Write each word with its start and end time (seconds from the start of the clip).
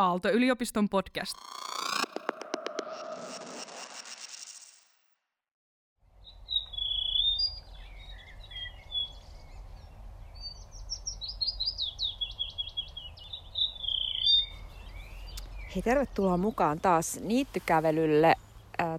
Aalto-yliopiston 0.00 0.88
podcast. 0.88 1.34
Hei, 15.74 15.82
tervetuloa 15.84 16.36
mukaan 16.36 16.80
taas 16.80 17.20
niittykävelylle. 17.22 18.34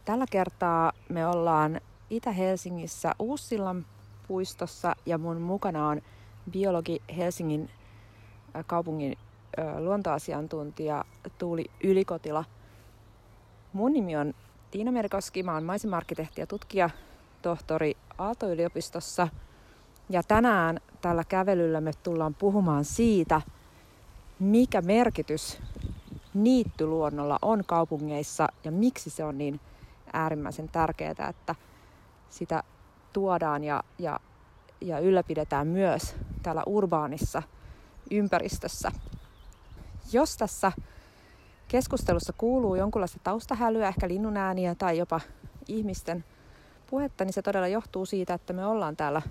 Tällä 0.05 0.25
kertaa 0.31 0.91
me 1.09 1.27
ollaan 1.27 1.81
Itä-Helsingissä 2.09 3.15
Uussillan 3.19 3.85
puistossa 4.27 4.95
ja 5.05 5.17
mun 5.17 5.41
mukana 5.41 5.87
on 5.87 6.01
biologi 6.51 7.01
Helsingin 7.17 7.69
kaupungin 8.67 9.17
luontoasiantuntija 9.79 11.05
Tuuli 11.37 11.65
Ylikotila. 11.83 12.43
Mun 13.73 13.93
nimi 13.93 14.17
on 14.17 14.33
Tiina 14.71 14.91
Merikoski, 14.91 15.43
mä 15.43 15.53
oon 15.53 15.63
maisemarkkitehti 15.63 16.41
ja 16.41 16.47
tutkija 16.47 16.89
tohtori 17.41 17.97
Aalto-yliopistossa. 18.17 19.27
Ja 20.09 20.23
tänään 20.23 20.79
tällä 21.01 21.23
kävelyllä 21.23 21.81
me 21.81 21.91
tullaan 22.03 22.35
puhumaan 22.35 22.85
siitä, 22.85 23.41
mikä 24.39 24.81
merkitys 24.81 25.59
niittyluonnolla 26.33 27.39
on 27.41 27.63
kaupungeissa 27.65 28.47
ja 28.63 28.71
miksi 28.71 29.09
se 29.09 29.23
on 29.23 29.37
niin 29.37 29.59
äärimmäisen 30.13 30.69
tärkeää, 30.69 31.29
että 31.29 31.55
sitä 32.29 32.63
tuodaan 33.13 33.63
ja, 33.63 33.83
ja, 33.99 34.19
ja 34.81 34.99
ylläpidetään 34.99 35.67
myös 35.67 36.15
täällä 36.43 36.63
urbaanissa 36.65 37.43
ympäristössä. 38.11 38.91
Jos 40.13 40.37
tässä 40.37 40.71
keskustelussa 41.67 42.33
kuuluu 42.37 42.75
jonkunlaista 42.75 43.19
taustahälyä, 43.23 43.87
ehkä 43.87 44.07
linnun 44.07 44.37
ääniä 44.37 44.75
tai 44.75 44.97
jopa 44.97 45.21
ihmisten 45.67 46.23
puhetta, 46.89 47.25
niin 47.25 47.33
se 47.33 47.41
todella 47.41 47.67
johtuu 47.67 48.05
siitä, 48.05 48.33
että 48.33 48.53
me 48.53 48.65
ollaan 48.65 48.97
täällä 48.97 49.21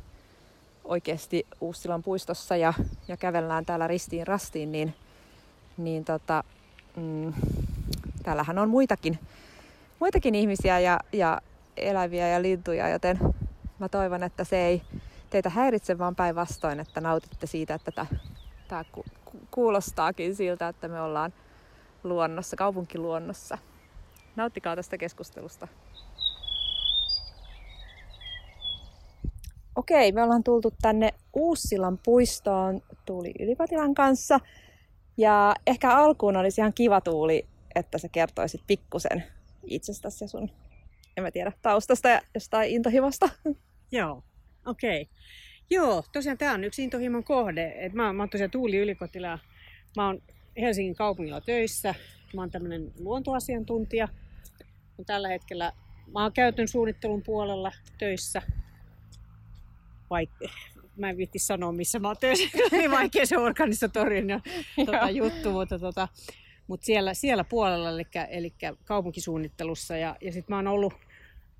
oikeasti 0.84 1.46
Uussilan 1.60 2.02
puistossa 2.02 2.56
ja, 2.56 2.74
ja 3.08 3.16
kävellään 3.16 3.66
täällä 3.66 3.86
ristiin 3.86 4.26
rastiin, 4.26 4.72
niin, 4.72 4.94
niin 5.76 6.04
tota, 6.04 6.44
mm, 6.96 7.32
täällähän 8.22 8.58
on 8.58 8.70
muitakin, 8.70 9.18
muitakin 10.00 10.34
ihmisiä 10.34 10.78
ja, 10.78 11.00
ja 11.12 11.40
eläviä 11.76 12.28
ja 12.28 12.42
lintuja, 12.42 12.88
joten 12.88 13.18
mä 13.78 13.88
toivon, 13.88 14.22
että 14.22 14.44
se 14.44 14.66
ei 14.66 14.82
teitä 15.30 15.50
häiritse, 15.50 15.98
vaan 15.98 16.16
päinvastoin, 16.16 16.80
että 16.80 17.00
nautitte 17.00 17.46
siitä, 17.46 17.74
että 17.74 17.90
tämä 17.92 18.06
kuulostaakin 19.50 20.34
siltä, 20.34 20.68
että 20.68 20.88
me 20.88 21.00
ollaan 21.00 21.32
luonnossa, 22.04 22.56
kaupunkiluonnossa. 22.56 23.58
Nauttikaa 24.36 24.76
tästä 24.76 24.98
keskustelusta. 24.98 25.68
Okei, 29.76 30.12
me 30.12 30.22
ollaan 30.22 30.44
tultu 30.44 30.74
tänne 30.82 31.14
Uussilan 31.36 31.98
puistoon 32.04 32.82
Tuuli 33.04 33.32
Ylipatilan 33.40 33.94
kanssa. 33.94 34.40
Ja 35.16 35.54
ehkä 35.66 35.96
alkuun 35.96 36.36
olisi 36.36 36.60
ihan 36.60 36.72
kiva 36.72 37.00
Tuuli, 37.00 37.46
että 37.74 37.98
sä 37.98 38.08
kertoisit 38.08 38.60
pikkusen 38.66 39.24
itsestäsi 39.64 40.24
ja 40.24 40.28
sun, 40.28 40.50
en 41.16 41.24
mä 41.24 41.30
tiedä, 41.30 41.52
taustasta 41.62 42.08
ja 42.08 42.20
jostain 42.34 42.70
intohimosta. 42.70 43.28
Joo, 43.92 44.22
okei. 44.66 45.02
Okay. 45.02 45.14
Joo, 45.70 46.04
tosiaan 46.12 46.38
tämä 46.38 46.54
on 46.54 46.64
yksi 46.64 46.84
intohimon 46.84 47.24
kohde. 47.24 47.74
Et 47.76 47.92
mä, 47.92 48.12
mä 48.12 48.22
oon 48.22 48.30
tosiaan 48.30 48.50
Tuuli 48.50 48.76
Ylikotila. 48.76 49.38
Mä 49.96 50.06
oon 50.06 50.22
Helsingin 50.60 50.94
kaupungilla 50.94 51.40
töissä. 51.40 51.94
Mä 52.34 52.40
oon 52.40 52.50
tämmöinen 52.50 52.92
luontoasiantuntija. 52.98 54.08
Mä 54.98 55.04
tällä 55.04 55.28
hetkellä 55.28 55.72
mä 56.12 56.22
oon 56.22 56.32
käytön 56.32 56.68
suunnittelun 56.68 57.22
puolella 57.22 57.72
töissä. 57.98 58.42
Vaikka 60.10 60.48
mä 60.96 61.10
en 61.10 61.16
viitti 61.16 61.38
sanoa, 61.38 61.72
missä 61.72 61.98
mä 61.98 62.08
oon 62.08 62.16
töissä. 62.20 62.58
niin 62.72 62.90
vaikea 62.90 63.26
se 63.26 63.38
organisatorinen 63.38 64.40
tota, 64.86 65.10
juttu, 65.10 65.52
mutta 65.52 65.78
tota, 65.78 66.08
mutta 66.66 66.86
siellä, 66.86 67.14
siellä 67.14 67.44
puolella, 67.44 67.90
eli, 67.90 68.06
eli 68.30 68.52
kaupunkisuunnittelussa. 68.84 69.96
Ja, 69.96 70.16
ja 70.20 70.32
sitten 70.32 70.52
mä 70.52 70.56
oon 70.56 70.68
ollut, 70.68 70.94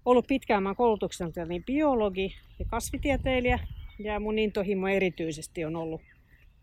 ollut 0.05 0.27
pitkään, 0.27 0.63
mä 0.63 0.69
oon 0.69 0.77
koulutuksena 0.77 1.45
niin 1.45 1.65
biologi 1.65 2.35
ja 2.59 2.65
kasvitieteilijä, 2.65 3.59
ja 4.05 4.21
mun 4.21 4.39
intohimo 4.39 4.89
erityisesti 4.89 5.65
on 5.65 5.77
ollut 5.77 6.01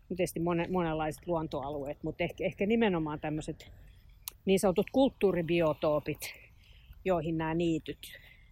tietysti 0.08 0.40
monen, 0.40 0.72
monenlaiset 0.72 1.26
luontoalueet, 1.26 2.02
mutta 2.02 2.24
ehkä, 2.24 2.44
ehkä 2.44 2.66
nimenomaan 2.66 3.20
tämmöiset 3.20 3.70
niin 4.44 4.60
sanotut 4.60 4.90
kulttuuribiotoopit, 4.90 6.34
joihin 7.04 7.38
nämä 7.38 7.54
niityt, 7.54 7.98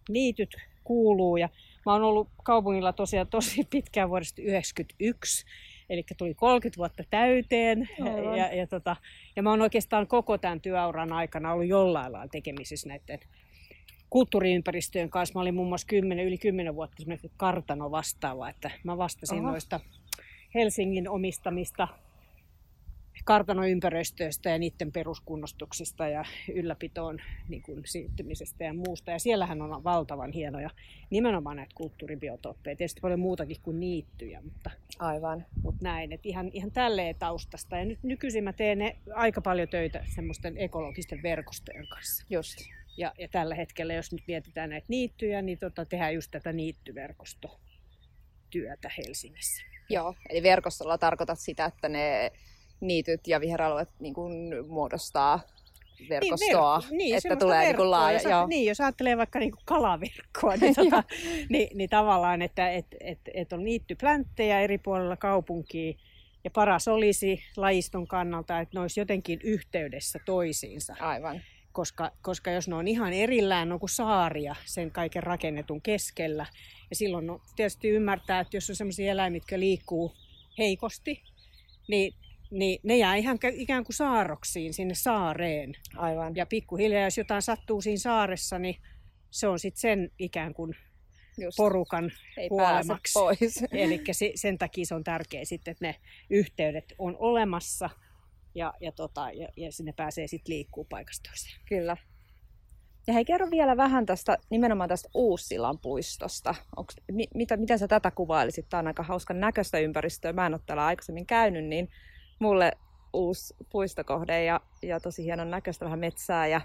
niityt 0.09 0.55
kuuluu. 0.83 1.37
Ja 1.37 1.49
mä 1.85 1.93
oon 1.93 2.03
ollut 2.03 2.29
kaupungilla 2.43 2.93
tosiaan 2.93 3.27
tosi 3.27 3.63
pitkään 3.69 4.09
vuodesta 4.09 4.35
1991, 4.35 5.45
eli 5.89 6.03
tuli 6.17 6.33
30 6.33 6.77
vuotta 6.77 7.03
täyteen. 7.09 7.89
Ja, 8.37 8.55
ja, 8.55 8.67
tota, 8.67 8.95
ja 9.35 9.43
mä 9.43 9.49
oon 9.49 9.61
oikeastaan 9.61 10.07
koko 10.07 10.37
tämän 10.37 10.61
työuran 10.61 11.13
aikana 11.13 11.53
ollut 11.53 11.67
jollain 11.67 12.13
lailla 12.13 12.27
tekemisissä 12.27 12.89
näiden 12.89 13.19
kulttuuriympäristöjen 14.09 15.09
kanssa. 15.09 15.33
Mä 15.33 15.41
olin 15.41 15.55
muun 15.55 15.67
muassa 15.67 15.87
10, 15.87 16.25
yli 16.25 16.37
10 16.37 16.75
vuotta 16.75 17.03
kartano 17.37 17.91
vastaava, 17.91 18.49
että 18.49 18.71
mä 18.83 18.97
vastasin 18.97 19.39
Oho. 19.39 19.47
noista 19.47 19.79
Helsingin 20.55 21.09
omistamista 21.09 21.87
kartanoympäristöistä 23.27 24.49
ja 24.49 24.57
niiden 24.57 24.91
peruskunnostuksista 24.91 26.07
ja 26.07 26.25
ylläpitoon 26.53 27.19
niin 27.49 27.61
kuin 27.61 27.81
siirtymisestä 27.85 28.63
ja 28.63 28.73
muusta. 28.73 29.11
Ja 29.11 29.19
siellähän 29.19 29.61
on 29.61 29.83
valtavan 29.83 30.31
hienoja 30.31 30.69
nimenomaan 31.09 31.55
näitä 31.55 31.75
kulttuuribiotooppeja. 31.75 32.75
Tietysti 32.75 33.01
paljon 33.01 33.19
muutakin 33.19 33.57
kuin 33.63 33.79
niittyjä, 33.79 34.41
mutta, 34.41 34.71
Aivan. 34.99 35.45
mutta 35.63 35.83
näin. 35.83 36.11
Että 36.11 36.29
ihan, 36.29 36.49
ihan 36.53 36.71
tälleen 36.71 37.15
taustasta. 37.15 37.77
Ja 37.77 37.85
nyt 37.85 37.99
nykyisin 38.03 38.43
mä 38.43 38.53
teen 38.53 38.77
ne 38.77 38.97
aika 39.13 39.41
paljon 39.41 39.67
töitä 39.67 40.05
semmoisten 40.15 40.57
ekologisten 40.57 41.23
verkostojen 41.23 41.87
kanssa. 41.87 42.25
Just. 42.29 42.57
Ja, 42.97 43.13
ja 43.17 43.27
tällä 43.27 43.55
hetkellä, 43.55 43.93
jos 43.93 44.11
nyt 44.11 44.23
mietitään 44.27 44.69
näitä 44.69 44.85
niittyjä, 44.89 45.41
niin 45.41 45.57
tota, 45.57 45.85
tehdään 45.85 46.13
just 46.13 46.31
tätä 46.31 46.53
niittyverkostotyötä 46.53 48.91
Helsingissä. 48.97 49.63
Joo, 49.89 50.15
eli 50.29 50.43
verkostolla 50.43 50.97
tarkoitat 50.97 51.39
sitä, 51.39 51.65
että 51.65 51.89
ne 51.89 52.31
niityt 52.79 53.27
ja 53.27 53.41
viheralueet 53.41 53.89
niin 53.99 54.13
kuin 54.13 54.67
muodostaa 54.67 55.39
verkostoa, 56.09 56.79
niin, 56.79 56.89
ver- 56.89 56.95
niin, 56.95 57.15
että 57.15 57.35
tulee 57.35 57.65
niin 57.65 57.75
kuin 57.75 57.91
laaja. 57.91 58.15
Jos, 58.15 58.23
joo. 58.23 58.47
Niin, 58.47 58.65
jos 58.65 58.81
ajattelee 58.81 59.17
vaikka 59.17 59.39
niin 59.39 59.51
kuin 59.51 59.61
kalaverkkoa, 59.65 60.55
niin, 60.55 60.75
tota, 60.83 61.03
niin, 61.49 61.77
niin 61.77 61.89
tavallaan, 61.89 62.41
että 62.41 62.71
et, 62.71 62.85
et, 62.99 63.19
et 63.33 63.53
on 63.53 63.63
niittyplänttejä 63.63 64.61
eri 64.61 64.77
puolilla 64.77 65.17
kaupunkia, 65.17 65.93
ja 66.43 66.51
paras 66.51 66.87
olisi 66.87 67.43
lajiston 67.57 68.07
kannalta, 68.07 68.59
että 68.59 68.77
ne 68.77 68.81
olisi 68.81 68.99
jotenkin 68.99 69.39
yhteydessä 69.43 70.19
toisiinsa. 70.25 70.95
Aivan 70.99 71.41
koska, 71.77 72.11
koska 72.21 72.51
jos 72.51 72.67
ne 72.67 72.75
on 72.75 72.87
ihan 72.87 73.13
erillään, 73.13 73.71
on 73.71 73.79
kuin 73.79 73.89
saaria 73.89 74.55
sen 74.65 74.91
kaiken 74.91 75.23
rakennetun 75.23 75.81
keskellä. 75.81 76.45
Ja 76.89 76.95
silloin 76.95 77.27
no, 77.27 77.41
tietysti 77.55 77.89
ymmärtää, 77.89 78.39
että 78.39 78.57
jos 78.57 78.69
on 78.69 78.75
sellaisia 78.75 79.11
eläimiä, 79.11 79.37
jotka 79.37 79.59
liikkuu 79.59 80.13
heikosti, 80.57 81.23
niin, 81.87 82.13
niin 82.51 82.79
ne 82.83 82.97
jää 82.97 83.15
ihan 83.15 83.39
ikään 83.53 83.83
kuin 83.83 83.95
saaroksiin 83.95 84.73
sinne 84.73 84.95
saareen. 84.95 85.75
Aivan. 85.95 86.35
Ja 86.35 86.45
pikkuhiljaa, 86.45 87.03
jos 87.03 87.17
jotain 87.17 87.41
sattuu 87.41 87.81
siinä 87.81 87.97
saaressa, 87.97 88.59
niin 88.59 88.75
se 89.29 89.47
on 89.47 89.59
sitten 89.59 89.81
sen 89.81 90.11
ikään 90.19 90.53
kuin 90.53 90.75
Just. 91.37 91.57
porukan 91.57 92.11
Ei 92.37 92.49
kuolemaksi. 92.49 93.13
pois. 93.13 93.63
Eli 93.71 94.03
sen 94.35 94.57
takia 94.57 94.85
se 94.85 94.95
on 94.95 95.03
tärkeää 95.03 95.45
sitten, 95.45 95.71
että 95.71 95.85
ne 95.85 95.95
yhteydet 96.29 96.93
on 96.97 97.15
olemassa– 97.19 97.89
ja, 98.57 98.73
ja, 98.81 98.91
tota, 98.91 99.31
ja, 99.31 99.47
ja 99.57 99.71
sinne 99.71 99.93
pääsee 99.93 100.27
sitten 100.27 100.53
liikkuu 100.55 100.85
paikasta 100.89 101.29
toiseen. 101.29 101.61
Kyllä. 101.69 101.97
Ja 103.07 103.13
hei, 103.13 103.25
kerro 103.25 103.51
vielä 103.51 103.77
vähän 103.77 104.05
tästä, 104.05 104.37
nimenomaan 104.49 104.89
tästä 104.89 105.09
Uussillan 105.13 105.79
puistosta. 105.79 106.55
Onks, 106.75 106.95
mi, 107.11 107.27
mitä, 107.35 107.57
mitä 107.57 107.77
sä 107.77 107.87
tätä 107.87 108.11
kuvailisit? 108.11 108.69
Tämä 108.69 108.79
on 108.79 108.87
aika 108.87 109.03
hauskan 109.03 109.39
näköistä 109.39 109.79
ympäristöä. 109.79 110.33
Mä 110.33 110.45
en 110.45 110.53
ole 110.53 110.61
täällä 110.65 110.85
aikaisemmin 110.85 111.25
käynyt, 111.25 111.65
niin 111.65 111.89
mulle 112.39 112.71
uusi 113.13 113.55
puistokohde 113.71 114.43
ja, 114.43 114.61
ja 114.81 114.99
tosi 114.99 115.23
hienon 115.23 115.51
näköistä 115.51 115.85
vähän 115.85 115.99
metsää 115.99 116.47
ja 116.47 116.61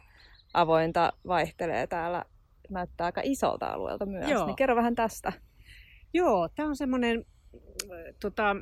avointa 0.55 1.13
vaihtelee 1.27 1.87
täällä. 1.87 2.25
Näyttää 2.71 3.05
aika 3.05 3.21
isolta 3.25 3.67
alueelta 3.67 4.07
myös. 4.07 4.31
Joo. 4.31 4.47
Niin 4.47 4.57
kerro 4.57 4.77
vähän 4.77 4.95
tästä. 4.95 5.33
Joo, 6.15 6.49
tämä 6.49 6.69
on 6.69 6.77
semmoinen 6.77 7.27
tota, 8.21 8.57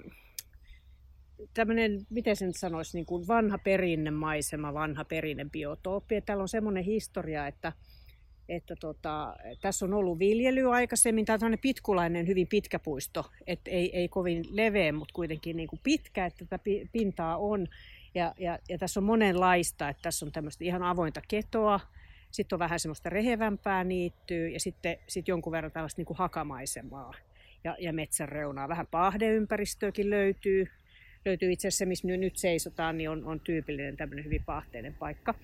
tämmöinen, 1.54 2.06
miten 2.10 2.36
sen 2.36 2.54
sanoisi, 2.54 2.96
niin 2.96 3.06
kuin 3.06 3.28
vanha 3.28 3.58
perinnemaisema, 3.58 4.74
vanha 4.74 5.04
perinnebiotooppi. 5.04 6.20
Täällä 6.20 6.42
on 6.42 6.48
semmoinen 6.48 6.84
historia, 6.84 7.46
että, 7.46 7.72
että 8.48 8.76
tota, 8.80 9.36
tässä 9.60 9.84
on 9.84 9.94
ollut 9.94 10.18
viljely 10.18 10.74
aikaisemmin. 10.74 11.24
Tämä 11.24 11.46
on 11.46 11.58
pitkulainen, 11.62 12.26
hyvin 12.26 12.46
pitkä 12.46 12.78
puisto, 12.78 13.30
että 13.46 13.70
ei, 13.70 13.96
ei 13.98 14.08
kovin 14.08 14.44
leveä, 14.50 14.92
mutta 14.92 15.14
kuitenkin 15.14 15.56
niin 15.56 15.68
kuin 15.68 15.80
pitkä, 15.82 16.26
että 16.26 16.44
tätä 16.44 16.64
pintaa 16.92 17.36
on. 17.36 17.66
Ja, 18.14 18.34
ja, 18.38 18.58
ja 18.68 18.78
tässä 18.78 19.00
on 19.00 19.04
monenlaista, 19.04 19.88
että 19.88 20.02
tässä 20.02 20.26
on 20.26 20.32
tämmöistä 20.32 20.64
ihan 20.64 20.82
avointa 20.82 21.20
ketoa, 21.28 21.80
sitten 22.30 22.56
on 22.56 22.58
vähän 22.58 22.80
semmoista 22.80 23.10
rehevämpää 23.10 23.84
niittyä 23.84 24.48
ja 24.48 24.60
sitten 24.60 24.98
sit 25.06 25.28
jonkun 25.28 25.52
verran 25.52 25.72
tällaista 25.72 26.00
niin 26.00 26.06
kuin 26.06 26.18
hakamaisemaa 26.18 27.14
ja, 27.64 27.76
ja 27.78 27.92
metsän 27.92 28.28
reunaa. 28.28 28.68
Vähän 28.68 28.86
pahdeympäristöäkin 28.86 30.10
löytyy. 30.10 30.66
Löytyy 31.24 31.52
itse 31.52 31.68
asiassa, 31.68 31.86
missä 31.86 32.08
nyt 32.08 32.36
seisotaan, 32.36 32.98
niin 32.98 33.10
on, 33.10 33.24
on 33.24 33.40
tyypillinen 33.40 33.96
tämmöinen 33.96 34.24
hyvin 34.24 34.44
pahteinen 34.44 34.94
paikka. 34.94 35.34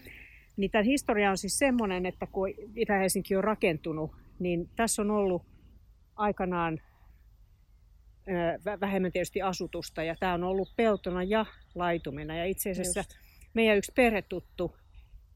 Niin 0.57 0.71
tämän 0.71 0.85
historia 0.85 1.31
on 1.31 1.39
siis 1.39 1.59
semmoinen, 1.59 2.07
että 2.07 2.27
kun 2.27 2.49
Itä-Helsinki 2.77 3.37
on 3.37 3.45
rakentunut, 3.45 4.13
niin 4.39 4.69
tässä 4.77 5.03
on 5.03 5.11
ollut 5.11 5.43
aikanaan 6.17 6.81
vähemmän 8.81 9.13
tietysti 9.13 9.43
asutusta 9.43 10.03
ja 10.03 10.17
tämä 10.21 10.35
on 10.35 10.45
ollut 10.45 10.73
peltona 10.77 11.23
ja 11.23 11.47
laitumena. 11.75 12.37
Ja 12.37 12.45
itse 12.45 12.71
asiassa 12.71 13.01
Just. 13.01 13.17
meidän 13.55 13.77
yksi 13.77 13.93
perhetuttu, 13.95 14.77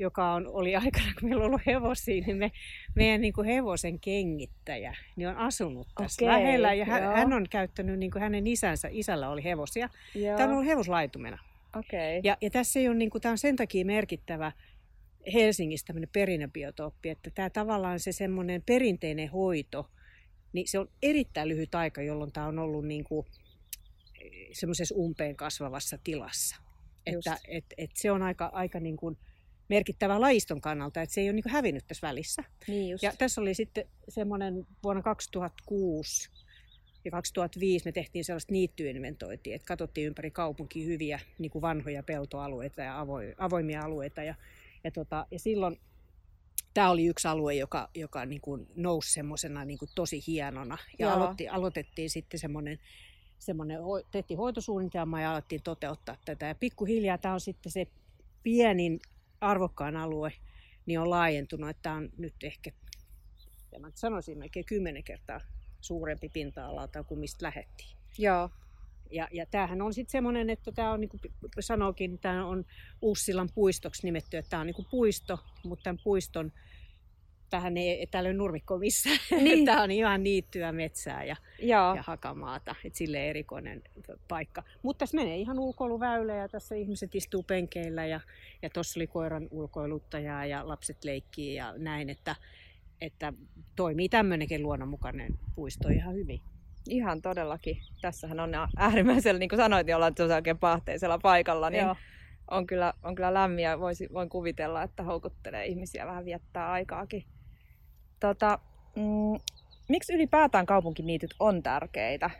joka 0.00 0.32
on, 0.32 0.46
oli 0.46 0.76
aikana, 0.76 1.12
kun 1.20 1.28
meillä 1.28 1.44
on 1.44 1.46
ollut 1.46 1.66
hevosia, 1.66 2.24
niin 2.26 2.36
me, 2.36 2.52
meidän 2.94 3.20
niin 3.20 3.32
kuin 3.32 3.46
hevosen 3.46 4.00
kengittäjä 4.00 4.96
niin 5.16 5.28
on 5.28 5.36
asunut 5.36 5.88
tässä 5.98 6.24
okay, 6.24 6.36
lähellä. 6.36 6.74
Ja 6.74 6.84
hän, 6.84 7.02
hän 7.02 7.32
on 7.32 7.46
käyttänyt, 7.50 7.98
niin 7.98 8.10
kuin 8.10 8.22
hänen 8.22 8.46
isänsä, 8.46 8.88
isällä 8.90 9.28
oli 9.28 9.44
hevosia. 9.44 9.88
Joo. 10.14 10.36
Tämä 10.36 10.48
on 10.48 10.54
ollut 10.54 10.66
hevoslaitumena. 10.66 11.38
Okay. 11.76 12.20
Ja, 12.24 12.36
ja 12.40 12.50
tässä 12.50 12.78
ei 12.78 12.88
ole, 12.88 12.96
niin 12.96 13.10
kuin, 13.10 13.22
tämä 13.22 13.30
on 13.30 13.38
sen 13.38 13.56
takia 13.56 13.84
merkittävä 13.84 14.52
Helsingissä 15.32 15.86
tämmöinen 15.86 16.10
perinnöbiotooppi, 16.12 17.08
että 17.08 17.30
tämä 17.34 17.50
tavallaan 17.50 18.00
se 18.00 18.12
semmoinen 18.12 18.62
perinteinen 18.66 19.28
hoito– 19.28 19.86
niin 20.52 20.68
se 20.68 20.78
on 20.78 20.88
erittäin 21.02 21.48
lyhyt 21.48 21.74
aika, 21.74 22.02
jolloin 22.02 22.32
tämä 22.32 22.46
on 22.46 22.58
ollut 22.58 22.86
niin 22.86 23.04
kuin 23.04 23.26
eh, 24.20 24.48
semmoisessa 24.52 24.94
umpeen 24.94 25.36
kasvavassa 25.36 25.98
tilassa. 26.04 26.56
Että 27.06 27.38
et, 27.48 27.64
et 27.78 27.90
se 27.94 28.10
on 28.10 28.22
aika, 28.22 28.50
aika 28.52 28.80
niin 28.80 28.96
kuin 28.96 29.18
merkittävä 29.70 30.20
lajiston 30.20 30.60
kannalta, 30.60 31.02
että 31.02 31.14
se 31.14 31.20
ei 31.20 31.26
ole 31.26 31.32
niin 31.32 31.42
kuin 31.42 31.52
hävinnyt 31.52 31.84
tässä 31.86 32.06
välissä. 32.06 32.44
Niin 32.68 32.90
just. 32.90 33.02
Ja 33.02 33.12
tässä 33.18 33.40
oli 33.40 33.54
sitten 33.54 33.84
semmoinen 34.08 34.66
vuonna 34.82 35.02
2006 35.02 36.30
ja 37.04 37.10
2005 37.10 37.84
me 37.84 37.92
tehtiin 37.92 38.24
sellaista 38.24 38.52
niittyinventointia, 38.52 39.56
että 39.56 39.66
katsottiin 39.66 40.06
ympäri 40.06 40.30
kaupunkia 40.30 40.86
hyviä 40.86 41.20
niin 41.38 41.50
kuin 41.50 41.62
vanhoja 41.62 42.02
peltoalueita 42.02 42.82
ja 42.82 43.06
avoimia 43.38 43.82
alueita. 43.82 44.22
Ja, 44.22 44.34
ja, 44.84 44.90
tota, 44.90 45.26
ja 45.30 45.38
silloin 45.38 45.80
tämä 46.74 46.90
oli 46.90 47.06
yksi 47.06 47.28
alue, 47.28 47.54
joka, 47.54 47.90
joka 47.94 48.26
niin 48.26 48.40
kuin 48.40 48.66
nousi 48.74 49.12
semmoisena 49.12 49.64
niin 49.64 49.78
tosi 49.94 50.22
hienona. 50.26 50.78
Ja 50.98 51.14
aloitti, 51.14 51.48
aloitettiin 51.48 52.10
sitten 52.10 52.40
semmoinen, 52.40 52.78
semmoinen, 53.38 53.78
tehtiin 54.10 54.38
hoitosuunnitelma 54.38 55.20
ja 55.20 55.32
alettiin 55.32 55.62
toteuttaa 55.62 56.16
tätä. 56.24 56.46
Ja 56.46 56.54
pikkuhiljaa 56.54 57.18
tämä 57.18 57.34
on 57.34 57.40
sitten 57.40 57.72
se 57.72 57.86
pienin 58.42 59.00
arvokkaan 59.40 59.96
alue, 59.96 60.32
niin 60.86 61.00
on 61.00 61.10
laajentunut, 61.10 61.70
että 61.70 61.82
tämä 61.82 61.96
on 61.96 62.10
nyt 62.18 62.34
ehkä, 62.42 62.70
ja 63.72 63.80
mä 63.80 63.90
sanoisin 63.94 64.38
melkein 64.38 64.64
kymmenen 64.64 65.04
kertaa 65.04 65.40
suurempi 65.80 66.28
pinta-alalta 66.28 67.04
kuin 67.04 67.20
mistä 67.20 67.46
lähettiin. 67.46 67.96
Joo. 68.18 68.50
Ja, 69.10 69.28
ja 69.32 69.46
tämähän 69.46 69.82
on 69.82 69.94
sitten 69.94 70.12
semmoinen, 70.12 70.50
että 70.50 70.72
tämä 70.72 70.92
on, 70.92 71.00
niin 71.00 71.08
kuin 71.08 71.20
sanoikin, 71.60 72.18
tämä 72.18 72.46
on 72.46 72.64
Uussillan 73.02 73.48
puistoksi 73.54 74.06
nimetty, 74.06 74.36
että 74.36 74.50
tämä 74.50 74.60
on 74.60 74.66
niin 74.66 74.74
kuin 74.74 74.88
puisto, 74.90 75.38
mutta 75.64 75.82
tämän 75.82 75.98
puiston, 76.04 76.52
tähän 77.50 77.76
ei, 77.76 78.06
täällä 78.06 78.28
ei 78.28 78.32
ole 78.32 78.38
nurmikko 78.38 78.78
missään. 78.78 79.18
Niin. 79.30 79.64
tämä 79.66 79.82
on 79.82 79.90
ihan 79.90 80.22
niittyä 80.22 80.72
metsää 80.72 81.24
ja, 81.24 81.36
ja 81.62 81.94
hakamaata, 82.06 82.74
että 82.84 82.98
sille 82.98 83.30
erikoinen 83.30 83.82
paikka. 84.28 84.62
Mutta 84.82 84.98
tässä 84.98 85.16
menee 85.16 85.36
ihan 85.36 85.58
ulkoiluväylä 85.58 86.34
ja 86.34 86.48
tässä 86.48 86.74
ihmiset 86.74 87.14
istuu 87.14 87.42
penkeillä 87.42 88.06
ja, 88.06 88.20
ja 88.62 88.70
tuossa 88.70 88.98
oli 88.98 89.06
koiran 89.06 89.48
ulkoiluttajaa 89.50 90.46
ja 90.46 90.68
lapset 90.68 91.04
leikkii 91.04 91.54
ja 91.54 91.74
näin, 91.76 92.10
että, 92.10 92.36
että 93.00 93.32
toimii 93.76 94.08
tämmöinenkin 94.08 94.62
luonnonmukainen 94.62 95.38
puisto 95.54 95.88
ihan 95.88 96.14
hyvin. 96.14 96.40
Ihan 96.88 97.22
todellakin. 97.22 97.76
Tässähän 98.00 98.40
on 98.40 98.50
äärimmäisellä, 98.76 99.38
niin 99.38 99.48
kuin 99.48 99.56
sanoit, 99.56 99.86
niin 99.86 99.96
ollaan 99.96 100.14
oikein 100.34 100.58
pahteisella 100.58 101.18
paikalla, 101.18 101.70
niin 101.70 101.84
Joo. 101.84 101.96
on 102.50 102.66
kyllä, 102.66 102.94
on 103.02 103.14
kyllä 103.14 103.34
lämmin 103.34 103.64
ja 103.64 103.80
voisi, 103.80 104.08
voin 104.12 104.28
kuvitella, 104.28 104.82
että 104.82 105.02
houkuttelee 105.02 105.66
ihmisiä 105.66 106.06
vähän 106.06 106.24
viettää 106.24 106.70
aikaakin. 106.70 107.24
Tota, 108.20 108.58
mm, 108.96 109.40
miksi 109.88 110.14
ylipäätään 110.14 110.66
kaupunkiniityt 110.66 111.34
on 111.40 111.62
tärkeitä? 111.62 112.30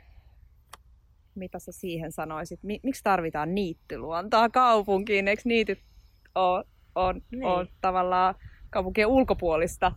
Mitä 1.35 1.59
sä 1.59 1.71
siihen 1.71 2.11
sanoisit? 2.11 2.59
Miksi 2.63 3.03
tarvitaan 3.03 3.55
niittyluontoa 3.55 4.49
kaupunkiin? 4.49 5.27
Eikö 5.27 5.41
niityt 5.45 5.79
ole, 6.35 6.65
on, 6.95 7.21
niin. 7.31 7.43
on 7.43 7.67
tavallaan 7.81 8.35
kaupunkien 8.69 9.07
ulkopuolista 9.07 9.91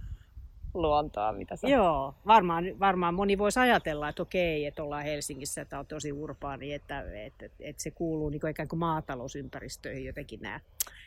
luontoa, 0.74 1.32
mitä 1.32 1.56
sä... 1.56 1.68
Joo, 1.68 2.14
varmaan, 2.26 2.64
varmaan 2.80 3.14
moni 3.14 3.38
voisi 3.38 3.60
ajatella, 3.60 4.08
että 4.08 4.22
okei, 4.22 4.66
että 4.66 4.82
ollaan 4.82 5.04
Helsingissä, 5.04 5.62
että 5.62 5.78
on 5.78 5.86
tosi 5.86 6.12
urbaani, 6.12 6.72
että, 6.72 7.00
että, 7.00 7.46
että, 7.46 7.56
että 7.60 7.82
se 7.82 7.90
kuuluu 7.90 8.28
niin 8.28 8.40
kuin 8.40 8.50
ikään 8.50 8.68
kuin 8.68 8.80
maatalousympäristöihin 8.80 10.04
jotenkin 10.04 10.40
nämä 10.40 10.60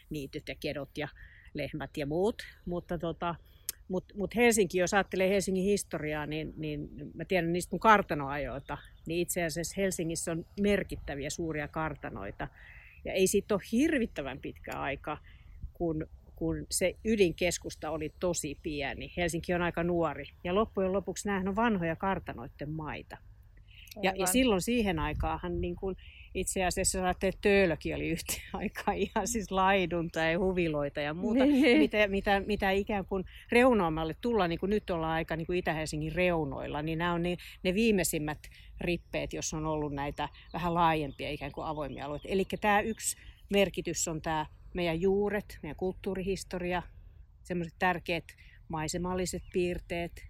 niityt 0.09 0.47
ja 0.47 0.55
kedot 0.59 0.97
ja 0.97 1.07
lehmät 1.53 1.97
ja 1.97 2.05
muut, 2.05 2.35
mutta 2.65 2.97
tota, 2.97 3.35
mutta 3.87 4.13
mut 4.17 4.35
Helsinki, 4.35 4.77
jos 4.77 4.93
ajattelee 4.93 5.29
Helsingin 5.29 5.63
historiaa, 5.63 6.25
niin, 6.25 6.53
niin 6.57 6.89
mä 7.13 7.25
tiedän 7.25 7.53
niistä 7.53 7.73
mun 7.73 7.79
kartanoajoilta, 7.79 8.77
niin 9.05 9.19
itse 9.19 9.43
asiassa 9.43 9.73
Helsingissä 9.77 10.31
on 10.31 10.45
merkittäviä 10.61 11.29
suuria 11.29 11.67
kartanoita. 11.67 12.47
Ja 13.05 13.13
ei 13.13 13.27
siitä 13.27 13.55
ole 13.55 13.61
hirvittävän 13.71 14.39
pitkä 14.39 14.71
aika, 14.79 15.17
kun 15.73 16.07
kun 16.37 16.65
se 16.71 16.95
ydinkeskusta 17.05 17.89
oli 17.89 18.13
tosi 18.19 18.57
pieni. 18.63 19.13
Helsinki 19.17 19.53
on 19.53 19.61
aika 19.61 19.83
nuori. 19.83 20.25
Ja 20.43 20.55
loppujen 20.55 20.93
lopuksi 20.93 21.27
nämä 21.27 21.49
on 21.49 21.55
vanhoja 21.55 21.95
kartanoiden 21.95 22.69
maita. 22.69 23.17
Ja, 24.03 24.13
ja 24.15 24.25
silloin 24.27 24.61
siihen 24.61 24.99
aikaan 24.99 25.61
niin 25.61 25.75
kuin 25.75 25.95
itse 26.37 26.65
asiassa 26.65 27.09
että 27.09 27.31
Töölökin 27.41 27.95
oli 27.95 28.09
yhtä 28.09 28.33
aikaa 28.53 28.93
ihan 28.93 29.27
siis 29.27 29.51
laidunta 29.51 30.19
ja 30.19 30.39
huviloita 30.39 31.01
ja 31.01 31.13
muuta, 31.13 31.45
niin. 31.45 31.79
mitä, 31.79 32.07
mitä, 32.07 32.39
mitä 32.39 32.71
ikään 32.71 33.05
kuin 33.05 33.25
reunoimalle 33.51 34.15
tullaan, 34.21 34.49
niin 34.49 34.59
kuin 34.59 34.69
nyt 34.69 34.89
ollaan 34.89 35.11
aika 35.11 35.35
niin 35.35 35.47
kuin 35.47 35.59
Itä-Helsingin 35.59 36.15
reunoilla, 36.15 36.81
niin 36.81 36.97
nämä 36.97 37.13
on 37.13 37.23
ne, 37.23 37.37
ne 37.63 37.73
viimeisimmät 37.73 38.39
rippeet, 38.81 39.33
jos 39.33 39.53
on 39.53 39.65
ollut 39.65 39.93
näitä 39.93 40.29
vähän 40.53 40.73
laajempia 40.73 41.29
ikään 41.29 41.51
kuin 41.51 41.67
avoimia 41.67 42.05
alueita. 42.05 42.27
Eli 42.27 42.45
tämä 42.61 42.81
yksi 42.81 43.17
merkitys 43.49 44.07
on 44.07 44.21
tämä 44.21 44.45
meidän 44.73 45.01
juuret, 45.01 45.59
meidän 45.61 45.75
kulttuurihistoria, 45.75 46.83
semmoiset 47.43 47.75
tärkeät 47.79 48.25
maisemalliset 48.67 49.43
piirteet, 49.53 50.26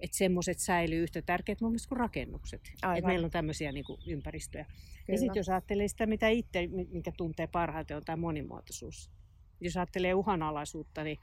että 0.00 0.16
semmoiset 0.16 0.58
säilyy 0.58 1.02
yhtä 1.02 1.22
tärkeät 1.22 1.60
mun 1.60 1.70
mielestä 1.70 1.88
kuin 1.88 1.98
rakennukset. 1.98 2.60
Että 2.96 3.06
meillä 3.06 3.24
on 3.24 3.30
tämmöisiä 3.30 3.72
niin 3.72 3.84
kuin, 3.84 4.00
ympäristöjä. 4.06 4.64
Kyllä. 4.64 4.74
Ja 5.08 5.18
sitten 5.18 5.40
jos 5.40 5.48
ajattelee 5.48 5.88
sitä, 5.88 6.06
mitä 6.06 6.28
itse, 6.28 6.66
mikä 6.90 7.12
tuntee 7.16 7.46
parhaiten, 7.46 7.96
on 7.96 8.04
tämä 8.04 8.16
monimuotoisuus. 8.16 9.10
Jos 9.60 9.76
ajattelee 9.76 10.14
uhanalaisuutta, 10.14 11.04
niin 11.04 11.18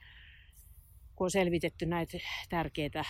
kun 1.15 1.25
on 1.25 1.31
selvitetty 1.31 1.85
näitä 1.85 2.17
tärkeitä, 2.49 3.05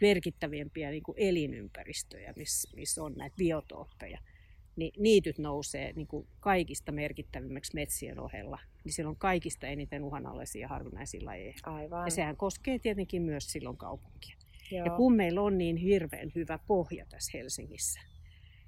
merkittävimpiä 0.00 0.90
niin 0.90 1.02
kuin 1.02 1.18
elinympäristöjä, 1.18 2.32
missä 2.36 2.76
miss 2.76 2.98
on 2.98 3.14
näitä 3.16 3.36
biotooppeja, 3.36 4.18
niin 4.76 4.92
niityt 4.98 5.38
nousee 5.38 5.92
niin 5.92 6.06
kuin 6.06 6.28
kaikista 6.40 6.92
merkittävimmäksi 6.92 7.74
metsien 7.74 8.20
ohella. 8.20 8.58
Niin 8.84 8.92
siellä 8.92 9.10
on 9.10 9.16
kaikista 9.16 9.66
eniten 9.66 10.04
uhanalaisia 10.04 10.68
harvinaisia 10.68 11.24
lajeja. 11.24 11.54
Aivan. 11.62 12.06
Ja 12.06 12.10
sehän 12.10 12.36
koskee 12.36 12.78
tietenkin 12.78 13.22
myös 13.22 13.52
silloin 13.52 13.76
kaupunkia. 13.76 14.36
Joo. 14.70 14.86
Ja 14.86 14.92
kun 14.92 15.16
meillä 15.16 15.42
on 15.42 15.58
niin 15.58 15.76
hirveän 15.76 16.32
hyvä 16.34 16.58
pohja 16.66 17.06
tässä 17.08 17.38
Helsingissä, 17.38 18.00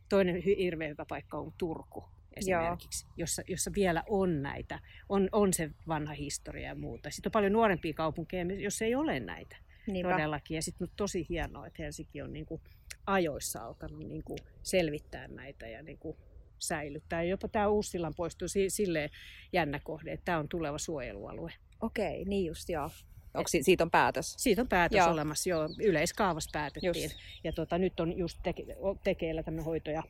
toinen 0.09 0.43
hirveän 0.43 0.91
hyvä 0.91 1.05
paikka 1.09 1.39
on 1.39 1.53
Turku 1.59 2.05
esimerkiksi, 2.37 3.07
jossa, 3.17 3.43
jossa 3.49 3.71
vielä 3.75 4.03
on 4.09 4.43
näitä, 4.43 4.79
on, 5.09 5.29
on 5.33 5.53
se 5.53 5.71
vanha 5.89 6.15
historia 6.15 6.69
ja 6.69 6.75
muuta. 6.75 7.11
Sitten 7.11 7.29
on 7.29 7.33
paljon 7.33 7.53
nuorempia 7.53 7.95
kaupunkeja, 7.95 8.45
jossa 8.45 8.85
ei 8.85 8.95
ole 8.95 9.21
näitä 9.21 9.57
Niinpä. 9.87 10.13
todellakin. 10.13 10.55
Ja 10.55 10.63
sitten 10.63 10.89
on 10.89 10.93
tosi 10.97 11.27
hienoa, 11.29 11.67
että 11.67 11.83
Helsinki 11.83 12.23
on 12.23 12.33
niin 12.33 12.47
kuin 12.47 12.61
ajoissa 13.07 13.65
alkanut 13.65 14.09
niin 14.09 14.23
kuin 14.25 14.39
selvittää 14.63 15.29
näitä 15.29 15.69
ja 15.69 15.83
niin 15.83 15.99
kuin 15.99 16.17
säilyttää. 16.59 17.23
Jopa 17.23 17.49
tämä 17.49 17.69
Uussillan 17.69 18.15
poistuu 18.17 18.49
silleen 18.69 19.11
jännä 19.53 19.81
kohde, 19.85 20.13
että 20.13 20.25
tämä 20.25 20.39
on 20.39 20.49
tuleva 20.49 20.79
suojelualue. 20.79 21.53
Okei, 21.81 22.25
niin 22.25 22.47
just 22.47 22.69
joo. 22.69 22.91
Onko 23.37 23.49
si- 23.49 23.63
siitä 23.63 23.85
on 23.85 23.91
päätös? 23.91 24.35
Siitä 24.39 24.63
on 24.63 24.69
päätös 24.69 24.99
joo. 24.99 25.11
olemassa, 25.11 25.51
joo. 25.51 25.69
Yleiskaavassa 25.85 26.51
päätettiin. 26.53 27.03
Just. 27.03 27.17
Ja 27.45 27.53
tota, 27.53 27.79
nyt 27.79 28.01
on 28.01 28.19
just 28.19 28.39
teke- 28.39 28.99
tekeillä 29.05 29.43
tämmöinen 29.43 29.65
hoito- 29.65 29.91
ja, 29.91 30.03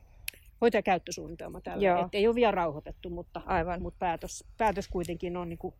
hoito- 0.61 0.77
ja 0.77 0.81
käyttösuunnitelma 0.81 1.61
tällä. 1.61 1.99
Et 1.99 2.15
ei 2.15 2.27
ole 2.27 2.35
vielä 2.35 2.51
rauhoitettu, 2.51 3.09
mutta, 3.09 3.41
Aivan. 3.45 3.81
mutta 3.81 3.99
päätös, 3.99 4.43
päätös 4.57 4.87
kuitenkin 4.87 5.37
on 5.37 5.49
niin 5.49 5.59
kuin 5.59 5.73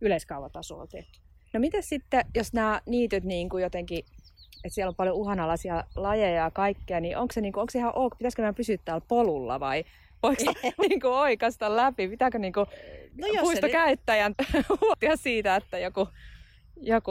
yleiskaavatasolla 0.00 0.86
tehty. 0.86 1.20
No 1.52 1.60
miten 1.60 1.82
sitten, 1.82 2.24
jos 2.34 2.52
nämä 2.52 2.80
niityt 2.86 3.24
niin 3.24 3.48
kuin 3.48 3.62
jotenkin, 3.62 3.98
että 4.64 4.74
siellä 4.74 4.88
on 4.88 4.94
paljon 4.96 5.16
uhanalaisia 5.16 5.84
lajeja 5.96 6.36
ja 6.36 6.50
kaikkea, 6.50 7.00
niin 7.00 7.16
onko 7.16 7.32
se, 7.32 7.40
niin 7.40 7.52
kuin, 7.52 7.60
onko 7.60 7.70
se 7.70 7.78
ihan 7.78 7.92
ok, 7.94 8.18
pitäisikö 8.18 8.42
meidän 8.42 8.54
pysyä 8.54 8.76
täällä 8.84 9.04
polulla 9.08 9.60
vai 9.60 9.84
helppoiksi 10.24 10.46
niin 10.88 11.00
kuin 11.00 11.12
oikasta 11.12 11.76
läpi? 11.76 12.08
Pitääkö 12.08 12.38
niin 12.38 12.52
kuin 12.52 12.66
No 13.16 13.26
puistokäyttäjän 13.40 14.34
huoltia 14.80 15.16
siitä, 15.16 15.56
että 15.56 15.78
joku, 15.78 16.08
joku 16.86 17.10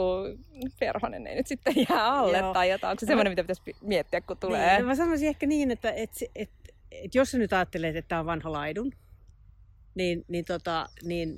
perhonen 0.80 1.26
ei 1.26 1.34
nyt 1.36 1.46
sitten 1.46 1.74
jää 1.88 2.12
alle 2.12 2.38
Joo. 2.38 2.52
tai 2.52 2.70
jotain? 2.70 2.90
Onko 2.90 3.00
se 3.00 3.06
semmoinen, 3.06 3.30
mitä 3.30 3.42
pitäisi 3.42 3.62
pi- 3.64 3.76
miettiä, 3.80 4.20
kun 4.20 4.36
tulee? 4.36 4.72
Niin, 4.72 4.82
no 4.82 4.88
mä 4.88 4.94
sanoisin 4.94 5.28
ehkä 5.28 5.46
niin, 5.46 5.70
että 5.70 5.92
et, 5.92 6.10
et, 6.34 6.50
et 6.90 7.14
jos 7.14 7.30
sä 7.30 7.38
nyt 7.38 7.52
ajattelet, 7.52 7.96
että 7.96 8.08
tämä 8.08 8.20
on 8.20 8.26
vanha 8.26 8.52
laidun, 8.52 8.92
niin, 9.94 10.24
niin, 10.28 10.44
tota, 10.44 10.88
niin 11.02 11.36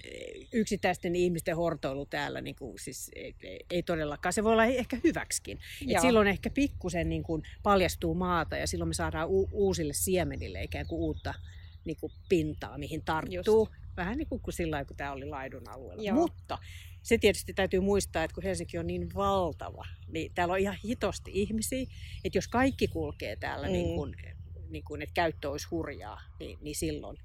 yksittäisten 0.52 1.16
ihmisten 1.16 1.56
hortoilu 1.56 2.06
täällä 2.06 2.40
niin 2.40 2.56
kuin, 2.56 2.78
siis 2.78 3.10
ei, 3.14 3.34
ei, 3.42 3.60
ei 3.70 3.82
todellakaan. 3.82 4.32
Se 4.32 4.44
voi 4.44 4.52
olla 4.52 4.64
ehkä 4.64 4.98
hyväksikin. 5.04 5.58
Et 5.88 6.00
silloin 6.00 6.28
ehkä 6.28 6.50
pikkusen 6.50 7.08
niin 7.08 7.22
kuin 7.22 7.42
paljastuu 7.62 8.14
maata 8.14 8.56
ja 8.56 8.66
silloin 8.66 8.88
me 8.88 8.94
saadaan 8.94 9.28
u- 9.28 9.48
uusille 9.52 9.92
siemenille 9.92 10.62
ikään 10.62 10.86
kuin 10.86 11.00
uutta 11.00 11.34
niin 11.84 11.96
kuin 12.00 12.12
pintaa, 12.28 12.78
mihin 12.78 13.02
tarttuu. 13.04 13.68
Vähän 13.96 14.18
niin 14.18 14.28
kuin, 14.28 14.40
kuin 14.40 14.54
sillä 14.54 14.84
kun 14.84 14.96
tämä 14.96 15.12
oli 15.12 15.26
laidun 15.26 15.68
alueella. 15.68 16.02
Joo. 16.02 16.16
Mutta 16.16 16.58
se 17.06 17.18
tietysti 17.18 17.54
täytyy 17.54 17.80
muistaa, 17.80 18.24
että 18.24 18.34
kun 18.34 18.42
Helsinki 18.42 18.78
on 18.78 18.86
niin 18.86 19.14
valtava, 19.14 19.84
niin 20.08 20.32
täällä 20.34 20.52
on 20.52 20.58
ihan 20.58 20.76
hitosti 20.84 21.30
ihmisiä, 21.34 21.86
että 22.24 22.38
jos 22.38 22.48
kaikki 22.48 22.88
kulkee 22.88 23.36
täällä 23.36 23.66
Mm. 23.66 23.72
niin 23.72 23.94
kuin, 23.96 24.16
niin 24.68 24.84
kuin, 24.84 25.02
että 25.02 25.14
käyttö 25.14 25.50
olisi 25.50 25.68
hurjaa, 25.70 26.20
niin, 26.40 26.58
niin 26.60 26.76
silloin, 26.76 27.16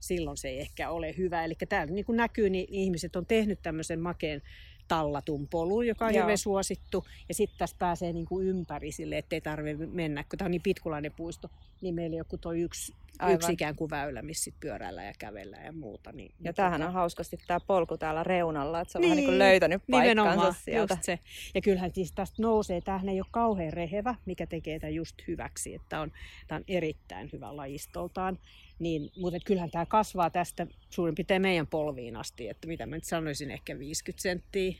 silloin 0.00 0.36
se 0.36 0.48
ei 0.48 0.60
ehkä 0.60 0.90
ole 0.90 1.14
hyvä. 1.16 1.44
Eli 1.44 1.54
täällä 1.68 1.94
niin 1.94 2.04
kuin 2.04 2.16
näkyy, 2.16 2.50
niin 2.50 2.66
ihmiset 2.68 3.16
on 3.16 3.26
tehnyt 3.26 3.62
tämmöisen 3.62 4.00
makeen 4.00 4.42
tallatun 4.88 5.48
polun, 5.48 5.86
joka 5.86 6.06
on 6.06 6.14
Joo. 6.14 6.22
hirveän 6.22 6.38
suosittu. 6.38 7.06
Ja 7.28 7.34
sitten 7.34 7.58
tässä 7.58 7.76
pääsee 7.78 8.12
niin 8.12 8.26
kuin 8.26 8.46
ympäri 8.46 8.92
sille, 8.92 9.18
ettei 9.18 9.40
tarvitse 9.40 9.86
mennä. 9.86 10.24
Kun 10.24 10.38
tämä 10.38 10.46
on 10.46 10.50
niin 10.50 10.62
pitkulainen 10.62 11.12
puisto, 11.12 11.50
niin 11.80 11.94
meillä 11.94 12.16
joku 12.16 12.38
toi 12.38 12.60
yksi, 12.60 12.92
Aivan. 13.20 13.34
yksi 13.34 13.52
ikään 13.52 13.76
kuin 13.76 13.90
väylä, 13.90 14.22
missä 14.22 14.44
sit 14.44 14.54
pyöräillä 14.60 15.04
ja 15.04 15.12
kävellään 15.18 15.64
ja 15.64 15.72
muuta. 15.72 16.12
Niin, 16.12 16.34
Ja 16.40 16.52
tämähän 16.52 16.80
tota- 16.80 16.84
on 16.86 16.92
hauskasti 16.92 17.38
tämä 17.46 17.60
polku 17.60 17.98
täällä 17.98 18.24
reunalla, 18.24 18.80
että 18.80 18.92
se 18.92 18.98
on 18.98 19.02
vähän 19.02 19.16
niin 19.16 19.24
kuin 19.26 19.32
Niin, 19.32 19.38
löytänyt 19.38 19.82
Nimenomaan, 19.86 20.36
paikkansa 20.36 20.60
sieltä. 20.64 20.94
just 20.94 21.04
se. 21.04 21.18
Ja 21.54 21.60
kyllähän 21.60 21.90
siis 21.94 22.12
tästä 22.12 22.42
nousee, 22.42 22.80
tämähän 22.80 23.08
ei 23.08 23.20
ole 23.20 23.26
kauhean 23.30 23.72
rehevä, 23.72 24.14
mikä 24.26 24.46
tekee 24.46 24.78
tämän 24.78 24.94
just 24.94 25.14
hyväksi, 25.28 25.74
että 25.74 26.00
on, 26.00 26.12
tämä 26.48 26.56
on 26.56 26.64
erittäin 26.68 27.30
hyvä 27.32 27.56
lajistoltaan. 27.56 28.38
Niin, 28.78 29.10
mutta 29.16 29.38
kyllähän 29.44 29.70
tämä 29.70 29.86
kasvaa 29.86 30.30
tästä 30.30 30.66
suurin 30.90 31.14
piirtein 31.14 31.42
meidän 31.42 31.66
polviin 31.66 32.16
asti, 32.16 32.48
että 32.48 32.68
mitä 32.68 32.86
mä 32.86 32.96
nyt 32.96 33.04
sanoisin, 33.04 33.50
ehkä 33.50 33.78
50 33.78 34.22
senttiä. 34.22 34.74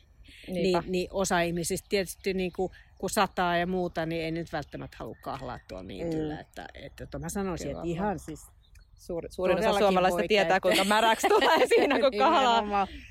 Niin, 0.49 0.79
niin 0.87 1.09
osa 1.11 1.41
ihmisistä 1.41 1.87
tietysti 1.89 2.35
niin 2.35 2.53
kuin, 2.53 2.73
kun 3.01 3.11
sataa 3.11 3.57
ja 3.57 3.67
muuta, 3.67 4.07
niin 4.07 4.25
ei 4.25 4.31
nyt 4.31 4.53
välttämättä 4.53 4.97
halua 5.01 5.17
kahlaa 5.21 5.59
tuolla 5.69 5.85
niityllä. 5.85 6.35
Mm. 6.35 6.41
Että, 6.41 6.67
että, 6.75 7.05
että 7.05 7.19
mä 7.19 7.29
sanoisin, 7.29 7.69
Kyllä 7.69 7.81
että 7.81 7.89
ihan 7.89 8.19
siis 8.19 8.51
Suuri, 8.95 9.29
suurin 9.31 9.59
osa 9.59 10.11
voi 10.11 10.29
tietää, 10.29 10.61
kuinka 10.61 10.85
märäksi 10.85 11.29
tulee 11.29 11.67
siinä, 11.75 12.01
kun 12.01 12.19
kahlaa 12.19 12.63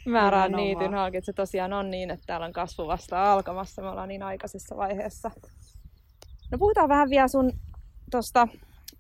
määrään 0.05 0.51
Nimenomaan. 0.51 0.53
niityn 0.53 0.93
halki. 0.93 1.17
Että 1.17 1.25
se 1.25 1.33
tosiaan 1.33 1.73
on 1.73 1.91
niin, 1.91 2.11
että 2.11 2.25
täällä 2.25 2.45
on 2.45 2.53
kasvu 2.53 2.87
vasta 2.87 3.33
alkamassa. 3.33 3.81
Me 3.81 3.89
ollaan 3.89 4.09
niin 4.09 4.23
aikaisessa 4.23 4.77
vaiheessa. 4.77 5.31
No 6.51 6.57
puhutaan 6.57 6.89
vähän 6.89 7.09
vielä 7.09 7.27
sun 7.27 7.51
tosta, 8.11 8.47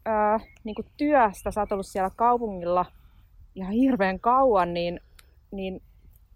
ää, 0.05 0.39
niinku 0.63 0.83
työstä. 0.97 1.51
Sä 1.51 1.61
oot 1.61 1.71
ollut 1.71 1.87
siellä 1.87 2.11
kaupungilla 2.15 2.85
ihan 3.55 3.71
hirveän 3.71 4.19
kauan, 4.19 4.73
niin, 4.73 4.99
niin 5.51 5.81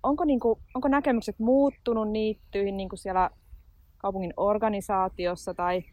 onko, 0.03 0.25
niinku, 0.25 0.59
onko 0.73 0.87
näkemykset 0.87 1.39
muuttunut 1.39 2.11
niittyihin 2.11 2.77
niinku 2.77 2.95
siellä 2.95 3.29
kaupungin 4.03 4.33
organisaatiossa 4.37 5.53
tai, 5.53 5.83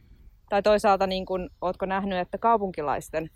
tai 0.48 0.62
toisaalta 0.62 1.06
niin 1.06 1.26
kun, 1.26 1.50
ootko 1.60 1.86
nähnyt, 1.86 2.18
että 2.18 2.38
kaupunkilaisten 2.38 3.30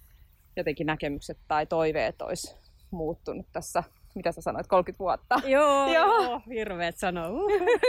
jotenkin 0.57 0.87
näkemykset 0.87 1.38
tai 1.49 1.66
toiveet 1.66 2.23
olisi 2.23 2.57
muuttunut 2.90 3.47
tässä, 3.52 3.83
mitä 4.14 4.33
sä 4.33 4.40
sanoit, 4.40 4.66
30 4.66 4.99
vuotta? 4.99 5.40
Joo, 5.47 5.93
Joo. 5.95 6.23
joo. 6.23 6.40
hirveet 6.49 6.97
sanoa. 6.97 7.28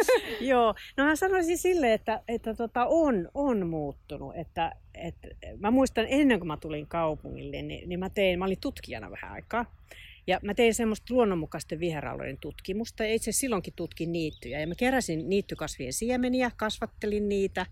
joo, 0.51 0.75
no 0.97 1.05
mä 1.05 1.15
sanoisin 1.15 1.57
sille, 1.57 1.93
että, 1.93 2.21
että 2.27 2.53
tota 2.53 2.85
on, 2.85 3.29
on 3.33 3.67
muuttunut. 3.67 4.35
Että, 4.35 4.75
että 4.93 5.27
mä 5.59 5.71
muistan 5.71 6.05
ennen 6.09 6.39
kuin 6.39 6.47
mä 6.47 6.57
tulin 6.57 6.87
kaupungille, 6.87 7.61
niin, 7.61 7.89
niin 7.89 7.99
mä 7.99 8.09
tein, 8.09 8.39
mä 8.39 8.45
olin 8.45 8.61
tutkijana 8.61 9.11
vähän 9.11 9.31
aikaa. 9.31 9.65
Ja 10.27 10.39
mä 10.43 10.53
tein 10.53 10.73
semmoista 10.73 11.13
luonnonmukaisten 11.13 11.79
viheralueiden 11.79 12.37
tutkimusta 12.41 13.03
ja 13.03 13.13
itse 13.13 13.31
silloinkin 13.31 13.73
tutkin 13.75 14.11
niittyjä. 14.11 14.59
Ja 14.59 14.67
mä 14.67 14.75
keräsin 14.75 15.29
niittykasvien 15.29 15.93
siemeniä, 15.93 16.51
kasvattelin 16.57 17.29
niitä. 17.29 17.65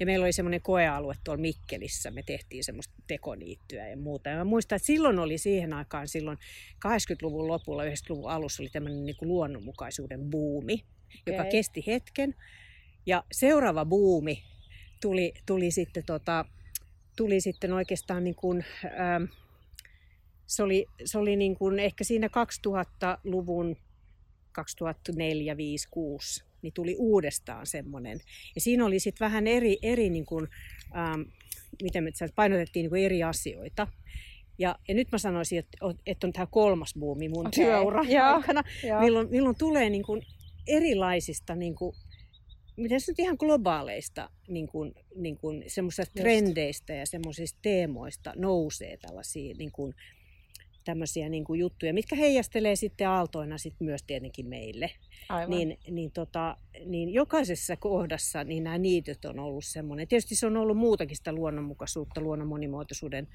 Ja 0.00 0.06
meillä 0.06 0.24
oli 0.24 0.32
semmoinen 0.32 0.62
koealue 0.62 1.14
tuolla 1.24 1.40
Mikkelissä, 1.40 2.10
me 2.10 2.22
tehtiin 2.22 2.64
semmoista 2.64 2.94
tekoniittyä 3.06 3.88
ja 3.88 3.96
muuta. 3.96 4.30
Ja 4.30 4.36
mä 4.36 4.44
muistan, 4.44 4.76
että 4.76 4.86
silloin 4.86 5.18
oli 5.18 5.38
siihen 5.38 5.72
aikaan, 5.72 6.08
silloin 6.08 6.38
80-luvun 6.86 7.48
lopulla, 7.48 7.84
90-luvun 7.84 8.30
alussa 8.30 8.62
oli 8.62 8.70
tämmöinen 8.70 9.06
niin 9.06 9.16
kuin 9.16 9.28
luonnonmukaisuuden 9.28 10.30
buumi, 10.30 10.84
joka 11.26 11.42
Okei. 11.42 11.50
kesti 11.50 11.84
hetken. 11.86 12.34
Ja 13.06 13.24
seuraava 13.32 13.84
buumi 13.84 14.42
tuli, 15.00 15.34
tuli 15.46 15.70
sitten, 15.70 16.04
tota, 16.04 16.44
tuli 17.16 17.40
sitten 17.40 17.72
oikeastaan 17.72 18.24
niin 18.24 18.34
kuin, 18.34 18.64
ähm, 18.84 19.24
se 20.46 20.62
oli, 20.62 20.86
se 21.04 21.18
oli 21.18 21.36
niin 21.36 21.54
kuin 21.54 21.78
ehkä 21.78 22.04
siinä 22.04 22.26
2000-luvun 22.26 23.76
2004, 24.52 25.56
5, 25.56 25.88
6, 25.90 26.44
niin 26.62 26.72
tuli 26.72 26.96
uudestaan 26.98 27.66
semmoinen. 27.66 28.20
Ja 28.54 28.60
siinä 28.60 28.84
oli 28.84 28.98
sitten 28.98 29.24
vähän 29.24 29.46
eri, 29.46 29.78
eri 29.82 30.10
niin 30.10 30.26
kuin, 30.26 30.48
ähm, 30.96 31.20
miten 31.82 32.04
me 32.04 32.10
painotettiin 32.34 32.82
niin 32.82 32.90
kuin 32.90 33.04
eri 33.04 33.22
asioita. 33.22 33.88
Ja, 34.58 34.78
ja 34.88 34.94
nyt 34.94 35.12
mä 35.12 35.18
sanoisin, 35.18 35.58
että, 35.58 35.78
että 36.06 36.26
on 36.26 36.32
tämä 36.32 36.46
kolmas 36.46 36.94
buumi 36.98 37.28
mun 37.28 37.46
Okei, 37.46 37.64
työuran 37.64 38.06
aikana, 38.34 38.62
milloin, 39.00 39.30
milloin 39.30 39.56
tulee 39.58 39.90
niin 39.90 40.04
kuin 40.04 40.22
erilaisista, 40.66 41.54
niin 41.54 41.74
kuin, 41.74 41.96
miten 42.76 43.00
se 43.00 43.12
nyt 43.12 43.18
ihan 43.18 43.36
globaaleista 43.38 44.30
niin 44.48 44.66
kuin, 44.66 44.94
niin 45.16 45.38
kuin 45.38 45.64
semmoisista 45.66 46.12
trendeistä 46.14 46.94
ja 46.94 47.06
semmoisista 47.06 47.58
teemoista 47.62 48.32
nousee 48.36 48.96
tällaisia 48.96 49.54
niin 49.58 49.72
kuin, 49.72 49.94
tämmöisiä 50.86 51.28
niin 51.28 51.44
kuin 51.44 51.60
juttuja, 51.60 51.94
mitkä 51.94 52.16
heijastelee 52.16 52.76
sitten 52.76 53.08
aaltoina 53.08 53.58
sit 53.58 53.74
myös 53.80 54.02
tietenkin 54.02 54.46
meille. 54.46 54.90
Aivan. 55.28 55.50
Niin, 55.50 55.78
niin, 55.90 56.10
tota, 56.10 56.56
niin 56.84 57.14
jokaisessa 57.14 57.76
kohdassa 57.76 58.44
niin 58.44 58.64
nämä 58.64 58.78
niityt 58.78 59.24
on 59.24 59.38
ollut 59.38 59.64
semmoinen. 59.64 60.08
Tietysti 60.08 60.36
se 60.36 60.46
on 60.46 60.56
ollut 60.56 60.76
muutakin 60.76 61.16
sitä 61.16 61.32
luonnonmukaisuutta, 61.32 62.20
luonnon 62.20 62.48
monimuotoisuuden 62.48 63.28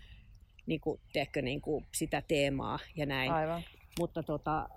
niin 0.66 0.82
kuin, 0.82 1.00
tiedätkö, 1.14 1.42
niin 1.42 1.62
kuin 1.62 1.86
sitä 1.94 2.24
teemaa 2.28 2.80
ja 2.96 3.06
näin. 3.06 3.32
Aivan. 3.32 3.64
Mutta, 4.00 4.24
tota, 4.24 4.70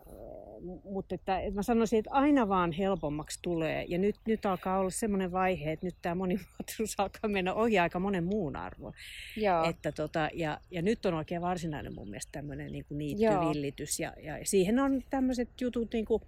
mutta 0.84 1.14
että, 1.14 1.40
että 1.40 1.54
mä 1.54 1.62
sanoisin, 1.62 1.98
että 1.98 2.10
aina 2.10 2.48
vaan 2.48 2.72
helpommaksi 2.72 3.38
tulee. 3.42 3.84
Ja 3.88 3.98
nyt, 3.98 4.16
nyt 4.26 4.46
alkaa 4.46 4.78
olla 4.78 4.90
semmoinen 4.90 5.32
vaihe, 5.32 5.72
että 5.72 5.86
nyt 5.86 5.96
tämä 6.02 6.14
monimuotoisuus 6.14 6.94
alkaa 6.98 7.30
mennä 7.30 7.54
ohi 7.54 7.78
aika 7.78 7.98
monen 7.98 8.24
muun 8.24 8.56
arvon. 8.56 8.92
Joo. 9.36 9.64
Että 9.64 9.92
tota, 9.92 10.28
ja, 10.34 10.60
ja 10.70 10.82
nyt 10.82 11.06
on 11.06 11.14
oikein 11.14 11.42
varsinainen 11.42 11.94
mun 11.94 12.10
mielestä 12.10 12.32
tämmöinen 12.32 12.72
niin 12.72 12.86
niittyvillitys. 12.90 14.00
Ja, 14.00 14.12
ja 14.22 14.38
siihen 14.44 14.78
on 14.78 15.02
tämmöiset 15.10 15.48
jutut, 15.60 15.92
niin 15.92 16.04
kuin 16.04 16.22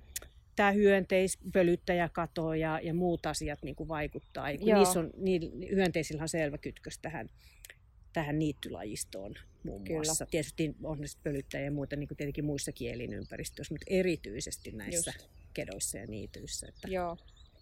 tämä 0.57 0.71
hyönteispölyttäjäkato 0.71 2.55
ja, 2.55 2.81
ja 2.83 2.95
muut 2.95 3.27
asiat 3.27 3.59
niin 3.63 3.77
kuin 3.77 3.89
vaikuttaa. 3.89 4.51
Ja 4.51 4.77
niissä 4.77 5.01
on, 5.01 5.11
niin, 5.17 5.69
hyönteisillä 5.71 6.23
on 6.23 6.29
selvä 6.29 6.59
kytkös 6.59 6.99
tähän, 6.99 7.29
tähän 8.17 8.39
niittylajistoon 8.39 9.35
muun 9.63 9.85
Kyllä. 9.85 9.97
muassa. 9.99 10.27
Tietysti 10.27 10.77
on 10.83 10.99
pölyttäjiä 11.23 11.65
ja 11.65 11.71
muuta 11.71 11.97
niin 11.97 12.09
kuin 12.09 12.19
tietenkin 12.19 12.45
muissakin 12.45 12.93
elinympäristöissä, 12.93 13.75
mutta 13.75 13.87
erityisesti 13.91 14.73
näissä 14.73 15.13
Just. 15.19 15.31
kedoissa 15.55 15.99
ja 15.99 16.07
niityissä. 16.07 16.67
Että, 16.69 16.89
Joo. 16.89 17.17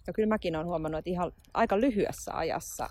Ja 0.06 0.12
kyllä 0.12 0.28
mäkin 0.28 0.56
olen 0.56 0.66
huomannut, 0.66 0.98
että 0.98 1.10
ihan 1.10 1.32
aika 1.54 1.80
lyhyessä 1.80 2.36
ajassa 2.36 2.90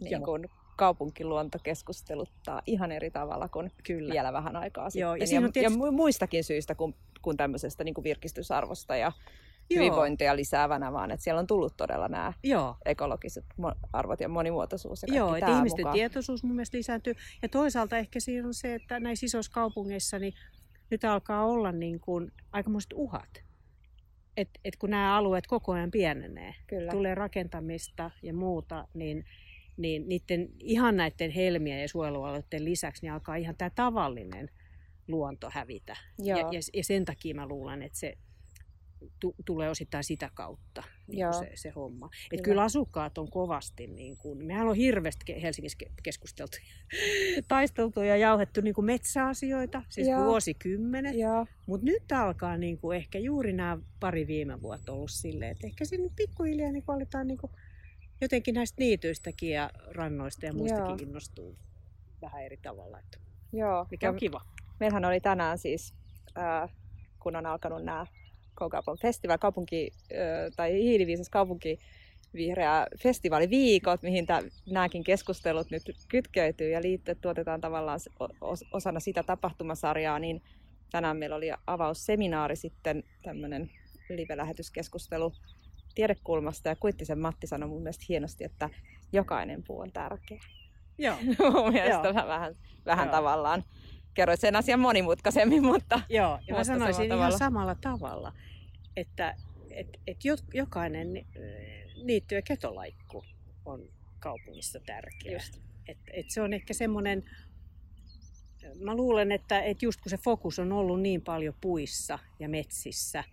niin 0.00 0.22
kun 0.22 0.48
kaupunkiluonto 0.76 1.58
keskusteluttaa 1.62 2.62
ihan 2.66 2.92
eri 2.92 3.10
tavalla 3.10 3.48
kuin 3.48 3.72
Kyllä. 3.84 4.12
vielä 4.12 4.32
vähän 4.32 4.56
aikaa 4.56 4.90
sitten. 4.90 5.00
Joo, 5.00 5.14
ja 5.14 5.24
ja, 5.30 5.40
ja 5.40 5.52
tietysti- 5.52 5.78
mu- 5.78 5.90
muistakin 5.90 6.44
syistä 6.44 6.74
kuin, 6.74 6.94
kuin 7.22 7.36
tämmöisestä 7.36 7.84
niin 7.84 7.94
kuin 7.94 8.04
virkistysarvosta 8.04 8.96
ja 8.96 9.12
Joo. 9.70 9.84
hyvinvointia 9.84 10.36
lisäävänä, 10.36 10.92
vaan 10.92 11.10
että 11.10 11.24
siellä 11.24 11.38
on 11.38 11.46
tullut 11.46 11.76
todella 11.76 12.08
nämä 12.08 12.32
Joo, 12.44 12.76
ekologiset 12.84 13.44
arvot 13.92 14.20
ja 14.20 14.28
monimuotoisuus 14.28 15.02
ja 15.02 15.14
Joo, 15.14 15.34
että 15.36 15.56
ihmisten 15.56 15.82
mukaan. 15.82 15.94
tietoisuus 15.94 16.44
mun 16.44 16.54
mielestä 16.56 16.78
lisääntyy. 16.78 17.14
Ja 17.42 17.48
toisaalta 17.48 17.98
ehkä 17.98 18.20
siinä 18.20 18.46
on 18.46 18.54
se, 18.54 18.74
että 18.74 19.00
näissä 19.00 19.26
isoissa 19.26 19.52
kaupungeissa 19.52 20.18
niin 20.18 20.34
nyt 20.90 21.04
alkaa 21.04 21.46
olla 21.46 21.72
niin 21.72 22.00
kuin 22.00 22.32
aikamoiset 22.52 22.92
uhat. 22.94 23.46
Et, 24.36 24.48
et 24.64 24.76
kun 24.76 24.90
nämä 24.90 25.16
alueet 25.16 25.46
koko 25.46 25.72
ajan 25.72 25.90
pienenee, 25.90 26.54
Kyllä. 26.66 26.92
tulee 26.92 27.14
rakentamista 27.14 28.10
ja 28.22 28.34
muuta, 28.34 28.88
niin, 28.94 29.24
niin 29.76 30.08
niiden, 30.08 30.48
ihan 30.60 30.96
näiden 30.96 31.30
helmiä 31.30 31.80
ja 31.80 31.88
suojelualueiden 31.88 32.64
lisäksi 32.64 33.02
niin 33.02 33.12
alkaa 33.12 33.36
ihan 33.36 33.56
tämä 33.56 33.70
tavallinen 33.70 34.50
luonto 35.08 35.50
hävitä. 35.52 35.96
Joo. 36.18 36.38
Ja, 36.38 36.46
ja, 36.46 36.60
ja 36.74 36.84
sen 36.84 37.04
takia 37.04 37.34
mä 37.34 37.46
luulen, 37.46 37.82
että 37.82 37.98
se, 37.98 38.18
tulee 39.44 39.70
osittain 39.70 40.04
sitä 40.04 40.30
kautta 40.34 40.82
niin 41.06 41.18
Joo. 41.18 41.32
se, 41.32 41.50
se 41.54 41.70
homma. 41.70 42.06
Et 42.06 42.28
Kyllä. 42.30 42.42
kyllä 42.42 42.62
asukkaat 42.62 43.18
on 43.18 43.30
kovasti, 43.30 43.86
niin 43.86 44.16
kuin, 44.16 44.46
mehän 44.46 44.68
on 44.68 44.76
hirveästi 44.76 45.42
Helsingissä 45.42 45.78
ke- 45.84 45.92
keskusteltu, 46.02 46.56
taisteltu 47.48 48.00
ja 48.00 48.16
jauhettu 48.16 48.60
niin 48.60 48.74
kuin 48.74 48.84
metsäasioita, 48.84 49.82
siis 49.88 50.08
Joo. 50.08 50.24
vuosikymmenet. 50.24 51.14
Mutta 51.66 51.84
nyt 51.84 52.12
alkaa 52.12 52.56
niin 52.56 52.78
kuin 52.78 52.96
ehkä 52.96 53.18
juuri 53.18 53.52
nämä 53.52 53.78
pari 54.00 54.26
viime 54.26 54.62
vuotta 54.62 54.92
ollut 54.92 55.10
silleen, 55.10 55.50
että 55.50 55.66
ehkä 55.66 55.84
nyt 55.98 56.12
pikkuhiljaa 56.16 56.72
niin 56.72 56.82
kuin 56.82 56.96
aletaan 56.96 57.26
niin 57.26 57.38
kuin 57.38 57.52
jotenkin 58.20 58.54
näistä 58.54 58.76
niityistäkin 58.78 59.50
ja 59.50 59.70
rannoista 59.86 60.46
ja 60.46 60.52
muistakin 60.52 60.86
Joo. 60.86 60.96
innostuu 60.96 61.58
vähän 62.22 62.42
eri 62.44 62.56
tavalla, 62.56 62.98
että 62.98 63.18
Joo. 63.52 63.86
mikä 63.90 64.10
on 64.10 64.16
kiva. 64.16 64.40
Meillähän 64.80 65.04
oli 65.04 65.20
tänään 65.20 65.58
siis, 65.58 65.94
äh, 66.38 66.70
kun 67.18 67.36
on 67.36 67.46
alkanut 67.46 67.84
nämä 67.84 68.06
K-Kaupan 68.56 68.98
festivaali, 69.02 69.38
kaupunki, 69.38 69.92
tai 70.56 70.72
hiiliviisas 70.72 71.28
kaupunki 71.28 71.78
vihreä 72.34 72.86
festivaaliviikot, 73.02 74.02
mihin 74.02 74.26
nämäkin 74.70 75.04
keskustelut 75.04 75.70
nyt 75.70 75.82
kytkeytyy 76.08 76.70
ja 76.70 76.82
liittyy, 76.82 77.14
tuotetaan 77.14 77.60
tavallaan 77.60 78.00
osana 78.72 79.00
sitä 79.00 79.22
tapahtumasarjaa, 79.22 80.18
niin 80.18 80.42
tänään 80.90 81.16
meillä 81.16 81.36
oli 81.36 81.50
avausseminaari 81.66 82.56
sitten, 82.56 83.04
tämmöinen 83.22 83.70
live-lähetyskeskustelu 84.08 85.32
tiedekulmasta 85.94 86.68
ja 86.68 86.76
Kuittisen 86.76 87.18
Matti 87.18 87.46
sanoi 87.46 87.68
mun 87.68 87.82
mielestä 87.82 88.04
hienosti, 88.08 88.44
että 88.44 88.70
jokainen 89.12 89.62
puu 89.62 89.80
on 89.80 89.92
tärkeä. 89.92 90.40
Joo. 90.98 91.16
mun 91.52 91.72
mielestä 91.72 92.08
Joo. 92.08 92.14
vähän, 92.14 92.54
vähän 92.86 93.06
Joo. 93.08 93.16
tavallaan 93.16 93.64
kerroit 94.16 94.40
sen 94.40 94.56
asian 94.56 94.80
monimutkaisemmin, 94.80 95.64
mutta 95.64 96.00
Joo, 96.08 96.38
ja 96.48 96.54
mä 96.54 96.64
sanoisin 96.64 96.94
samalla 96.94 97.06
ihan 97.06 97.18
tavalla. 97.18 97.38
samalla 97.38 97.74
tavalla, 97.74 98.32
että 98.96 99.36
et, 99.70 100.00
et 100.06 100.24
jo, 100.24 100.36
jokainen 100.54 101.12
ni- 101.12 101.26
niitty 102.04 102.34
ja 102.34 102.42
ketolaikku 102.42 103.24
on 103.64 103.88
kaupungissa 104.18 104.80
tärkeä. 104.86 105.32
Just. 105.32 105.60
Et, 105.88 105.98
et 106.12 106.30
se 106.30 106.40
on 106.40 106.52
ehkä 106.52 106.74
semmoinen, 106.74 107.24
mä 108.80 108.94
luulen, 108.94 109.32
että 109.32 109.62
et 109.62 109.82
just 109.82 110.00
kun 110.00 110.10
se 110.10 110.18
fokus 110.18 110.58
on 110.58 110.72
ollut 110.72 111.00
niin 111.00 111.22
paljon 111.22 111.54
puissa 111.60 112.18
ja 112.38 112.48
metsissä, 112.48 113.24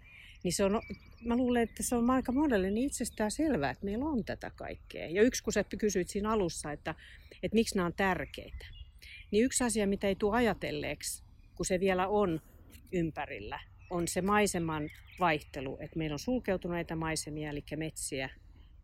niin 0.44 0.54
se 0.54 0.64
on, 0.64 0.82
mä 1.26 1.36
luulen, 1.36 1.64
että 1.64 1.84
se 1.84 1.96
on 1.96 2.10
aika 2.10 2.32
monelle 2.32 2.72
niin 2.72 2.86
itsestään 2.88 3.32
selvää, 3.32 3.72
että 3.72 3.86
meillä 3.86 4.06
on 4.06 4.24
tätä 4.24 4.52
kaikkea. 4.56 5.08
Ja 5.10 5.22
yksi, 5.22 5.44
kun 5.44 5.54
sä 5.54 5.64
kysyit 5.78 6.10
siinä 6.10 6.32
alussa, 6.32 6.72
että, 6.72 6.96
että 7.44 7.56
miksi 7.56 7.76
nämä 7.76 7.86
on 7.86 7.94
tärkeitä, 7.94 8.66
niin 9.34 9.46
yksi 9.46 9.64
asia, 9.64 9.88
mitä 9.88 10.08
ei 10.08 10.16
tule 10.16 10.36
ajatelleeksi, 10.36 11.24
kun 11.56 11.66
se 11.66 11.80
vielä 11.80 12.08
on 12.08 12.42
ympärillä, 12.92 13.60
on 13.90 14.08
se 14.08 14.22
maiseman 14.22 14.90
vaihtelu, 15.20 15.78
että 15.80 15.98
meillä 15.98 16.14
on 16.14 16.20
sulkeutuneita 16.20 16.96
maisemia, 16.96 17.50
eli 17.50 17.64
metsiä, 17.76 18.30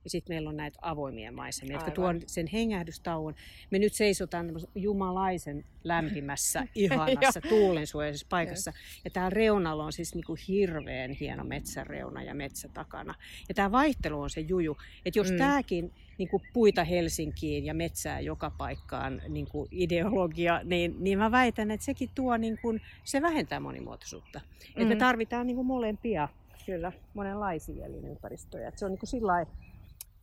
ja 0.03 0.10
sitten 0.10 0.36
meillä 0.36 0.50
on 0.50 0.58
näitä 0.58 0.79
avoimia 0.82 1.32
maisemia, 1.32 1.75
jotka 1.75 1.91
tuo 1.91 2.08
Aivan. 2.08 2.22
sen 2.27 2.48
hengähdystauon. 2.48 3.36
Me 3.72 3.79
nyt 3.79 3.94
seisotaan 3.94 4.51
jumalaisen 4.75 5.65
lämpimässä, 5.84 6.68
ihanassa, 6.75 7.41
tuulensuojaisessa 7.41 8.27
paikassa. 8.29 8.74
Ja 9.03 9.10
täällä 9.12 9.29
reunalla 9.29 9.84
on 9.86 9.94
siis 9.94 10.15
niinku 10.15 10.38
hirveän 10.48 11.12
hieno 11.12 11.44
metsäreuna 11.44 12.24
ja 12.24 12.36
metsä 12.36 12.70
takana. 12.74 13.13
Ja 13.50 13.56
tämä 13.56 13.72
vaihtelu 13.72 14.22
on 14.22 14.29
se 14.29 14.41
juju. 14.41 14.77
Että 15.06 15.20
jos 15.20 15.27
Mm. 15.29 15.34
mm. 15.34 15.38
tämäkin 15.38 15.94
niinku 16.18 16.41
puita 16.53 16.84
Helsinkiin 16.84 17.65
ja 17.65 17.74
metsää 17.74 18.20
joka 18.20 18.51
paikkaan 18.58 19.22
niinku 19.29 19.68
ideologia, 19.72 20.62
niin, 20.63 20.96
niin 21.00 21.18
mä 21.18 21.32
väitän, 21.32 21.72
että 21.72 21.86
sekin 21.86 22.10
tuo, 22.15 22.38
niinku, 22.38 22.74
se 23.03 23.22
vähentää 23.22 23.60
monimuotoisuutta. 23.60 24.39
Mm. 24.75 24.82
Et 24.82 24.88
me 24.88 24.94
Mm. 24.96 25.00
tarvitaan 25.00 25.48
niinku 25.48 25.63
molempia 25.63 26.27
kyllä. 26.65 26.91
monenlaisia 27.13 27.86
elinympäristöjä. 27.86 28.68
Et 28.68 28.77
se 28.77 28.86
on 28.86 28.91
niinku 28.91 29.06
sillä 29.06 29.27
lailla 29.27 29.51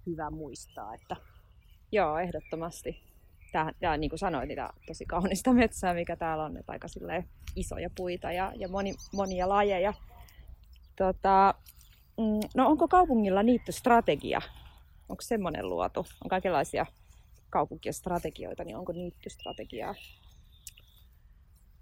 hyvä 0.06 0.30
muistaa, 0.30 0.94
että 0.94 1.16
Joo, 1.92 2.18
ehdottomasti. 2.18 3.02
Tää, 3.52 3.72
ja 3.80 3.96
niin 3.96 4.10
kuin 4.10 4.18
sanoit, 4.18 4.48
niin 4.48 4.56
tää 4.56 4.66
on 4.66 4.80
tosi 4.86 5.06
kaunista 5.06 5.52
metsää, 5.52 5.94
mikä 5.94 6.16
täällä 6.16 6.44
on, 6.44 6.56
että 6.56 6.72
aika 6.72 6.88
isoja 7.56 7.90
puita 7.96 8.32
ja, 8.32 8.52
ja 8.56 8.68
moni, 8.68 8.94
monia 9.12 9.48
lajeja. 9.48 9.94
Tota, 10.96 11.54
mm, 12.18 12.40
no 12.54 12.68
onko 12.68 12.88
kaupungilla 12.88 13.42
niittystrategia? 13.42 14.40
Onko 15.08 15.22
semmoinen 15.22 15.68
luotu? 15.68 16.00
On 16.24 16.28
kaikenlaisia 16.28 16.86
kaupunkien 17.50 17.94
strategioita, 17.94 18.64
niin 18.64 18.76
onko 18.76 18.92
niittystrategiaa? 18.92 19.94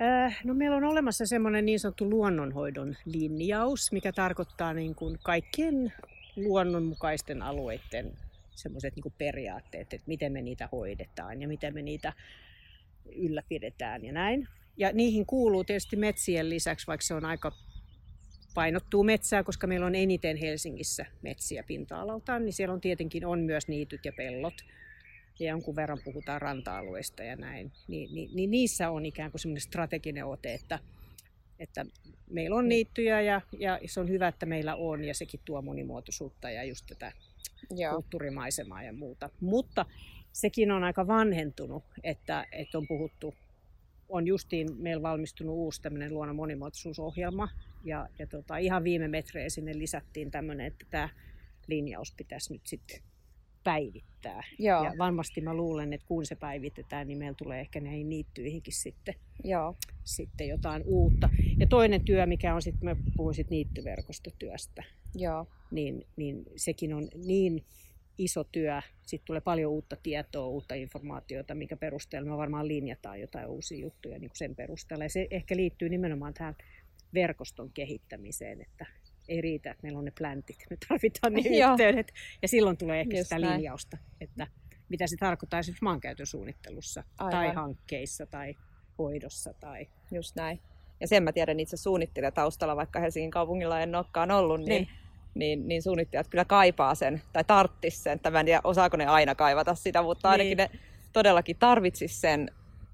Äh, 0.03 0.41
no 0.45 0.55
meillä 0.55 0.77
on 0.77 0.85
olemassa 0.85 1.27
semmoinen 1.27 1.67
niin 1.67 1.81
sanottu 1.81 2.11
luonnonhoidon 2.11 2.97
linjaus, 3.05 3.93
mikä 3.93 4.13
tarkoittaa 4.13 4.75
niin 4.75 4.95
kuin 4.95 5.19
kaikkien 5.23 5.93
luonnonmukaisten 6.37 7.43
alueiden 7.43 8.13
semmoiset 8.51 8.97
niin 8.97 9.15
periaatteet, 9.19 9.95
että 9.95 10.09
miten 10.09 10.33
me 10.33 10.43
niitä 10.43 10.69
hoidetaan 10.73 11.43
ja 11.43 11.49
miten 11.49 11.75
me 11.75 11.83
niitä 11.83 12.13
ylläpidetään 13.17 14.05
ja 14.05 14.13
näin. 14.13 14.49
Ja 14.77 14.93
niihin 14.93 15.27
kuuluu 15.27 15.65
tietysti 15.65 15.97
metsien 15.97 16.51
lisäksi, 16.51 16.87
vaikka 16.87 17.07
se 17.07 17.15
on 17.15 17.25
aika 17.25 17.53
painottuu 18.55 19.05
metsää, 19.05 19.43
koska 19.43 19.67
meillä 19.67 19.87
on 19.87 19.95
eniten 19.95 20.37
Helsingissä 20.37 21.07
metsiä 21.23 21.63
pinta-alaltaan, 21.63 22.45
niin 22.45 22.53
siellä 22.53 22.73
on 22.73 22.81
tietenkin 22.81 23.27
on 23.27 23.41
myös 23.41 23.69
niityt 23.69 24.05
ja 24.05 24.13
pellot. 24.13 24.55
Ja 25.39 25.49
jonkun 25.49 25.77
verran 25.77 25.99
puhutaan 26.05 26.43
ranta-alueista 26.43 27.23
ja 27.23 27.37
näin. 27.37 27.73
Niin, 27.89 28.15
niin, 28.15 28.31
niin 28.35 28.51
niissä 28.51 28.91
on 28.91 29.07
ikään 29.07 29.31
kuin 29.31 29.41
semmoinen 29.41 29.61
strateginen 29.61 30.27
ote, 30.27 30.55
että, 30.55 30.79
että 31.59 31.87
meillä 32.31 32.57
on 32.57 32.69
niittyjä 32.69 33.21
ja, 33.21 33.41
ja 33.59 33.81
se 33.87 34.01
on 34.01 34.09
hyvä, 34.09 34.29
että 34.29 34.47
meillä 34.47 34.75
on 34.75 35.05
ja 35.05 35.15
sekin 35.15 35.41
tuo 35.45 35.63
monimuotoisuutta 35.63 36.51
ja 36.51 36.65
just 36.65 36.87
tätä 36.87 37.13
Joo. 37.71 37.95
kulttuurimaisemaa 37.95 38.83
ja 38.83 38.93
muuta. 38.93 39.31
Mutta 39.41 39.87
sekin 40.33 40.71
on 40.71 40.85
aika 40.85 41.07
vanhentunut, 41.07 41.85
että, 42.03 42.47
että 42.53 42.79
on 42.79 42.87
puhuttu, 42.87 43.35
on 44.09 44.27
justiin 44.27 44.69
meillä 44.77 45.03
valmistunut 45.03 45.55
uusi 45.55 45.83
tämmöinen 45.83 46.15
luonnon 46.15 46.37
monimuotoisuusohjelma 46.37 47.49
ja, 47.85 48.09
ja 48.19 48.27
tota, 48.27 48.57
ihan 48.57 48.85
viime 48.85 49.09
metreillä 49.09 49.51
sinne 49.51 49.79
lisättiin 49.79 50.31
tämmöinen, 50.31 50.67
että 50.67 50.87
tämä 50.91 51.09
linjaus 51.67 52.13
pitäisi 52.13 52.53
nyt 52.53 52.67
sitten 52.67 53.01
päivittää. 53.65 54.43
Joo. 54.59 54.85
Ja 54.85 54.93
varmasti 54.99 55.41
mä 55.41 55.55
luulen, 55.55 55.93
että 55.93 56.07
kun 56.07 56.27
se 56.27 56.35
päivitetään, 56.35 57.07
niin 57.07 57.19
meillä 57.19 57.35
tulee 57.39 57.61
ehkä 57.61 57.81
näihin 57.81 58.09
niittyihinkin 58.09 58.75
sitten, 58.75 59.15
Joo. 59.45 59.77
sitten 60.05 60.49
jotain 60.49 60.83
uutta. 60.87 61.29
Ja 61.59 61.67
toinen 61.67 62.05
työ, 62.05 62.27
mikä 62.27 62.55
on 62.55 62.63
sitten, 62.63 62.85
mä 62.85 62.97
puhuin 63.17 63.35
sitten 63.35 63.57
niittyverkostotyöstä, 63.57 64.83
Joo. 65.15 65.47
niin, 65.71 66.07
niin 66.17 66.45
sekin 66.57 66.95
on 66.95 67.09
niin 67.27 67.65
iso 68.19 68.45
työ. 68.45 68.83
Sitten 69.07 69.27
tulee 69.27 69.41
paljon 69.41 69.73
uutta 69.73 69.97
tietoa, 70.03 70.47
uutta 70.47 70.75
informaatiota, 70.75 71.55
minkä 71.55 71.77
perusteella 71.77 72.31
me 72.31 72.37
varmaan 72.37 72.69
linjataan 72.69 73.21
jotain 73.21 73.47
uusia 73.47 73.79
juttuja 73.79 74.19
niin 74.19 74.31
kuin 74.31 74.39
sen 74.39 74.57
perusteella. 74.57 75.05
Ja 75.05 75.11
se 75.11 75.27
ehkä 75.31 75.57
liittyy 75.57 75.89
nimenomaan 75.89 76.35
tähän 76.35 76.57
verkoston 77.15 77.71
kehittämiseen, 77.73 78.61
että 78.61 78.87
ei 79.29 79.41
riitä, 79.41 79.71
että 79.71 79.83
meillä 79.83 79.99
on 79.99 80.05
ne 80.05 80.13
pläntit, 80.19 80.57
me 80.71 80.77
tarvitaan 80.89 81.33
ne 81.33 81.41
yhteydet. 81.41 82.13
Ja 82.43 82.49
silloin 82.49 82.77
tulee 82.77 83.01
ehkä 83.01 83.17
Just 83.17 83.23
sitä 83.29 83.39
näin. 83.39 83.53
linjausta, 83.57 83.97
että 84.21 84.47
mitä 84.89 85.07
se 85.07 85.17
tarkoittaa 85.17 85.61
esimerkiksi 85.61 85.85
maankäytön 85.85 86.27
suunnittelussa 86.27 87.05
Aivan. 87.19 87.31
tai 87.33 87.55
hankkeissa 87.55 88.27
tai 88.27 88.55
hoidossa. 88.99 89.55
Tai... 89.61 89.87
Just 90.13 90.37
näin. 90.37 90.61
Ja 91.01 91.09
sen 91.09 91.23
mä 91.23 91.33
tiedän 91.33 91.61
itse 91.61 91.77
suunnittelija 91.77 92.33
taustalla, 92.33 92.77
vaikka 92.77 93.01
Helsingin 93.01 93.31
kaupungilla 93.31 93.81
en 93.81 93.95
olekaan 93.95 94.31
ollut, 94.31 94.61
niin, 94.61 94.69
Niin. 94.69 94.89
niin, 95.35 95.69
niin 95.69 95.83
suunnittelijat 95.83 96.29
kyllä 96.29 96.45
kaipaa 96.45 96.95
sen, 96.95 97.23
tai 97.33 97.45
tarttis 97.45 98.03
sen. 98.05 98.21
Tämä 98.21 98.41
en 98.41 98.47
tiedä, 98.47 98.61
osaako 98.65 98.97
ne 98.97 99.07
aina 99.07 99.35
kaivata 99.35 99.75
sitä, 99.75 100.03
mutta 100.03 100.31
ainakin 100.31 100.57
Niin. 100.57 100.69
ne 100.73 100.79
todellakin 101.13 101.57
tarvitsis 101.59 102.21
sen, 102.21 102.51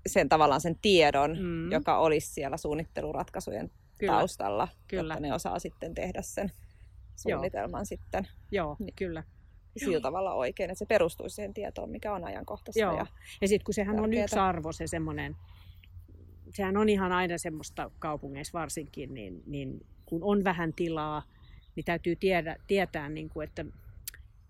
sen 0.06 0.28
tavallaan 0.28 0.60
sen 0.60 0.76
tiedon, 0.82 1.38
Mm. 1.40 1.72
joka 1.72 1.98
olisi 1.98 2.32
siellä 2.32 2.56
suunnitteluratkaisujen 2.56 3.70
Kyllä. 4.00 4.12
taustalla, 4.12 4.68
Kyllä. 4.88 5.14
jotta 5.14 5.20
ne 5.28 5.34
osaa 5.34 5.58
sitten 5.58 5.94
tehdä 5.94 6.22
sen 6.22 6.52
suunnitelman 7.16 7.86
sitten 7.86 8.28
Joo, 8.50 8.76
Niin. 8.78 8.94
kyllä. 8.96 9.22
sillä 9.76 10.00
tavalla 10.00 10.34
oikein, 10.34 10.70
että 10.70 10.78
se 10.78 10.86
perustuisi 10.86 11.34
siihen 11.34 11.54
tietoon, 11.54 11.90
mikä 11.90 12.14
on 12.14 12.24
ajankohtaista. 12.24 12.80
Joo. 12.80 12.96
Ja, 12.96 13.06
Ja 13.40 13.48
sitten 13.48 13.64
kun 13.64 13.74
sehän 13.74 13.96
on 13.96 14.02
Tärkeetä. 14.04 14.24
yksi 14.24 14.38
arvo, 14.38 14.72
se 14.72 14.86
semmoinen, 14.86 15.36
sehän 16.54 16.76
on 16.76 16.88
ihan 16.88 17.12
aina 17.12 17.38
semmoista 17.38 17.90
kaupungeissa 17.98 18.58
varsinkin, 18.58 19.14
niin, 19.14 19.42
niin 19.46 19.86
kun 20.06 20.24
on 20.24 20.44
vähän 20.44 20.72
tilaa, 20.72 21.22
niin 21.76 21.84
täytyy 21.84 22.16
tiedä, 22.16 22.56
tietää, 22.66 23.08
niin 23.08 23.28
kuin, 23.28 23.48
että, 23.48 23.64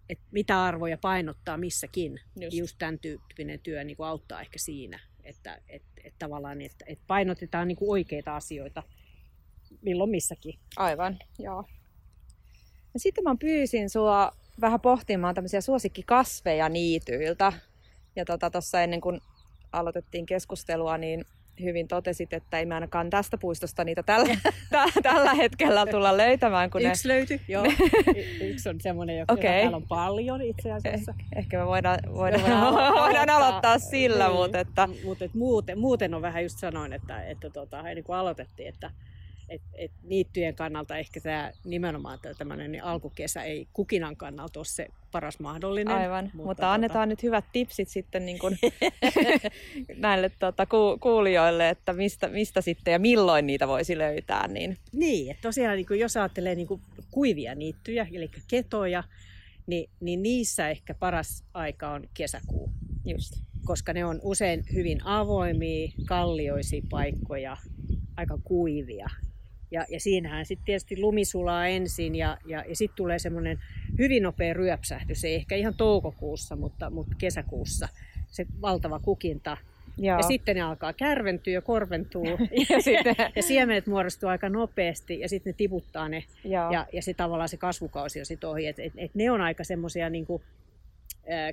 että 0.08 0.24
mitä 0.30 0.64
arvoja 0.64 0.98
painottaa 0.98 1.56
missäkin. 1.56 2.20
Just. 2.40 2.56
Just, 2.56 2.76
tämän 2.78 2.98
tyyppinen 2.98 3.60
työ 3.60 3.84
niin 3.84 3.96
kuin 3.96 4.06
auttaa 4.06 4.40
ehkä 4.40 4.58
siinä, 4.58 5.00
että, 5.24 5.60
että, 5.68 5.88
että 6.04 6.18
tavallaan 6.18 6.60
että, 6.62 6.84
että 6.88 7.04
painotetaan 7.06 7.68
niin 7.68 7.76
kuin 7.78 7.90
oikeita 7.90 8.36
asioita 8.36 8.82
milloin 9.82 10.10
missäkin. 10.10 10.58
Aivan, 10.76 11.18
joo. 11.38 11.64
Ja 12.94 13.00
sitten 13.00 13.24
mä 13.24 13.36
pyysin 13.40 13.90
sua 13.90 14.32
vähän 14.60 14.80
pohtimaan 14.80 15.34
tämmöisiä 15.34 15.60
suosikkikasveja 15.60 16.68
niityiltä. 16.68 17.52
Ja 18.16 18.24
tuossa 18.24 18.50
tota, 18.50 18.82
ennen 18.82 19.00
kuin 19.00 19.20
aloitettiin 19.72 20.26
keskustelua, 20.26 20.98
niin 20.98 21.24
hyvin 21.62 21.88
totesit, 21.88 22.32
että 22.32 22.58
ei 22.58 22.66
me 22.66 22.74
ainakaan 22.74 23.10
tästä 23.10 23.38
puistosta 23.38 23.84
niitä 23.84 24.02
tällä, 24.02 24.36
tä- 24.70 25.00
tällä 25.02 25.34
hetkellä 25.34 25.86
tulla 25.86 26.16
löytämään. 26.16 26.70
Kun 26.70 26.82
Yksi 26.82 27.08
ne, 27.08 27.14
löytyi, 27.14 27.40
joo. 27.48 27.64
Y- 28.16 28.48
Yksi 28.50 28.68
on 28.68 28.80
semmoinen, 28.80 29.18
joka 29.18 29.32
Okei. 29.32 29.60
täällä 29.60 29.76
on 29.76 29.88
paljon 29.88 30.42
itse 30.42 30.72
asiassa. 30.72 31.14
eh, 31.18 31.38
ehkä 31.38 31.58
me 31.58 31.66
voidaan, 31.66 31.98
voidaan, 32.14 32.42
Voidaan 32.42 32.74
alo- 32.74 33.00
voidaan 33.00 33.30
aloittaa 33.30 33.78
sillä, 33.78 34.26
niin. 34.28 34.36
mutta 34.36 34.58
että, 34.58 34.88
Mut 35.04 35.22
et 35.22 35.34
muuten, 35.34 35.78
muuten 35.78 36.14
on 36.14 36.22
vähän 36.22 36.42
just 36.42 36.58
sanoin, 36.58 36.92
että, 36.92 37.22
että 37.24 37.50
tota, 37.50 37.82
niin 37.82 38.04
kuin 38.04 38.16
aloitettiin, 38.16 38.68
että 38.68 38.90
et, 39.50 39.62
et 39.74 39.92
niittyjen 40.02 40.54
kannalta 40.54 40.96
ehkä 40.96 41.20
tämä 41.20 41.52
nimenomaan 41.64 42.18
tämmöinen 42.38 42.72
niin 42.72 42.84
alkukesä 42.84 43.42
ei 43.42 43.68
kukinan 43.72 44.16
kannalta 44.16 44.60
ole 44.60 44.66
se 44.66 44.88
paras 45.12 45.40
mahdollinen. 45.40 45.96
aivan. 45.96 46.24
Mutta, 46.24 46.46
mutta 46.46 46.62
tota- 46.62 46.74
annetaan 46.74 47.08
nyt 47.08 47.22
hyvät 47.22 47.44
tipsit 47.52 47.88
sitten 47.88 48.26
niin 48.26 48.38
kuin 48.38 48.58
näille 49.96 50.30
tota, 50.38 50.66
ku, 50.66 50.98
kuulijoille, 51.00 51.68
että 51.68 51.92
mistä, 51.92 52.28
mistä 52.28 52.60
sitten 52.60 52.92
ja 52.92 52.98
milloin 52.98 53.46
niitä 53.46 53.68
voisi 53.68 53.98
löytää. 53.98 54.48
Niin, 54.48 54.78
Niin, 54.92 55.30
että 55.30 55.42
tosiaan 55.42 55.76
niin 55.76 55.86
kuin 55.86 56.00
jos 56.00 56.16
ajattelee 56.16 56.54
niin 56.54 56.66
kuin 56.66 56.80
kuivia 57.10 57.54
niittyjä, 57.54 58.06
eli 58.12 58.30
ketoja, 58.48 59.04
niin, 59.66 59.90
niin 60.00 60.22
niissä 60.22 60.68
ehkä 60.68 60.94
paras 60.94 61.44
aika 61.54 61.90
on 61.90 62.08
kesäkuu, 62.14 62.70
just. 63.04 63.32
koska 63.64 63.92
ne 63.92 64.04
on 64.04 64.20
usein 64.22 64.64
hyvin 64.72 65.06
avoimia, 65.06 65.92
kallioisia 66.06 66.82
paikkoja, 66.90 67.56
aika 68.16 68.38
kuivia. 68.44 69.08
Ja, 69.70 69.84
ja 69.88 70.00
siinähän 70.00 70.46
sitten 70.46 70.64
tietysti 70.64 71.00
lumi 71.00 71.24
sulaa 71.24 71.66
ensin 71.66 72.14
ja, 72.14 72.38
ja, 72.46 72.64
ja 72.68 72.76
sitten 72.76 72.96
tulee 72.96 73.18
semmoinen 73.18 73.58
hyvin 73.98 74.22
nopea 74.22 74.54
ryöpsähdys, 74.54 75.24
ei 75.24 75.34
ehkä 75.34 75.56
ihan 75.56 75.74
toukokuussa, 75.74 76.56
mutta, 76.56 76.90
mutta 76.90 77.14
kesäkuussa 77.18 77.88
se 78.28 78.46
valtava 78.60 78.98
kukinta. 78.98 79.56
Joo. 79.98 80.16
Ja 80.16 80.22
sitten 80.22 80.56
ne 80.56 80.62
alkaa 80.62 80.92
kärventyä 80.92 81.52
ja 81.52 81.62
korventua 81.62 82.24
ja 82.70 82.82
sitten, 82.82 83.16
ja 83.36 83.42
siemenet 83.42 83.86
muodostuu 83.86 84.28
aika 84.28 84.48
nopeasti 84.48 85.20
ja 85.20 85.28
sitten 85.28 85.50
ne 85.50 85.54
tiputtaa 85.56 86.08
ne 86.08 86.24
joo. 86.44 86.70
ja, 86.70 86.86
ja 86.92 87.02
se 87.02 87.14
tavallaan 87.14 87.48
se 87.48 87.56
kasvukausi 87.56 88.20
on 88.20 88.26
sitten 88.26 88.50
ohi. 88.50 88.66
Et, 88.66 88.78
et, 88.78 88.92
et 88.96 89.14
ne 89.14 89.30
on 89.30 89.40
aika 89.40 89.64
semmoisia 89.64 90.10
niinku, 90.10 90.42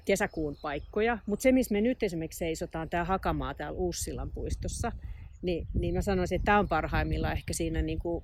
kesäkuun 0.05 0.57
paikkoja. 0.61 1.17
Mutta 1.25 1.43
se, 1.43 1.51
missä 1.51 1.73
me 1.73 1.81
nyt 1.81 2.03
esimerkiksi 2.03 2.37
seisotaan, 2.37 2.89
tämä 2.89 3.03
Hakamaa 3.03 3.53
täällä 3.53 3.77
Uussillan 3.77 4.31
puistossa, 4.31 4.91
niin, 5.41 5.67
niin 5.73 5.93
mä 5.93 6.01
sanoisin, 6.01 6.35
että 6.35 6.45
tämä 6.45 6.59
on 6.59 6.67
parhaimmillaan 6.67 7.33
ehkä 7.33 7.53
siinä 7.53 7.81
niinku 7.81 8.23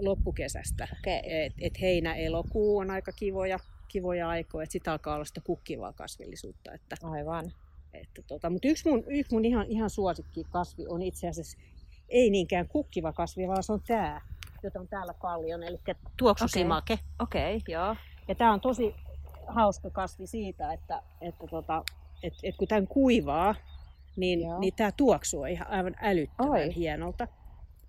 loppukesästä. 0.00 0.88
Okei. 0.98 1.44
Et, 1.44 1.52
et 1.60 1.80
heinä, 1.80 2.14
elokuu 2.14 2.78
on 2.78 2.90
aika 2.90 3.12
kivoja, 3.12 3.58
kivoja 3.88 4.28
aikoja, 4.28 4.62
että 4.62 4.72
sitten 4.72 4.92
alkaa 4.92 5.14
olla 5.14 5.24
sitä 5.24 5.40
kukkivaa 5.40 5.92
kasvillisuutta. 5.92 6.72
Että, 6.72 6.96
Aivan. 7.02 7.52
että 7.94 8.22
tota, 8.22 8.50
mutta 8.50 8.68
yksi 8.68 8.88
mun, 8.88 9.04
yksi 9.06 9.34
mun 9.34 9.44
ihan, 9.44 9.66
ihan 9.68 9.90
suosikki 9.90 10.44
kasvi 10.50 10.86
on 10.88 11.02
itse 11.02 11.28
asiassa 11.28 11.58
ei 12.08 12.30
niinkään 12.30 12.68
kukkiva 12.68 13.12
kasvi, 13.12 13.48
vaan 13.48 13.62
se 13.62 13.72
on 13.72 13.80
tämä, 13.86 14.20
jota 14.62 14.80
on 14.80 14.88
täällä 14.88 15.14
paljon, 15.22 15.62
eli 15.62 15.80
tuoksusimake. 16.16 16.98
Okei, 17.18 17.56
okay, 17.56 17.74
joo. 17.74 17.96
Ja 18.28 18.34
tämä 18.34 18.52
on 18.52 18.60
tosi 18.60 18.94
hauska 19.46 19.90
kasvi 19.90 20.26
siitä, 20.26 20.72
että, 20.72 21.02
että 21.20 21.46
tota, 21.46 21.84
et, 22.22 22.34
et 22.42 22.56
kun 22.56 22.68
tämän 22.68 22.86
kuivaa, 22.86 23.54
niin, 24.16 24.40
Joo. 24.40 24.58
niin 24.60 24.74
tämä 24.76 24.92
tuoksuu 24.96 25.44
ihan 25.44 25.66
aivan 25.70 25.94
älyttömän 26.02 26.50
Oi. 26.52 26.74
hienolta. 26.74 27.28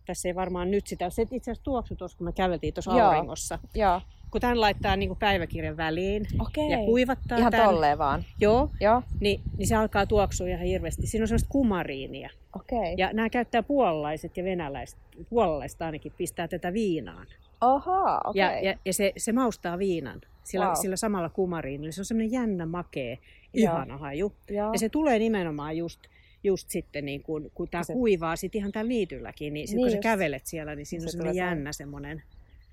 Tässä 0.05 0.27
ei 0.29 0.35
varmaan 0.35 0.71
nyt 0.71 0.87
sitä, 0.87 1.09
se 1.09 1.21
itse 1.21 1.37
asiassa 1.51 1.63
tuoksui 1.63 1.97
tuossa, 1.97 2.17
kun 2.17 2.25
me 2.25 2.31
käveltiin 2.31 2.73
tuossa 2.73 2.91
auringossa. 3.05 3.59
Joo. 3.75 4.01
Kun 4.31 4.41
tämän 4.41 4.61
laittaa 4.61 4.95
niin 4.95 5.09
kuin 5.09 5.19
päiväkirjan 5.19 5.77
väliin 5.77 6.27
Okei. 6.39 6.69
ja 6.69 6.77
kuivattaa 6.77 7.37
Ihan 7.37 7.51
tämän, 7.51 7.67
tolleen 7.69 7.97
vaan. 7.97 8.23
joo, 8.39 8.69
Joo. 8.81 9.01
niin, 9.19 9.41
niin 9.57 9.67
se 9.67 9.75
alkaa 9.75 10.05
tuoksua 10.05 10.47
ihan 10.47 10.59
hirveästi. 10.59 11.07
Siinä 11.07 11.23
on 11.23 11.27
semmoista 11.27 11.49
kumariinia. 11.49 12.29
Okei. 12.55 12.93
Ja 12.97 13.13
nämä 13.13 13.29
käyttää 13.29 13.63
puolalaiset 13.63 14.37
ja 14.37 14.43
venäläiset, 14.43 14.99
puolalaiset 15.29 15.81
ainakin, 15.81 16.13
pistää 16.17 16.47
tätä 16.47 16.73
viinaan. 16.73 17.27
Ahaa, 17.61 18.21
okei. 18.25 18.39
Ja, 18.41 18.61
ja, 18.61 18.77
ja 18.85 18.93
se, 18.93 19.13
se 19.17 19.31
maustaa 19.31 19.77
viinan 19.79 20.21
sillä, 20.43 20.65
Wow. 20.65 20.75
sillä 20.81 20.95
samalla 20.95 21.29
kumariinilla. 21.29 21.91
Se 21.91 22.01
on 22.01 22.05
semmoinen 22.05 22.31
jännä, 22.31 22.65
makea, 22.65 23.17
ihana 23.53 23.97
haju. 23.97 24.33
Joo. 24.49 24.73
Ja 24.73 24.79
se 24.79 24.89
tulee 24.89 25.19
nimenomaan 25.19 25.77
just, 25.77 25.99
just 26.45 26.69
sitten, 26.69 27.05
niin 27.05 27.23
kun, 27.23 27.51
kun 27.53 27.67
tämä 27.69 27.83
Se- 27.83 27.93
kuivaa 27.93 28.35
sit 28.35 28.55
ihan 28.55 28.71
täällä 28.71 28.89
niityilläkin, 28.89 29.53
niin, 29.53 29.67
sit 29.67 29.75
Niin 29.75 29.83
kun 29.85 29.91
sä 29.91 29.95
just. 29.97 30.03
kävelet 30.03 30.45
siellä, 30.45 30.75
niin 30.75 30.85
siinä 30.85 31.01
Se 31.01 31.07
on 31.07 31.11
semmoinen 31.11 31.35
jännä, 31.35 31.73
semmoinen 31.73 32.23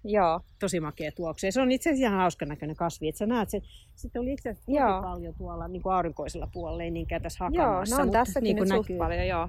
Joo. 0.05 0.41
tosi 0.59 0.81
makea 0.81 1.13
tuoksu. 1.13 1.47
Ja 1.47 1.53
se 1.53 1.61
on 1.61 1.73
itse 1.73 1.91
asiassa 1.91 2.07
ihan 2.07 2.19
hauskan 2.19 2.49
näköinen 2.49 2.77
kasvi. 2.77 3.09
Että 3.09 3.19
sä 3.19 3.27
näet 3.27 3.51
sen, 3.51 3.63
sitten 3.95 4.23
oli 4.23 4.33
itse 4.33 4.49
asiassa 4.51 4.67
tosi 4.67 4.79
Joo. 4.79 5.03
paljon 5.03 5.35
tuolla 5.39 5.69
niin 5.69 5.83
kuin 5.83 5.93
aurinkoisella 5.95 6.49
puolella, 6.53 6.83
ei 6.83 6.91
niinkään 6.91 7.23
tässä 7.23 7.45
Joo, 7.45 7.51
hakamaassa. 7.65 7.97
no 7.97 8.03
on 8.03 8.07
mutta 8.09 8.19
tässäkin 8.19 8.45
niin 8.57 8.57
nyt 8.57 8.69
näkyy, 8.79 8.99
paljon, 8.99 9.27
joo. 9.27 9.49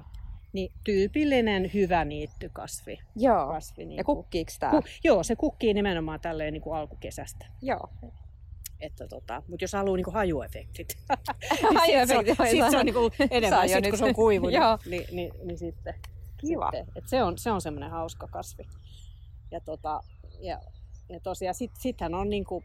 Niin 0.52 0.72
tyypillinen 0.84 1.70
hyvä 1.74 2.04
niittykasvi. 2.04 2.98
Joo. 3.16 3.46
Kasvi, 3.46 3.84
niin 3.84 3.96
Ja 3.96 4.04
kuin- 4.04 4.16
kukkiiks 4.16 4.58
tää? 4.58 4.70
Ku, 4.70 4.82
joo, 5.04 5.22
se 5.22 5.36
kukkii 5.36 5.74
nimenomaan 5.74 6.20
tälleen 6.20 6.52
niin 6.52 6.62
kuin 6.62 6.76
alkukesästä. 6.76 7.46
Joo. 7.62 7.88
Että 8.80 9.08
tota, 9.08 9.42
mutta 9.48 9.64
jos 9.64 9.72
haluaa 9.72 9.96
niin 9.96 10.04
kuin 10.04 10.14
hajuefektit, 10.14 10.96
Hajuefektit 11.80 12.38
voi 12.38 12.48
sitten 12.50 12.70
se 12.70 12.78
on 12.78 12.86
niin 12.86 12.94
kuin 12.94 13.12
Saa 13.18 13.26
enemmän, 13.30 13.68
sit, 13.68 13.80
nyt. 13.80 13.90
kun 13.90 13.98
se 13.98 14.04
on 14.04 14.14
kuivu, 14.14 14.46
niin, 14.46 14.60
niin, 14.86 15.06
niin, 15.12 15.32
niin 15.44 15.58
sitten, 15.58 15.94
Kiva. 16.36 16.70
sitten 16.72 16.92
et 16.96 17.08
se 17.08 17.22
on, 17.22 17.38
se 17.38 17.50
on 17.50 17.60
semmoinen 17.60 17.90
hauska 17.90 18.26
kasvi. 18.28 18.64
Ja, 19.50 19.60
tota, 19.60 20.00
ja, 20.40 20.60
ja 21.08 21.20
tosiaan 21.20 21.54
sit, 21.54 21.70
sittenhän 21.78 22.14
on 22.20 22.30
niin 22.30 22.44
kuin, 22.44 22.64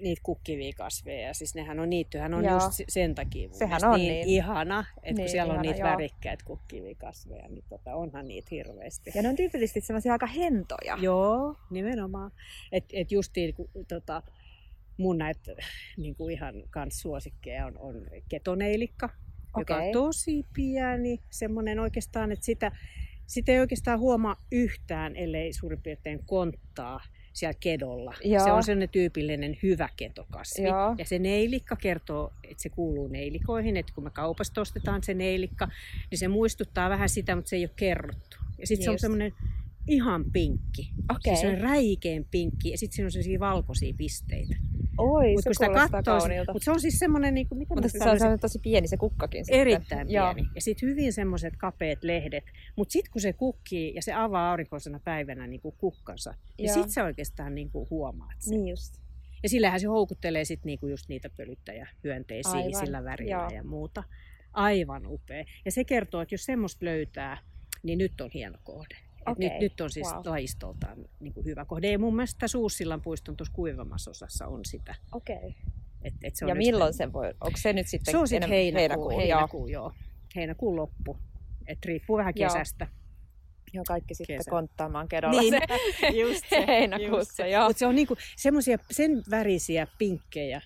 niitä 0.00 0.20
kukkivia 0.24 0.72
kasveja. 0.76 1.26
Ja 1.26 1.34
siis 1.34 1.54
nehän 1.54 1.80
on 1.80 1.90
niittyhän 1.90 2.34
on 2.34 2.44
Joo. 2.44 2.54
just 2.54 2.72
se- 2.72 2.84
sen 2.88 3.14
takia 3.14 3.48
mun 3.48 3.58
Sehän 3.58 3.84
on 3.84 4.00
niin, 4.00 4.12
niin. 4.12 4.28
ihana, 4.28 4.84
että 4.96 5.02
Niin, 5.04 5.16
kun 5.16 5.28
siellä 5.28 5.52
on 5.52 5.56
ihana, 5.56 5.62
niitä 5.72 5.80
joo. 5.86 5.90
värikkäitä 5.90 6.44
kukkivia 6.44 6.94
kasveja, 6.98 7.48
niin 7.48 7.64
tota, 7.68 7.94
onhan 7.94 8.28
niitä 8.28 8.48
hirveästi. 8.50 9.10
Ja 9.14 9.22
ne 9.22 9.28
on 9.28 9.36
tyypillisesti 9.36 9.80
sellaisia 9.80 10.12
aika 10.12 10.26
hentoja. 10.26 10.98
Joo, 11.00 11.56
nimenomaan. 11.70 12.30
Et, 12.72 12.84
et 12.92 13.12
justiin 13.12 13.54
kun, 13.54 13.68
tota, 13.88 14.22
mun 14.96 15.18
näitä 15.18 15.56
niin 15.96 16.14
kuin 16.14 16.34
ihan 16.34 16.54
kans 16.70 17.00
suosikkeja 17.00 17.66
on, 17.66 17.78
on 17.78 17.94
ketoneilikka, 18.28 19.08
joka 19.58 19.76
on 19.76 19.92
tosi 19.92 20.46
pieni, 20.52 21.20
semmoinen 21.30 21.78
oikeastaan, 21.78 22.32
että 22.32 22.44
sitä, 22.44 22.72
sitä 23.26 23.52
ei 23.52 23.60
oikeastaan 23.60 23.98
huomaa 23.98 24.44
yhtään, 24.52 25.16
ellei 25.16 25.52
suurin 25.52 25.82
piirtein 25.82 26.20
konttaa 26.26 27.00
siellä 27.32 27.58
kedolla. 27.60 28.14
Joo. 28.24 28.44
Se 28.44 28.52
on 28.52 28.62
sellainen 28.62 28.88
tyypillinen 28.88 29.56
hyvä 29.62 29.88
ketokasvi. 29.96 30.62
Joo. 30.62 30.94
Ja 30.98 31.04
se 31.04 31.18
neilikka 31.18 31.76
kertoo, 31.76 32.32
että 32.44 32.62
se 32.62 32.68
kuuluu 32.68 33.08
neilikoihin, 33.08 33.76
että 33.76 33.92
kun 33.94 34.04
me 34.04 34.10
kaupasta 34.10 34.60
ostetaan 34.60 35.02
se 35.02 35.14
neilikka, 35.14 35.68
niin 36.10 36.18
se 36.18 36.28
muistuttaa 36.28 36.90
vähän 36.90 37.08
sitä, 37.08 37.36
mutta 37.36 37.48
se 37.48 37.56
ei 37.56 37.64
ole 37.64 37.70
kerrottu. 37.76 38.36
Ja 38.58 38.66
sitten 38.66 38.84
se 38.84 38.90
on 38.90 38.98
semmoinen 38.98 39.32
ihan 39.88 40.24
pinkki. 40.32 40.92
Okei. 41.10 41.36
Siis 41.36 41.40
se 41.40 41.48
on 41.48 41.58
räikeän 41.58 42.24
pinkki 42.30 42.70
ja 42.70 42.78
sitten 42.78 42.96
siinä 42.96 43.06
on 43.06 43.10
sellaisia 43.10 43.40
valkoisia 43.40 43.94
pisteitä. 43.96 44.56
Oi, 44.98 45.32
Mut 45.32 45.44
se 45.44 45.48
kun 45.48 45.54
sitä 45.54 45.88
katsoo, 45.90 46.28
mutta 46.52 46.64
se 46.64 46.70
on 46.70 46.80
siis 46.80 46.98
semmoinen, 46.98 47.34
niin 47.34 47.48
kuin, 47.48 47.58
mitä 47.58 47.74
Mutta 47.74 47.88
se 47.88 47.96
on 47.96 47.98
sanoisin, 47.98 48.18
sellainen 48.18 48.40
tosi 48.40 48.58
pieni 48.58 48.88
se 48.88 48.96
kukkakin 48.96 49.44
sitten. 49.44 49.60
erittäin 49.60 50.10
Joo. 50.10 50.34
pieni. 50.34 50.48
Ja 50.54 50.60
sitten 50.60 50.88
hyvin 50.88 51.12
semmoiset 51.12 51.54
kapeat 51.56 52.04
lehdet. 52.04 52.44
Mutta 52.76 52.92
sitten 52.92 53.12
kun 53.12 53.20
se 53.22 53.32
kukkii 53.32 53.94
ja 53.94 54.02
se 54.02 54.12
avaa 54.12 54.50
aurinkoisena 54.50 55.00
päivänä 55.04 55.46
niin 55.46 55.60
kuin 55.60 55.74
kukkansa, 55.78 56.34
niin 56.58 56.66
Joo. 56.66 56.74
sitten 56.74 56.92
se 56.92 57.02
oikeastaan 57.02 57.54
niin 57.54 57.70
kuin 57.70 57.90
huomaat 57.90 58.36
sen. 58.38 58.50
Niin 58.50 58.68
just. 58.68 58.94
Ja 59.42 59.48
sillähän 59.48 59.80
se 59.80 59.86
houkuttelee 59.86 60.44
sit 60.44 60.64
niinku 60.64 60.86
just 60.86 61.08
niitä 61.08 61.30
pölyttäjähyönteisiä 61.36 62.52
Aivan, 62.52 62.86
sillä 62.86 63.04
värillä 63.04 63.32
joo. 63.32 63.50
ja 63.50 63.64
muuta. 63.64 64.02
Aivan 64.52 65.06
upea. 65.06 65.44
Ja 65.64 65.72
se 65.72 65.84
kertoo, 65.84 66.20
että 66.20 66.34
jos 66.34 66.44
semmoista 66.44 66.84
löytää, 66.84 67.38
niin 67.82 67.98
nyt 67.98 68.20
on 68.20 68.30
hieno 68.34 68.58
kohde. 68.62 68.96
Okei, 69.26 69.48
nyt, 69.48 69.60
nyt 69.60 69.80
on 69.80 69.90
siis 69.90 70.12
wow. 70.14 70.22
lajistoltaan 70.26 70.98
niinku 71.20 71.42
hyvä 71.44 71.64
kohde. 71.64 71.92
Ja 71.92 71.98
mun 71.98 72.16
mielestä 72.16 72.48
Suussillan 72.48 73.02
puiston 73.02 73.36
tuossa 73.36 73.54
kuivemmassa 73.54 74.10
osassa 74.10 74.46
on 74.46 74.64
sitä. 74.64 74.94
Okei. 75.12 75.54
Et, 76.02 76.14
et 76.22 76.36
se 76.36 76.44
on 76.44 76.48
Ja 76.48 76.54
milloin 76.54 76.94
se 76.94 77.12
voi, 77.12 77.26
onko 77.40 77.56
se 77.56 77.72
nyt 77.72 77.88
sitten 77.88 78.12
Se 78.12 78.18
on 78.18 78.28
sitten 78.28 78.48
enemmän- 78.52 78.54
heinäkuu, 78.78 79.10
heinäkuu, 79.10 79.18
heinäkuu, 79.18 79.66
joo. 79.66 79.92
Heinäkuun 80.36 80.76
loppu. 80.76 81.18
Et 81.66 81.84
riippuu 81.84 82.16
vähän 82.16 82.32
Joo. 82.36 82.50
kesästä. 82.52 82.86
Joo, 83.72 83.84
kaikki 83.88 84.14
sitten 84.14 84.36
Kesä. 84.36 84.50
konttaamaan 84.50 85.08
kedolla 85.08 85.40
Niin, 85.40 85.54
se 86.00 86.06
just 86.22 86.44
se, 86.50 86.66
heinäkuussa, 86.66 87.16
just 87.18 87.30
se. 87.36 87.48
joo. 87.48 87.66
Mutta 87.66 87.78
se 87.78 87.86
on 87.86 87.94
niinku 87.94 88.16
semmoisia 88.36 88.78
sen 88.90 89.22
värisiä 89.30 89.86
pinkkejä 89.98 90.60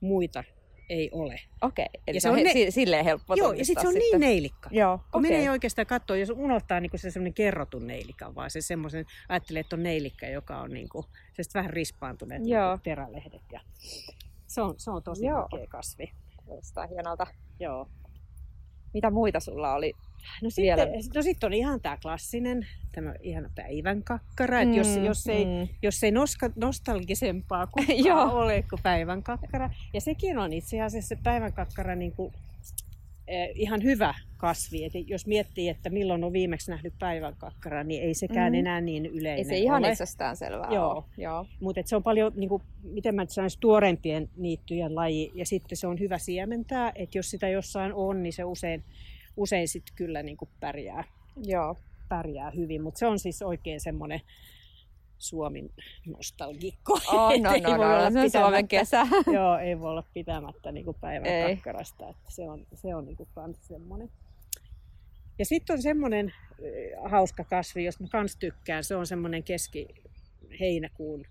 muita 0.00 0.44
ei 0.88 1.10
ole. 1.12 1.40
Okei, 1.62 1.86
eli 2.06 2.16
Ja 2.16 2.20
se 2.20 2.30
on 2.30 2.36
ne- 2.36 2.52
si- 2.52 2.70
silleen 2.70 3.04
helppo 3.04 3.34
Joo, 3.34 3.52
ja 3.52 3.64
sitten 3.64 3.82
se 3.82 3.88
on 3.88 3.94
sitten. 3.94 4.10
niin 4.10 4.20
neilikka. 4.20 4.68
Joo, 4.72 4.98
Kun 4.98 5.20
okei. 5.20 5.30
menee 5.30 5.50
oikeastaan 5.50 5.86
katsoa, 5.86 6.16
jos 6.16 6.30
unohtaa 6.30 6.80
niinku 6.80 6.98
se 6.98 7.10
semmoinen 7.10 7.34
kerrotun 7.34 7.86
neilikan, 7.86 8.34
vaan 8.34 8.50
se 8.50 8.60
semmoisen, 8.60 9.06
ajattelee, 9.28 9.60
että 9.60 9.76
on 9.76 9.82
neilikka, 9.82 10.26
joka 10.26 10.60
on 10.60 10.70
niinku, 10.70 11.04
se 11.32 11.42
vähän 11.54 11.70
rispaantuneet 11.70 12.42
Joo. 12.46 12.68
niinku 12.70 12.82
terälehdet. 12.84 13.42
Ja 13.52 13.60
se, 14.46 14.60
on, 14.62 14.74
se 14.78 14.90
on 14.90 15.02
tosi 15.02 15.26
Joo. 15.26 15.48
kasvi. 15.68 16.12
Kuulostaa 16.44 16.86
hienolta. 16.86 17.26
Joo. 17.60 17.88
Mitä 18.94 19.10
muita 19.10 19.40
sulla 19.40 19.74
oli? 19.74 19.92
No 20.42 20.48
Vielä. 20.56 20.82
sitten, 20.84 21.02
no 21.14 21.22
sitten 21.22 21.46
on 21.46 21.52
ihan 21.52 21.80
tämä 21.80 21.96
klassinen, 22.02 22.66
tämä 22.92 23.14
ihana 23.22 23.50
päivän 23.54 24.02
kakkara. 24.02 24.64
Mm, 24.64 24.74
jos, 24.74 24.96
jos, 24.96 25.26
ei, 25.26 25.44
mm. 25.44 25.68
jos 25.82 26.04
ei 26.04 26.10
noska, 26.10 26.50
nostalgisempaa 26.56 27.66
kukkaa 27.66 28.32
ole 28.42 28.64
kuin 28.70 28.82
päivän 28.82 29.22
kakkara. 29.22 29.70
Ja 29.92 30.00
sekin 30.00 30.38
on 30.38 30.52
itse 30.52 30.80
asiassa 30.80 31.08
se 31.08 31.18
päivän 31.22 31.52
kakkara 31.52 31.94
niin 31.94 32.12
kuin 32.12 32.32
eh, 33.28 33.50
ihan 33.54 33.82
hyvä 33.82 34.14
kasvi. 34.36 34.84
Et 34.84 34.92
jos 35.06 35.26
miettii, 35.26 35.68
että 35.68 35.90
milloin 35.90 36.24
on 36.24 36.32
viimeksi 36.32 36.70
nähnyt 36.70 36.94
päivänkakkaraa, 36.98 37.84
niin 37.84 38.02
ei 38.02 38.14
sekään 38.14 38.52
Mhm. 38.52 38.58
enää 38.58 38.80
niin 38.80 39.06
yleinen 39.06 39.38
Ei 39.38 39.44
se 39.44 39.58
ihan 39.58 39.84
ole. 39.84 39.92
itsestään 39.92 40.36
selvää 40.36 40.70
Joo. 40.72 40.92
ole. 40.92 41.04
Joo. 41.16 41.46
Mutta 41.60 41.80
se 41.84 41.96
on 41.96 42.02
paljon, 42.02 42.32
niin 42.36 42.48
kuin, 42.48 42.62
miten 42.82 43.14
mä 43.14 43.26
sanoisin, 43.28 43.60
tuorempien 43.60 44.28
niittyjen 44.36 44.94
laji. 44.94 45.30
Ja 45.34 45.46
sitten 45.46 45.76
se 45.76 45.86
on 45.86 45.98
hyvä 46.00 46.18
siementää, 46.18 46.92
että 46.94 47.18
jos 47.18 47.30
sitä 47.30 47.48
jossain 47.48 47.92
on, 47.94 48.22
niin 48.22 48.32
se 48.32 48.44
usein, 48.44 48.84
usein 49.36 49.68
sitten 49.68 49.94
kyllä 49.96 50.22
niin 50.22 50.36
kuin 50.36 50.48
pärjää, 50.60 51.04
Joo. 51.36 51.76
pärjää 52.08 52.50
hyvin. 52.50 52.82
Mutta 52.82 52.98
se 52.98 53.06
on 53.06 53.18
siis 53.18 53.42
oikein 53.42 53.80
semmoinen 53.80 54.20
Suomen 55.18 55.70
nostalgikko. 56.06 56.92
Oh, 56.92 57.30
no, 57.40 57.50
no, 57.62 57.78
voi 57.78 57.86
no, 57.86 57.94
olla 57.94 58.10
se 58.10 58.20
on 58.20 58.30
Suomen 58.30 58.68
kesä. 58.68 59.06
Joo, 59.34 59.58
ei 59.58 59.80
voi 59.80 59.90
olla 59.90 60.04
pitämättä 60.14 60.72
niin 60.72 60.84
kuin 60.84 60.96
päivän 61.00 61.26
Ei. 61.26 61.56
kakkarasta. 61.56 62.08
Että 62.08 62.30
se 62.30 62.50
on, 62.50 62.66
se 62.74 62.94
on 62.94 63.04
niin 63.04 63.16
kuin 63.16 63.28
kans 63.34 63.66
semmoinen. 63.66 64.10
Ja 65.38 65.44
sitten 65.44 65.74
on 65.74 65.82
semmoinen 65.82 66.32
äh, 66.34 67.10
hauska 67.10 67.44
kasvi, 67.44 67.84
jos 67.84 68.00
mä 68.00 68.06
kans 68.12 68.36
tykkään. 68.36 68.84
Se 68.84 68.96
on 68.96 69.06
semmoinen 69.06 69.42
keski-heinäkuun 69.42 71.26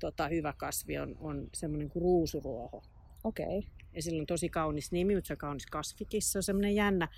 tota, 0.00 0.28
hyvä 0.28 0.52
kasvi, 0.56 0.98
on, 0.98 1.16
on 1.20 1.48
semmoinen 1.54 1.90
kuin 1.90 2.02
ruusuruoho. 2.02 2.82
Okei. 3.24 3.58
Okay. 3.58 3.81
Ja 3.94 4.02
sillä 4.02 4.20
on 4.20 4.26
tosi 4.26 4.48
kaunis 4.48 4.92
nimi, 4.92 5.14
mutta 5.14 5.28
se 5.28 5.32
on 5.32 5.38
kaunis 5.38 5.66
kasvikin. 5.66 6.22
Se 6.22 6.38
on 6.38 6.42
semmoinen 6.42 6.74
jännä, 6.74 7.08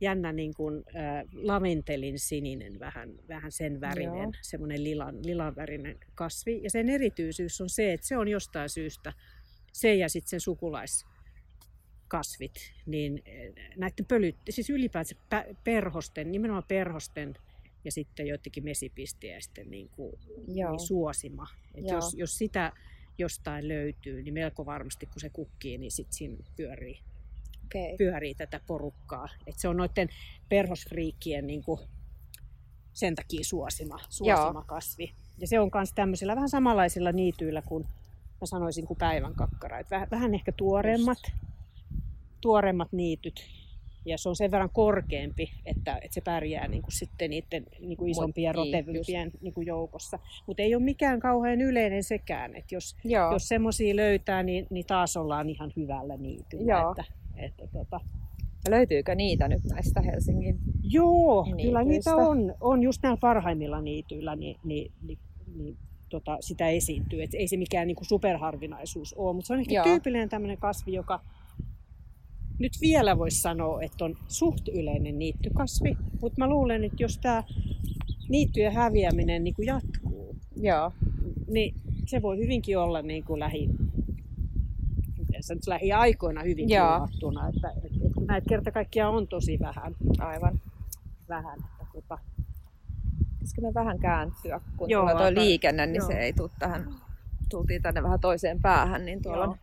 jännä 0.00 0.32
niin 0.32 0.54
kuin, 0.54 0.84
äh, 0.96 1.24
laventelin 1.32 2.18
sininen, 2.18 2.78
vähän, 2.78 3.14
vähän 3.28 3.52
sen 3.52 3.80
värinen, 3.80 4.22
Joo. 4.22 4.32
semmoinen 4.42 4.84
lilan, 4.84 5.24
lilan 5.24 5.56
värinen 5.56 5.98
kasvi. 6.14 6.60
Ja 6.62 6.70
sen 6.70 6.88
erityisyys 6.88 7.60
on 7.60 7.70
se, 7.70 7.92
että 7.92 8.06
se 8.06 8.16
on 8.16 8.28
jostain 8.28 8.68
syystä, 8.68 9.12
se 9.72 9.94
ja 9.94 10.08
sitten 10.08 10.30
sen 10.30 10.40
sukulaiskasvit, 10.40 12.72
niin 12.86 13.22
äh, 13.28 13.32
näiden 13.76 14.06
pölyt, 14.06 14.36
siis 14.50 14.70
ylipäänsä 14.70 15.14
pä- 15.34 15.54
perhosten, 15.64 16.32
nimenomaan 16.32 16.64
perhosten 16.68 17.34
ja 17.84 17.92
sitten 17.92 18.26
joidenkin 18.26 18.64
mesipistiäisten 18.64 19.70
niin 19.70 19.88
kuin, 19.88 20.12
Joo. 20.48 20.70
niin 20.70 20.86
suosima. 20.86 21.46
Et 21.74 21.84
Joo. 21.84 21.94
jos, 21.94 22.14
jos 22.14 22.38
sitä 22.38 22.72
jostain 23.18 23.68
löytyy, 23.68 24.22
niin 24.22 24.34
melko 24.34 24.66
varmasti 24.66 25.06
kun 25.06 25.20
se 25.20 25.30
kukkii, 25.30 25.78
niin 25.78 25.90
sitten 25.90 26.16
siinä 26.16 26.36
pyörii, 26.56 27.00
Okei. 27.64 27.96
pyörii 27.96 28.34
tätä 28.34 28.60
porukkaa. 28.66 29.28
Et 29.46 29.58
se 29.58 29.68
on 29.68 29.76
noiden 29.76 30.08
perhosfriikkien 30.48 31.46
niin 31.46 31.62
kuin 31.62 31.80
sen 32.92 33.14
takia 33.14 33.44
suosima, 33.44 33.98
suosima 34.08 34.64
kasvi. 34.66 35.14
Ja 35.38 35.46
se 35.46 35.60
on 35.60 35.70
myös 35.74 35.92
tämmöisillä 35.92 36.34
vähän 36.34 36.48
samanlaisilla 36.48 37.12
niityillä 37.12 37.62
kuin 37.62 37.84
mä 38.40 38.46
sanoisin 38.46 38.86
kuin 38.86 38.98
päivän 38.98 39.34
kakkara. 39.34 39.78
Et 39.78 39.90
vähän, 39.90 40.08
vähän 40.10 40.34
ehkä 40.34 40.52
tuoreemmat, 40.52 41.18
tuoreemmat 42.40 42.92
niityt. 42.92 43.44
Ja 44.08 44.18
se 44.18 44.28
on 44.28 44.36
sen 44.36 44.50
verran 44.50 44.70
korkeampi, 44.72 45.50
että, 45.66 45.96
että 45.96 46.14
se 46.14 46.20
pärjää 46.20 46.68
niin 46.68 46.82
kuin 46.82 46.92
sitten 46.92 47.30
niiden 47.30 47.66
niin 47.80 47.96
kuin 47.96 48.10
isompien, 48.10 48.54
Mut- 48.54 49.06
niin, 49.06 49.32
niin 49.40 49.54
kuin 49.54 49.66
joukossa. 49.66 50.18
Mutta 50.46 50.62
ei 50.62 50.74
ole 50.74 50.82
mikään 50.82 51.20
kauhean 51.20 51.60
yleinen 51.60 52.04
sekään. 52.04 52.56
Että 52.56 52.74
jos, 52.74 52.96
Joo. 53.04 53.32
jos 53.32 53.48
semmoisia 53.48 53.96
löytää, 53.96 54.42
niin, 54.42 54.66
niin 54.70 54.86
taas 54.86 55.16
ollaan 55.16 55.50
ihan 55.50 55.72
hyvällä 55.76 56.16
niityllä. 56.16 56.72
Joo. 56.72 56.90
Että, 56.90 57.04
että, 57.36 57.66
tota, 57.66 58.00
Löytyykö 58.68 59.14
niitä 59.14 59.48
nyt 59.48 59.64
näistä 59.64 60.00
Helsingin? 60.00 60.58
Joo, 60.82 61.42
Niityistä. 61.42 61.66
kyllä 61.66 61.84
niitä 61.84 62.16
on. 62.16 62.54
On 62.60 62.82
just 62.82 63.02
näillä 63.02 63.18
parhaimmilla 63.20 63.80
niityillä, 63.80 64.36
niin, 64.36 64.56
niin, 64.64 64.92
niin, 65.02 65.18
niin 65.56 65.76
tota, 66.08 66.36
sitä 66.40 66.68
esiintyy. 66.68 67.22
Et 67.22 67.34
ei 67.34 67.48
se 67.48 67.56
mikään 67.56 67.86
niinku 67.86 68.04
superharvinaisuus 68.04 69.14
ole, 69.14 69.34
mutta 69.34 69.46
se 69.46 69.52
on 69.52 69.60
ehkä 69.60 69.74
Joo. 69.74 69.84
tyypillinen 69.84 70.28
tämmöinen 70.28 70.58
kasvi, 70.58 70.92
joka 70.92 71.20
nyt 72.58 72.72
vielä 72.80 73.18
voisi 73.18 73.40
sanoa, 73.40 73.82
että 73.82 74.04
on 74.04 74.16
suht 74.28 74.68
yleinen 74.68 75.18
niittykasvi. 75.18 75.96
Mutta 76.20 76.38
mä 76.38 76.48
luulen, 76.48 76.84
että 76.84 77.02
jos 77.02 77.18
tämä 77.18 77.44
niittyjen 78.28 78.72
häviäminen 78.72 79.44
niin 79.44 79.54
jatkuu, 79.58 80.36
Joo. 80.56 80.92
niin 81.48 81.74
se 82.06 82.22
voi 82.22 82.38
hyvinkin 82.38 82.78
olla 82.78 83.02
niin 83.02 83.24
kuin 83.24 83.40
lähi, 83.40 83.68
miten 85.18 85.42
se 85.42 85.54
nyt 85.54 85.66
lähiaikoina 85.66 86.42
hyvinkin 86.42 86.76
Joo. 86.76 86.96
uhattuna. 86.96 87.48
Että, 87.48 87.70
et, 87.70 87.84
et, 87.84 88.12
kun 88.14 88.26
näitä 88.26 88.48
kerta 88.48 88.72
kaikkiaan 88.72 89.14
on 89.14 89.28
tosi 89.28 89.58
vähän. 89.60 89.94
Aivan. 90.18 90.60
vähän 91.28 91.58
että, 91.58 91.92
tota, 91.92 92.18
Pitäisikö 93.32 93.62
me 93.62 93.74
vähän 93.74 93.98
kääntyä, 93.98 94.60
kun 94.76 94.90
Joo, 94.90 95.10
tulee 95.10 95.32
tuo 95.32 95.42
liikenne, 95.42 95.86
niin 95.86 95.96
joo. 95.96 96.06
se 96.06 96.12
ei 96.12 96.32
tule 96.32 96.50
tähän. 96.58 96.94
Tultiin 97.50 97.82
tänne 97.82 98.02
vähän 98.02 98.20
toiseen 98.20 98.62
päähän, 98.62 99.04
niin 99.04 99.22
tuolla 99.22 99.44
Joo. 99.44 99.52
on, 99.52 99.58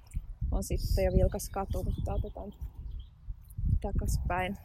on 0.51 0.63
sitten 0.63 1.05
jo 1.05 1.11
vilkas 1.13 1.49
katu, 1.49 1.83
mutta 1.83 2.13
otetaan 2.13 2.53
takaspäin. 3.93 4.57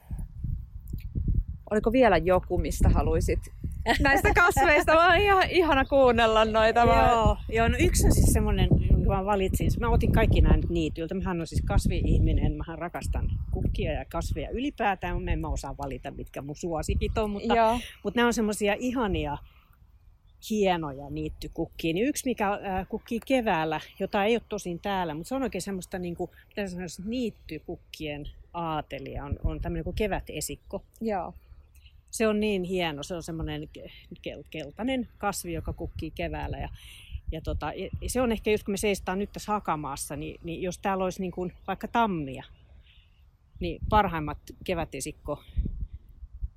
Oliko 1.71 1.93
vielä 1.93 2.17
joku, 2.17 2.59
mistä 2.59 2.89
haluaisit 2.89 3.39
näistä 4.01 4.35
kasveista? 4.35 4.95
Mä 4.95 5.17
ihan 5.17 5.51
ihana 5.51 5.85
kuunnella 5.85 6.45
noita. 6.45 6.87
Mä... 6.87 7.09
Joo, 7.11 7.37
joo, 7.49 7.69
no 7.69 7.77
yksi 7.81 8.07
on 8.07 8.13
siis 8.13 8.33
semmoinen, 8.33 8.69
jonka 8.91 9.17
mä 9.17 9.25
valitsin. 9.25 9.71
Mä 9.81 9.89
otin 9.89 10.13
kaikki 10.13 10.41
nämä 10.41 10.57
nyt 10.57 10.71
niityltä. 10.71 11.15
Mähän 11.15 11.41
on 11.41 11.47
siis 11.47 11.63
kasvi-ihminen. 11.63 12.53
Mähän 12.53 12.79
rakastan 12.79 13.31
kukkia 13.51 13.93
ja 13.93 14.05
kasveja 14.05 14.51
ylipäätään. 14.51 15.23
Mä 15.23 15.31
en 15.31 15.41
mä 15.41 15.49
osaa 15.49 15.77
valita, 15.79 16.11
mitkä 16.11 16.43
mun 16.43 16.57
suosikit 16.57 17.19
on, 17.19 17.31
mutta, 17.31 17.55
Joo. 17.55 17.81
mutta 18.03 18.19
nämä 18.19 18.27
on 18.27 18.35
semmoisia 18.35 18.75
ihania, 18.79 19.39
hienoja 20.51 21.11
niittykukkia. 21.11 21.95
Niin 21.95 22.07
yksi, 22.07 22.29
mikä 22.29 22.49
äh, 22.49 22.89
kukkii 22.89 23.21
keväällä, 23.27 23.81
jota 23.99 24.25
ei 24.25 24.35
ole 24.35 24.43
tosin 24.49 24.81
täällä, 24.81 25.15
mutta 25.15 25.29
se 25.29 25.35
on 25.35 25.43
oikein 25.43 25.63
semmoista 25.63 25.99
niin 25.99 26.17
kuin, 26.17 26.31
niittykukkien 27.05 28.29
aatelia, 28.53 29.25
on, 29.25 29.39
on 29.45 29.61
tämmöinen 29.61 29.85
kuin 29.85 29.97
kevätesikko. 29.97 30.83
Joo. 31.01 31.35
Se 32.11 32.29
on 32.29 32.41
niin 32.41 32.63
hieno, 32.63 33.03
se 33.03 33.15
on 33.15 33.23
semmoinen 33.23 33.69
kel- 34.29 34.45
keltainen 34.51 35.09
kasvi, 35.19 35.53
joka 35.53 35.73
kukkii 35.73 36.11
keväällä. 36.11 36.59
Ja, 36.59 36.69
ja 37.33 37.41
tota, 37.41 37.73
ja 38.01 38.11
se 38.11 38.21
on 38.21 38.33
ehkä 38.33 38.51
just 38.51 38.65
kun 38.65 38.73
me 38.73 38.77
seistaan 38.77 39.19
nyt 39.19 39.33
tässä 39.33 39.53
hakamaassa, 39.53 40.17
niin, 40.17 40.41
niin 40.45 40.63
jos 40.63 40.79
täällä 40.79 41.05
olisi 41.05 41.21
niin 41.21 41.33
kuin 41.33 41.53
vaikka 41.67 41.89
tammia, 41.89 42.45
niin 43.61 43.81
parhaimmat 43.89 44.39
kevätesikko 44.65 45.43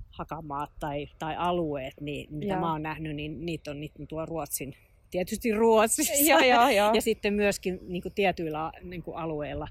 hakamaat 0.09 0.71
tai, 0.79 1.07
tai 1.19 1.35
alueet, 1.35 1.93
niin, 2.01 2.27
mitä 2.33 2.53
Joo. 2.53 2.59
mä 2.59 2.71
oon 2.71 2.83
nähnyt, 2.83 3.15
niin 3.15 3.45
niitä 3.45 3.71
on, 3.71 3.79
niitä 3.79 3.95
on 3.99 4.07
tuolla 4.07 4.25
Ruotsin, 4.25 4.75
tietysti 5.11 5.51
Ruotsissa. 5.51 6.29
Joo, 6.29 6.39
joo, 6.39 6.69
joo. 6.69 6.93
Ja 6.95 7.01
sitten 7.01 7.33
myöskin 7.33 7.79
niin 7.87 8.01
kuin 8.01 8.13
tietyillä 8.13 8.71
niin 8.81 9.03
kuin 9.03 9.17
alueilla 9.17 9.67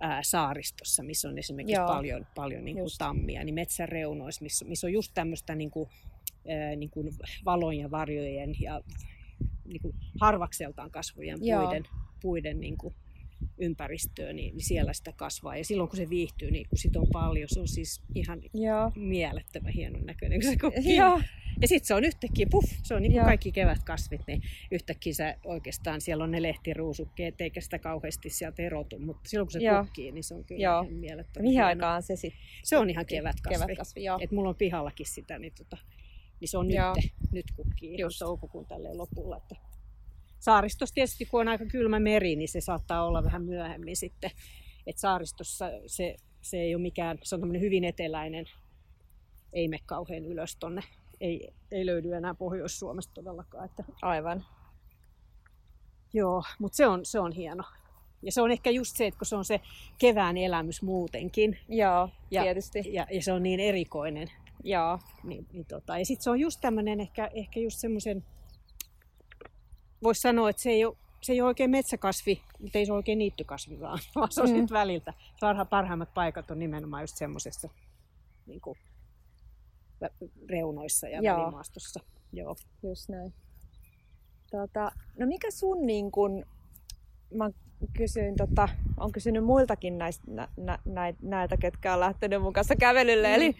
ää, 0.00 0.22
saaristossa, 0.22 1.02
missä 1.02 1.28
on 1.28 1.38
esimerkiksi 1.38 1.74
Joo. 1.74 1.86
paljon, 1.86 2.26
paljon 2.34 2.64
niin 2.64 2.76
kuin 2.76 2.90
tammia, 2.98 3.44
niin 3.44 3.54
metsäreunoissa, 3.54 4.42
missä, 4.42 4.64
missä 4.64 4.86
on 4.86 4.92
just 4.92 5.12
tämmöistä 5.14 5.54
niin 5.54 5.70
kuin, 5.70 5.90
ää, 6.48 6.76
niin 6.76 6.90
kuin 6.90 7.10
valon 7.44 7.76
ja 7.76 7.90
varjojen 7.90 8.54
ja 8.60 8.80
niin 9.64 9.82
kuin 9.82 9.94
harvakseltaan 10.20 10.90
kasvavien 10.90 11.38
Joo. 11.40 11.62
puiden, 11.62 11.84
puiden 12.20 12.60
niin 12.60 12.78
kuin 12.78 12.94
ympäristöä, 13.58 14.32
niin, 14.32 14.56
niin 14.56 14.64
siellä 14.64 14.92
sitä 14.92 15.12
kasvaa. 15.12 15.56
Ja 15.56 15.64
silloin 15.64 15.88
kun 15.88 15.96
se 15.96 16.10
viihtyy, 16.10 16.50
niin 16.50 16.68
kun 16.68 16.78
sitä 16.78 17.00
on 17.00 17.06
paljon, 17.12 17.48
se 17.48 17.60
on 17.60 17.68
siis 17.68 18.02
ihan 18.14 18.40
Joo. 18.54 18.92
mielettömän 18.96 19.72
hienon 19.72 20.06
näköinen, 20.06 20.40
kun 20.60 20.72
se. 20.82 20.94
Joo. 20.94 21.20
Ja 21.60 21.68
sitten 21.68 21.86
se 21.86 21.94
on 21.94 22.04
yhtäkkiä, 22.04 22.46
puff, 22.50 22.72
se 22.82 22.94
on 22.94 23.02
niin 23.02 23.12
kuin 23.12 23.18
Joo. 23.18 23.26
kaikki 23.26 23.52
kevätkasvit, 23.52 24.20
niin 24.26 24.42
yhtäkkiä 24.70 25.12
se 25.12 25.36
oikeastaan 25.44 26.00
siellä 26.00 26.24
on 26.24 26.30
ne 26.30 26.42
lehtiruusukkeet, 26.42 27.40
eikä 27.40 27.60
sitä 27.60 27.78
kauheasti 27.78 28.30
sieltä 28.30 28.62
erotu, 28.62 28.98
mutta 28.98 29.28
silloin 29.28 29.46
kun 29.46 29.52
se 29.52 29.58
Joo. 29.58 29.84
kukkii, 29.84 30.12
niin 30.12 30.24
se 30.24 30.34
on 30.34 30.44
kyllä 30.44 30.62
Joo. 30.62 30.82
ihan 30.82 30.94
mielettömän 30.94 31.44
Mihin 31.44 31.52
hieno. 31.54 31.66
aikaan 31.66 32.02
se 32.02 32.16
sitten? 32.16 32.40
Se 32.62 32.76
on 32.78 32.90
ihan 32.90 33.06
kevätkasvi. 33.06 33.58
Kevätkasvi, 33.58 34.04
joo. 34.04 34.18
Et 34.20 34.32
mulla 34.32 34.48
on 34.48 34.56
pihallakin 34.56 35.06
sitä, 35.06 35.38
niin, 35.38 35.52
tota, 35.58 35.76
niin 36.40 36.48
se 36.48 36.58
on 36.58 36.68
nyt, 36.68 37.12
nyt 37.32 37.46
kukkii. 37.56 38.00
Just. 38.00 38.18
toukokuun 38.18 38.66
tälleen 38.66 38.98
lopulla. 38.98 39.36
Että 39.36 39.56
saaristossa 40.38 40.94
tietysti, 40.94 41.26
kun 41.26 41.40
on 41.40 41.48
aika 41.48 41.66
kylmä 41.66 42.00
meri, 42.00 42.36
niin 42.36 42.48
se 42.48 42.60
saattaa 42.60 43.06
olla 43.06 43.24
vähän 43.24 43.42
myöhemmin 43.44 43.96
sitten. 43.96 44.30
Et 44.86 44.98
saaristossa 44.98 45.70
se, 45.86 46.16
se 46.42 46.56
ei 46.60 46.74
ole 46.74 46.82
mikään, 46.82 47.18
se 47.22 47.34
on 47.34 47.60
hyvin 47.60 47.84
eteläinen, 47.84 48.46
ei 49.52 49.68
mene 49.68 49.82
kauhean 49.86 50.24
ylös 50.24 50.56
tonne. 50.56 50.82
Ei, 51.20 51.48
ei 51.70 51.86
löydy 51.86 52.12
enää 52.12 52.34
Pohjois-Suomesta 52.34 53.14
todellakaan. 53.14 53.64
Että, 53.64 53.84
Aivan. 54.02 54.44
joo, 56.14 56.42
mutta 56.58 56.76
se 56.76 56.86
on, 56.86 57.04
se 57.04 57.18
on 57.20 57.32
hieno. 57.32 57.64
Ja 58.22 58.32
se 58.32 58.42
on 58.42 58.50
ehkä 58.50 58.70
just 58.70 58.96
se, 58.96 59.06
että 59.06 59.18
kun 59.18 59.26
se 59.26 59.36
on 59.36 59.44
se 59.44 59.60
kevään 59.98 60.36
elämys 60.36 60.82
muutenkin, 60.82 61.58
Joo, 61.68 62.08
Ja- 62.30 62.42
tietysti. 62.42 62.78
ja, 62.92 63.06
ja 63.12 63.22
se 63.22 63.32
on 63.32 63.42
niin 63.42 63.60
erikoinen, 63.60 64.28
Joo. 64.64 64.98
Niin, 65.24 65.46
niin 65.52 65.64
tota, 65.66 65.98
ja 65.98 66.04
sitten 66.04 66.24
se 66.24 66.30
on 66.30 66.40
just 66.40 66.60
tämmöinen 66.60 67.00
ehkä, 67.00 67.30
ehkä 67.34 67.60
just 67.60 67.78
semmoisen, 67.78 68.24
voisi 70.02 70.20
sanoa, 70.20 70.50
että 70.50 70.62
se 70.62 70.70
ei 70.70 70.84
ole, 70.84 70.96
se 71.20 71.32
ei 71.32 71.40
ole 71.40 71.48
oikein 71.48 71.70
metsäkasvi, 71.70 72.42
mutta 72.60 72.78
ei 72.78 72.86
se 72.86 72.92
ole 72.92 72.96
oikein 72.96 73.18
niittykasvi 73.18 73.80
vaan, 73.80 73.98
vaan 74.14 74.32
se 74.32 74.42
on 74.42 74.50
Mm. 74.50 74.56
mm. 74.56 74.66
väliltä. 74.70 75.14
Parha, 75.40 75.64
parhaimmat 75.64 76.14
paikat 76.14 76.50
on 76.50 76.58
nimenomaan 76.58 77.02
just 77.02 77.16
semmoisessa 77.16 77.68
niin 78.46 78.60
kuin, 78.60 78.78
reunoissa 80.48 81.08
ja 81.08 81.20
Joo. 81.22 81.40
välimaastossa. 81.40 82.00
Joo. 82.32 82.56
Just 82.82 83.08
näin. 83.08 83.32
Tota, 84.50 84.92
no 85.18 85.26
mikä 85.26 85.50
sun 85.50 85.86
niin 85.86 86.10
kun, 86.10 86.44
mä 87.34 87.50
kysyin, 87.96 88.36
tota, 88.36 88.68
on 88.96 89.12
kysynyt 89.12 89.44
muiltakin 89.44 89.98
näistä, 89.98 90.24
nä, 90.30 90.48
nä, 90.84 91.14
näiltä, 91.22 91.56
ketkä 91.56 91.94
on 91.94 92.00
lähtenyt 92.00 92.42
mun 92.42 92.52
kanssa 92.52 92.76
kävelylle, 92.76 93.28
mm. 93.28 93.34
eli 93.34 93.54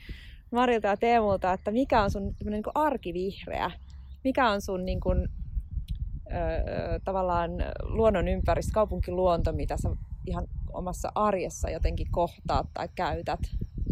Marilta 0.51 0.88
ja 0.88 0.96
Teemulta, 0.96 1.53
että 1.53 1.70
mikä 1.70 2.03
on 2.03 2.11
sun 2.11 2.35
niin 2.44 2.62
arkivihreä, 2.74 3.70
mikä 4.24 4.51
on 4.51 4.61
sun 4.62 4.85
niin 4.85 5.01
kuin, 5.01 5.22
ö, 5.22 5.29
tavallaan 7.05 7.51
luonnon 7.83 8.29
ympäristö, 8.29 8.73
kaupunkiluonto, 8.75 9.53
mitä 9.53 9.77
sä 9.77 9.88
ihan 10.27 10.47
omassa 10.73 11.12
arjessa 11.14 11.71
jotenkin 11.71 12.07
kohtaat 12.11 12.67
tai 12.75 12.88
käytät 12.95 13.41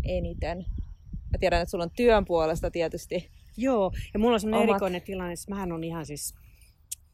eniten. 0.05 0.67
Mä 1.13 1.39
tiedän, 1.41 1.63
että 1.63 1.71
sulla 1.71 1.85
on 1.85 1.91
työn 1.97 2.25
puolesta 2.25 2.71
tietysti. 2.71 3.31
Joo, 3.57 3.93
ja 4.15 4.21
mulla 4.21 4.35
on 4.35 4.41
semmoinen 4.41 4.69
omat... 4.69 4.75
erikoinen 4.75 5.03
tilanne, 5.03 5.33
että 5.33 5.45
mähän 5.49 5.73
on 5.73 5.85
ihan 5.85 6.07
siis, 6.07 6.35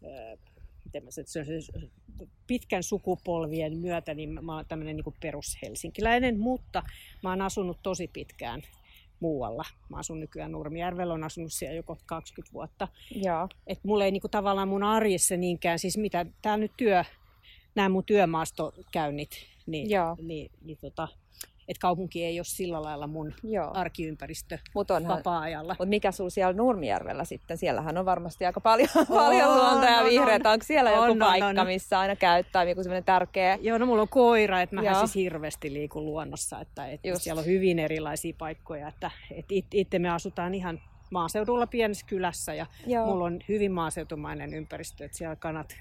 äh, 0.05 0.39
miten 0.85 1.05
mä 1.05 1.11
se, 1.11 1.25
siis 1.45 1.73
pitkän 2.47 2.83
sukupolvien 2.83 3.79
myötä, 3.79 4.15
niin 4.15 4.45
mä 4.45 4.57
oon 4.57 4.65
tämmöinen 4.69 4.97
niin 4.97 5.15
perushelsinkiläinen, 5.21 6.39
mutta 6.39 6.83
mä 7.23 7.31
oon 7.31 7.43
asunut 7.43 7.79
tosi 7.83 8.09
pitkään 8.09 8.63
muualla. 9.23 9.65
Mä 9.89 9.97
asun 9.97 10.21
nykyään 10.21 10.53
Nurmijärvellä, 10.53 11.15
on 11.15 11.25
asunut 11.25 11.53
siellä 11.53 11.77
joko 11.77 11.99
20 12.07 12.53
vuotta. 12.53 12.89
Joo. 13.15 13.49
Et 13.67 13.79
mulla 13.85 14.05
ei 14.05 14.11
niinku 14.11 14.29
tavallaan 14.29 14.69
mun 14.69 14.83
arjessa 14.83 15.37
niinkään, 15.37 15.79
siis 15.79 15.99
mitä 15.99 16.27
täällä 16.43 16.63
nyt 16.63 16.73
työ, 16.77 17.05
nämä 17.75 17.89
mun 17.89 18.05
työmaastokäynnit, 18.05 19.31
niin, 19.67 19.91
Joo. 19.91 20.17
niin, 20.23 20.51
niin 20.65 20.79
tota, 20.81 21.09
että 21.73 21.81
kaupunki 21.81 22.25
ei 22.25 22.39
ole 22.39 22.45
sillä 22.45 22.83
lailla 22.83 23.07
mun 23.07 23.35
Joo. 23.43 23.71
arkiympäristö 23.75 24.59
Mut 24.75 24.91
onhan, 24.91 25.17
vapaa-ajalla. 25.17 25.73
Mutta 25.73 25.87
mikä 25.87 26.13
sulla 26.13 26.31
siellä 26.31 26.53
Nurmijärvellä 26.53 27.25
sitten? 27.25 27.59
Siellähän 27.59 27.99
on 27.99 28.05
varmasti 28.05 28.47
aika 28.47 28.61
paljon, 28.61 28.89
on, 28.97 29.07
paljon 29.07 29.57
luontoa 29.57 29.91
ja 29.91 30.05
vihreätä. 30.05 30.51
Onko 30.51 30.65
siellä 30.65 30.91
on, 30.91 30.97
joku 30.97 31.13
on, 31.13 31.19
paikka, 31.19 31.61
on. 31.61 31.67
missä 31.67 32.01
aina 32.01 32.17
käyttää 32.17 32.65
joku 32.65 32.83
semmoinen 32.83 33.05
tärkeä? 33.05 33.59
Joo, 33.61 33.79
no 33.79 33.87
mulla 33.87 34.03
on 34.03 34.09
koira, 34.09 34.61
että 34.61 34.77
mä 34.77 34.95
siis 34.99 35.15
hirveästi 35.15 35.73
liikun 35.73 36.05
luonnossa. 36.05 36.61
Että, 36.61 36.87
että 36.87 37.19
siellä 37.19 37.41
on 37.41 37.47
hyvin 37.47 37.79
erilaisia 37.79 38.35
paikkoja. 38.39 38.89
Että, 38.89 39.11
että 39.31 39.55
itse 39.73 39.99
me 39.99 40.11
asutaan 40.11 40.55
ihan 40.55 40.81
maaseudulla 41.11 41.67
pienessä 41.67 42.07
kylässä 42.07 42.55
ja 42.55 42.67
Joo. 42.87 43.07
mulla 43.07 43.25
on 43.25 43.41
hyvin 43.49 43.73
maaseutumainen 43.73 44.55
ympäristö, 44.55 45.05
että 45.05 45.19
siellä 45.19 45.37
kanat 45.37 45.77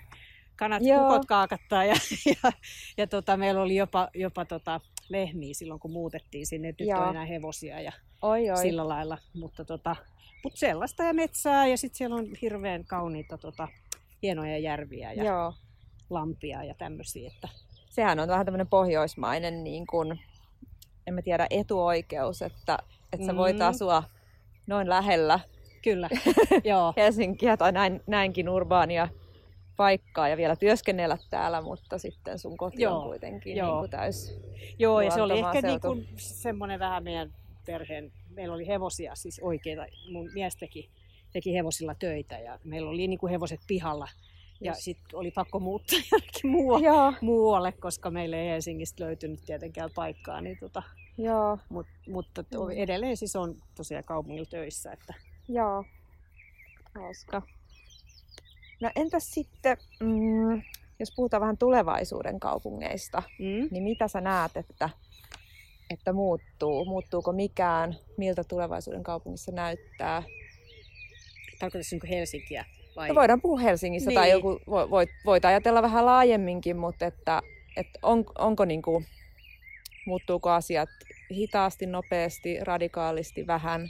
kanat, 0.62 0.84
Joo. 0.86 1.00
kukot 1.00 1.26
kaakattaa 1.26 1.86
ja, 1.86 1.96
ja, 2.44 2.52
ja 2.98 3.08
tota, 3.08 3.38
meillä 3.38 3.62
oli 3.62 3.76
jopa, 3.76 4.10
jopa 4.14 4.46
tota, 4.46 4.82
lehmiä 5.12 5.54
silloin, 5.54 5.80
kun 5.80 5.92
muutettiin 5.92 6.48
sinne, 6.48 6.68
nyt 6.68 6.90
on 6.98 7.10
enää 7.10 7.26
hevosia 7.26 7.82
ja 7.82 7.92
oi, 8.22 8.50
oi. 8.50 8.58
sillä 8.58 8.90
lailla. 8.90 9.18
Mutta 9.34 9.66
tota, 9.66 9.96
mut 10.44 10.54
sellaista 10.56 11.04
ja 11.04 11.14
metsää 11.14 11.68
ja 11.68 11.78
sitten 11.78 11.98
siellä 11.98 12.16
on 12.16 12.28
hirveän 12.42 12.86
kauniita 12.86 13.38
tota, 13.38 13.68
hienoja 14.22 14.58
järviä 14.58 15.14
ja 15.14 15.24
Joo. 15.24 15.54
lampia 16.10 16.64
ja 16.64 16.74
tämmöisiä. 16.74 17.32
Että... 17.36 17.50
Sehän 17.90 18.20
on 18.20 18.28
vähän 18.28 18.46
tämmöinen 18.46 18.68
pohjoismainen, 18.68 19.64
niin 19.64 19.88
kun, 19.88 20.18
en 21.08 21.14
mä 21.14 21.22
tiedä, 21.22 21.48
etuoikeus, 21.50 22.42
että, 22.42 22.78
että 23.14 23.26
sä 23.26 23.36
voit 23.36 23.58
mm. 23.58 23.62
asua 23.62 24.04
noin 24.68 24.90
lähellä 24.90 25.40
Kyllä, 25.82 26.10
joo. 26.64 26.94
Helsinkiä 26.98 27.58
tai 27.58 27.72
näin, 27.72 28.02
näinkin 28.08 28.50
urbaania 28.50 29.08
paikkaa 29.78 30.30
ja 30.30 30.38
vielä 30.38 30.56
työskennellä 30.56 31.18
täällä, 31.30 31.62
mutta 31.62 31.98
sitten 31.98 32.40
sun 32.40 32.58
koti 32.58 32.82
joo, 32.82 32.98
on 32.98 33.08
kuitenkin 33.08 33.58
joo. 33.58 33.68
Niin 33.68 33.80
kuin 33.80 33.92
täys 33.92 34.40
Joo, 34.80 35.02
ja 35.02 35.12
se 35.12 35.22
oli 35.22 35.40
ehkä 35.40 35.62
niin 35.62 35.82
kuin 35.82 36.08
semmoinen 36.18 36.80
vähän 36.80 37.04
meidän 37.04 37.34
perheen, 37.66 38.12
meillä 38.30 38.56
oli 38.56 38.68
hevosia 38.68 39.16
siis 39.16 39.40
oikeita, 39.44 39.86
mun 40.12 40.30
mies 40.34 40.56
teki, 40.56 40.90
teki 41.34 41.54
hevosilla 41.54 41.96
töitä 41.96 42.40
ja 42.40 42.60
meillä 42.64 42.90
oli 42.90 43.08
niin 43.08 43.20
kuin 43.20 43.32
hevoset 43.32 43.60
pihalla. 43.68 44.08
Ja 44.64 44.74
sitten 44.74 45.20
oli 45.20 45.32
pakko 45.32 45.60
muuttaa 45.60 46.00
jonnekin 46.12 46.52
muualle, 46.52 47.18
muualle, 47.22 47.72
koska 47.72 48.12
meille 48.12 48.42
ei 48.42 48.50
Helsingistä 48.50 49.04
löytynyt 49.04 49.40
tietenkään 49.46 49.90
paikkaa. 49.96 50.42
Niin 50.42 50.58
tota, 50.60 50.84
Joo. 51.18 51.58
Mut, 51.70 51.88
mutta 52.08 52.42
mm. 52.42 52.70
edelleen 52.76 53.18
siis 53.18 53.36
on 53.36 53.56
tosiaan 53.76 54.04
kaupungilla 54.04 54.50
töissä. 54.50 54.92
Että... 54.92 55.14
Joo, 55.48 55.86
hauska. 56.96 57.42
No 58.82 58.92
entäs 58.96 59.32
sitten, 59.32 59.78
mm, 60.00 60.62
jos 61.00 61.14
puhutaan 61.16 61.42
vähän 61.42 61.58
tulevaisuuden 61.58 62.40
kaupungeista, 62.40 63.24
mm. 63.40 63.68
niin 63.72 63.84
mitä 63.84 64.08
sä 64.08 64.22
näet, 64.22 64.58
että, 64.58 64.90
että 65.90 66.14
muuttuu? 66.14 66.86
Muuttuuko 66.86 67.32
mikään? 67.32 67.96
Miltä 68.18 68.44
tulevaisuuden 68.44 69.04
kaupungissa 69.04 69.52
näyttää? 69.52 70.24
Tarkoitatko 71.60 71.96
niin 72.06 72.18
Helsinkiä? 72.18 72.66
Vai? 72.96 73.08
No 73.08 73.16
voidaan 73.16 73.42
puhua 73.42 73.60
Helsingissä 73.60 74.10
niin. 74.10 74.20
tai 74.20 74.32
joku, 74.32 74.60
voit, 74.68 75.10
voit 75.26 75.46
ajatella 75.46 75.82
vähän 75.82 76.06
laajemminkin, 76.06 76.78
mutta 76.78 77.06
että, 77.06 77.42
että 77.78 78.00
on, 78.04 78.26
onko 78.38 78.66
niin 78.66 78.82
kuin, 78.82 79.06
muuttuuko 80.06 80.50
asiat 80.50 80.90
hitaasti, 81.32 81.86
nopeasti, 81.86 82.60
radikaalisti, 82.62 83.48
vähän? 83.48 83.90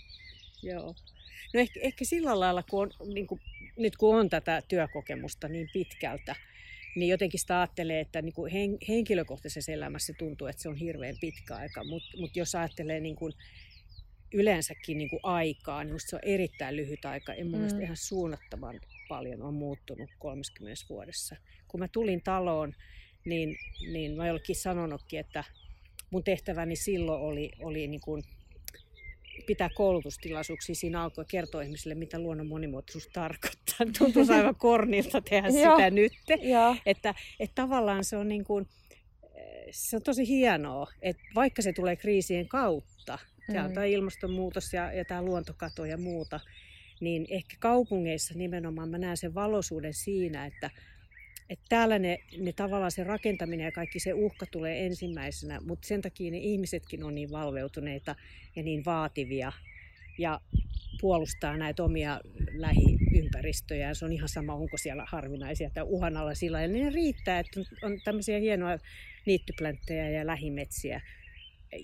Joo. 0.64 0.96
No 1.54 1.60
ehkä, 1.60 1.80
ehkä 1.84 2.06
sillä 2.06 2.40
lailla, 2.40 2.64
kun 2.70 2.92
on 3.00 3.10
niin 3.14 3.28
kuin 3.28 3.42
nyt 3.82 3.98
kun 3.98 4.16
on 4.16 4.30
tätä 4.30 4.62
työkokemusta 4.68 5.48
niin 5.48 5.70
pitkältä, 5.74 6.36
niin 6.96 7.10
jotenkin 7.10 7.40
sitä 7.40 7.60
ajattelee, 7.60 8.00
että 8.00 8.22
niin 8.22 8.34
kuin 8.34 8.52
henkilökohtaisessa 8.88 9.72
elämässä 9.72 10.14
tuntuu, 10.18 10.48
että 10.48 10.62
se 10.62 10.70
on 10.70 10.76
hirveän 10.76 11.16
pitkä 11.22 11.56
aika, 11.56 11.84
mutta 11.84 12.18
mut 12.18 12.36
jos 12.36 12.56
ajattelee 12.56 13.00
niin 13.00 13.16
kuin 13.16 13.34
yleensäkin 14.34 14.98
niin 14.98 15.10
kuin 15.10 15.20
aikaa, 15.24 15.84
niin 15.84 16.00
se 16.00 16.16
on 16.16 16.22
erittäin 16.24 16.76
lyhyt 16.76 17.06
aika. 17.06 17.34
En 17.34 17.48
mm. 17.48 17.82
ihan 17.82 17.98
suunnattoman 17.98 18.80
paljon 19.10 19.42
on 19.42 19.54
muuttunut 19.54 20.10
30 20.20 20.86
vuodessa. 20.90 21.36
Kun 21.68 21.80
mä 21.80 21.88
tulin 21.88 22.22
taloon, 22.24 22.74
niin, 23.26 23.58
niin 23.92 24.18
mä 24.18 24.28
jollekin 24.28 24.56
sanonutkin, 24.56 25.20
että 25.20 25.44
mun 26.10 26.24
tehtäväni 26.24 26.76
silloin 26.76 27.22
oli, 27.22 27.52
oli 27.60 27.88
niin 27.88 28.02
kuin 28.02 28.24
pitää 29.46 29.70
koulutustilaisuuksia. 29.76 30.76
Siinä 30.76 31.04
alkoi 31.04 31.26
kertoa 31.28 31.62
ihmisille, 31.62 31.96
mitä 31.96 32.20
luonnon 32.20 32.48
monimuotoisuus 32.48 33.08
tarkoittaa. 33.08 33.78
Tuntuu 34.00 34.26
aivan 34.30 34.56
kornilta 34.56 35.22
tehdä 35.22 35.52
sitä 35.52 35.90
nyt. 35.90 36.12
Että, 36.86 37.16
että 37.40 37.56
tavallaan 37.56 38.04
se 38.04 38.18
on, 38.18 38.28
niin 38.28 38.44
kuin, 38.44 38.68
se 39.72 39.96
on 39.96 40.02
tosi 40.02 40.28
hienoa, 40.28 40.88
että 41.02 41.24
vaikka 41.36 41.62
se 41.62 41.74
tulee 41.74 41.96
kriisien 41.96 42.48
kautta, 42.48 43.20
mm. 43.48 43.74
tämä 43.74 43.86
ilmastonmuutos 43.86 44.74
ja, 44.74 44.94
ja 44.94 45.06
tämä 45.06 45.22
luontokato 45.22 45.86
ja 45.86 45.98
muuta, 45.98 46.40
niin 47.02 47.26
ehkä 47.30 47.56
kaupungeissa 47.60 48.34
nimenomaan 48.38 48.90
mä 48.90 48.98
näen 48.98 49.18
sen 49.18 49.34
valoisuuden 49.34 49.94
siinä, 49.94 50.46
että 50.46 50.70
että 51.52 51.66
täällä 51.70 52.00
ne, 52.00 52.20
ne 52.38 52.54
tavallaan 52.54 52.92
se 52.92 53.04
rakentaminen 53.04 53.66
ja 53.66 53.72
kaikki 53.72 54.00
se 54.00 54.14
uhka 54.14 54.46
tulee 54.46 54.86
ensimmäisenä, 54.86 55.60
mutta 55.62 55.88
sen 55.88 56.02
takia 56.02 56.32
ne 56.32 56.38
ihmisetkin 56.38 57.04
on 57.04 57.16
niin 57.16 57.32
valveutuneita 57.32 58.16
ja 58.56 58.64
niin 58.64 58.86
vaativia 58.86 59.52
ja 60.18 60.42
puolustaa 61.02 61.58
näitä 61.58 61.84
omia 61.84 62.22
lähiympäristöjä. 62.52 63.94
Se 63.94 64.06
on 64.06 64.12
ihan 64.12 64.30
sama, 64.30 64.54
onko 64.54 64.78
siellä 64.78 65.06
harvinaisia 65.08 65.70
tai 65.70 65.84
uhanalaisilla. 65.88 66.62
Ja 66.62 66.68
ne 66.68 66.90
riittää, 66.90 67.40
että 67.40 67.60
on 67.84 68.02
tämmöisiä 68.04 68.40
hienoja 68.40 68.80
niittyplänttejä 69.26 70.10
ja 70.10 70.28
lähimetsiä 70.28 71.02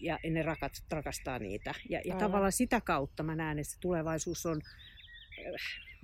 ja 0.02 0.20
ne 0.30 0.44
rakat, 0.44 0.84
rakastaa 0.92 1.40
niitä. 1.40 1.74
Ja, 1.90 2.02
ja 2.06 2.16
tavallaan 2.16 2.52
sitä 2.52 2.82
kautta 2.82 3.24
mä 3.24 3.36
näen, 3.36 3.60
että 3.60 3.74
se 3.74 3.80
tulevaisuus 3.80 4.46
on, 4.46 4.62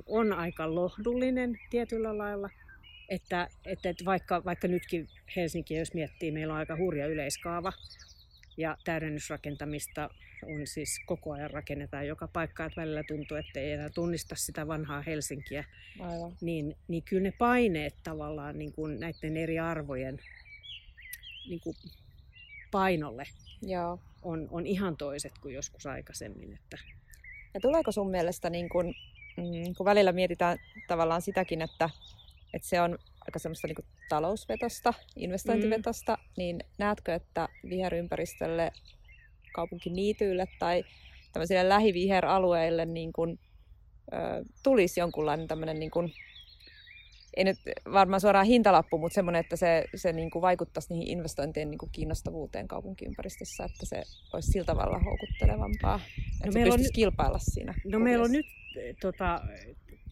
on 0.05 0.33
aika 0.33 0.75
lohdullinen 0.75 1.59
tietyllä 1.69 2.17
lailla– 2.17 2.49
että, 3.09 3.47
että, 3.65 3.89
että 3.89 4.05
vaikka, 4.05 4.41
vaikka 4.45 4.67
nytkin 4.67 5.07
Helsinki, 5.35 5.75
jos 5.75 5.93
miettii, 5.93 6.31
meillä 6.31 6.53
on 6.53 6.59
aika 6.59 6.77
hurja 6.77 7.07
yleiskaava 7.07 7.73
ja 8.57 8.77
täydennysrakentamista 8.83 10.09
on 10.45 10.67
siis 10.67 10.99
koko 11.05 11.31
ajan 11.31 11.51
rakennetaan 11.51 12.07
joka 12.07 12.27
paikka, 12.27 12.65
että 12.65 12.81
välillä 12.81 13.03
tuntuu, 13.03 13.37
että 13.37 13.59
ei 13.59 13.71
enää 13.71 13.89
tunnista 13.89 14.35
sitä 14.35 14.67
vanhaa 14.67 15.01
Helsinkiä. 15.01 15.63
Aivan. 15.99 16.37
Niin, 16.41 16.75
niin 16.87 17.03
kyllä 17.03 17.23
ne 17.23 17.33
paineet 17.37 17.95
tavallaan 18.03 18.59
niin 18.59 18.73
kuin 18.73 18.99
näiden 18.99 19.37
eri 19.37 19.59
arvojen 19.59 20.19
niin 21.49 21.59
kuin 21.59 21.75
painolle 22.71 23.25
Joo. 23.67 23.99
On, 24.21 24.47
on 24.51 24.67
ihan 24.67 24.97
toiset 24.97 25.31
kuin 25.41 25.55
joskus 25.55 25.85
aikaisemmin. 25.85 26.53
Että... 26.53 26.77
Ja 27.53 27.59
tuleeko 27.59 27.91
sun 27.91 28.11
mielestä, 28.11 28.49
niin 28.49 28.69
kun, 28.69 28.85
mm, 29.37 29.75
kun 29.77 29.85
välillä 29.85 30.11
mietitään 30.11 30.57
tavallaan 30.87 31.21
sitäkin, 31.21 31.61
että 31.61 31.89
että 32.53 32.67
se 32.67 32.81
on 32.81 32.97
aika 33.21 33.39
semmoista 33.39 33.67
niin 33.67 33.85
talousvetosta, 34.09 34.93
investointivetosta, 35.15 36.17
mm. 36.21 36.33
niin 36.37 36.59
näetkö, 36.77 37.13
että 37.13 37.49
viherympäristölle, 37.69 38.71
kaupunkiniityille 39.53 40.47
tai 40.59 40.83
tämmöisille 41.33 41.69
lähiviheralueille 41.69 42.85
niin 42.85 43.13
kuin, 43.13 43.39
ö, 44.13 44.17
tulisi 44.63 44.99
jonkunlainen 44.99 45.47
tämmöinen, 45.47 45.79
niin 45.79 45.91
kuin, 45.91 46.13
ei 47.37 47.43
nyt 47.43 47.57
varmaan 47.93 48.21
suoraan 48.21 48.45
hintalappu, 48.45 48.97
mutta 48.97 49.15
semmoinen, 49.15 49.39
että 49.39 49.55
se, 49.55 49.85
se 49.95 50.13
niin 50.13 50.31
kuin 50.31 50.41
vaikuttaisi 50.41 50.93
niihin 50.93 51.07
investointien 51.07 51.71
niin 51.71 51.77
kuin 51.77 51.91
kiinnostavuuteen 51.91 52.67
kaupunkiympäristössä, 52.67 53.63
että 53.63 53.85
se 53.85 54.03
olisi 54.33 54.51
sillä 54.51 54.65
tavalla 54.65 54.99
houkuttelevampaa, 54.99 55.99
että 56.33 56.45
no 56.45 56.51
se 56.51 56.59
pystyisi 56.59 56.89
on, 56.89 56.93
kilpailla 56.93 57.39
siinä. 57.39 57.71
No 57.71 57.81
kuviossa. 57.81 57.99
meillä 57.99 58.23
on 58.23 58.31
nyt 58.31 58.45
tota, 59.01 59.41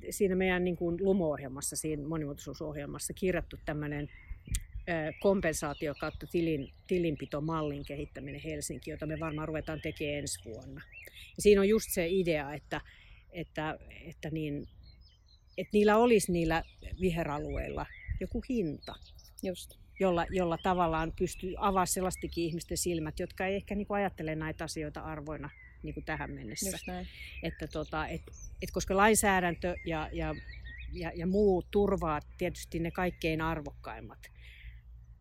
siinä 0.09 0.35
meidän 0.35 0.63
niin 0.63 0.77
kuin 0.77 0.97
LUMO-ohjelmassa, 1.01 1.75
siinä 1.75 2.07
monimuotoisuusohjelmassa 2.07 3.13
kirjattu 3.13 3.57
tämmöinen 3.65 4.09
kompensaatio 5.19 5.95
kautta 5.99 6.27
tilin, 6.27 6.73
tilinpitomallin 6.87 7.85
kehittäminen 7.85 8.41
Helsinki, 8.41 8.91
jota 8.91 9.05
me 9.05 9.19
varmaan 9.19 9.47
ruvetaan 9.47 9.81
tekemään 9.81 10.17
ensi 10.17 10.39
vuonna. 10.45 10.81
Ja 11.37 11.41
siinä 11.41 11.61
on 11.61 11.69
just 11.69 11.87
se 11.89 12.07
idea, 12.09 12.53
että, 12.53 12.81
että, 13.31 13.79
että, 14.05 14.29
niin, 14.29 14.67
että 15.57 15.69
niillä 15.73 15.97
olisi 15.97 16.31
niillä 16.31 16.63
viheralueilla 17.01 17.85
joku 18.19 18.43
hinta. 18.49 18.95
Just. 19.43 19.81
Jolla, 19.99 20.25
jolla 20.29 20.57
tavallaan 20.63 21.13
pystyy 21.19 21.53
avaamaan 21.57 21.87
sellaistakin 21.87 22.43
ihmisten 22.43 22.77
silmät, 22.77 23.19
jotka 23.19 23.45
ei 23.45 23.55
ehkä 23.55 23.75
niin 23.75 23.87
ajattele 23.89 24.35
näitä 24.35 24.63
asioita 24.63 25.01
arvoina 25.01 25.49
niin 25.84 25.93
kuin 25.93 26.05
tähän 26.05 26.32
mennessä. 26.32 26.77
Että 27.43 27.67
tota, 27.67 28.07
et, 28.07 28.21
et 28.61 28.71
koska 28.71 28.97
lainsäädäntö 28.97 29.75
ja, 29.86 30.09
ja, 30.11 30.36
ja, 30.91 31.11
ja 31.15 31.27
muu 31.27 31.63
turvaa 31.71 32.19
tietysti 32.38 32.79
ne 32.79 32.91
kaikkein 32.91 33.41
arvokkaimmat, 33.41 34.32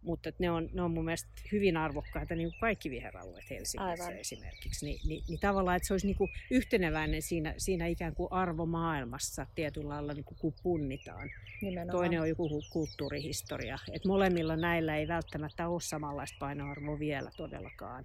mutta 0.02 0.30
ne 0.38 0.50
on, 0.50 0.68
ne 0.72 0.82
on 0.82 0.90
mun 0.90 1.04
mielestä 1.04 1.30
hyvin 1.52 1.76
arvokkaita 1.76 2.34
niin 2.34 2.50
kuin 2.50 2.60
kaikki 2.60 2.90
viheralueet 2.90 3.50
Helsingissä 3.50 4.04
Aivan. 4.04 4.18
esimerkiksi. 4.20 4.86
Ni, 4.86 5.00
niin, 5.06 5.24
niin 5.28 5.40
tavallaan, 5.40 5.76
että 5.76 5.86
se 5.86 5.94
olisi 5.94 6.06
niin 6.06 6.16
kuin 6.16 6.30
yhteneväinen 6.50 7.22
siinä, 7.22 7.54
siinä 7.58 7.86
ikään 7.86 8.14
kuin 8.14 8.32
arvomaailmassa 8.32 9.46
tietyllä 9.54 9.88
lailla 9.88 10.14
niin 10.14 10.24
kuin, 10.24 10.38
kun 10.38 10.54
punnitaan. 10.62 11.30
Nimenomaan. 11.62 11.96
Toinen 11.98 12.20
on 12.20 12.28
joku 12.28 12.62
kulttuurihistoria. 12.70 13.78
että 13.92 14.08
molemmilla 14.08 14.56
näillä 14.56 14.96
ei 14.96 15.08
välttämättä 15.08 15.68
ole 15.68 15.80
samanlaista 15.80 16.36
painoarvoa 16.40 16.98
vielä 16.98 17.30
todellakaan 17.36 18.04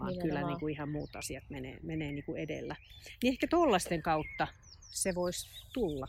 vaan 0.00 0.18
kyllä 0.22 0.46
niin 0.46 0.60
kuin 0.60 0.74
ihan 0.74 0.88
muut 0.88 1.16
asiat 1.16 1.44
menee, 1.50 1.78
menee 1.82 2.12
niin 2.12 2.24
kuin 2.24 2.38
edellä. 2.40 2.76
Niin 3.22 3.32
ehkä 3.32 3.46
tuollaisten 3.50 4.02
kautta 4.02 4.46
se 4.80 5.14
voisi 5.14 5.48
tulla 5.72 6.06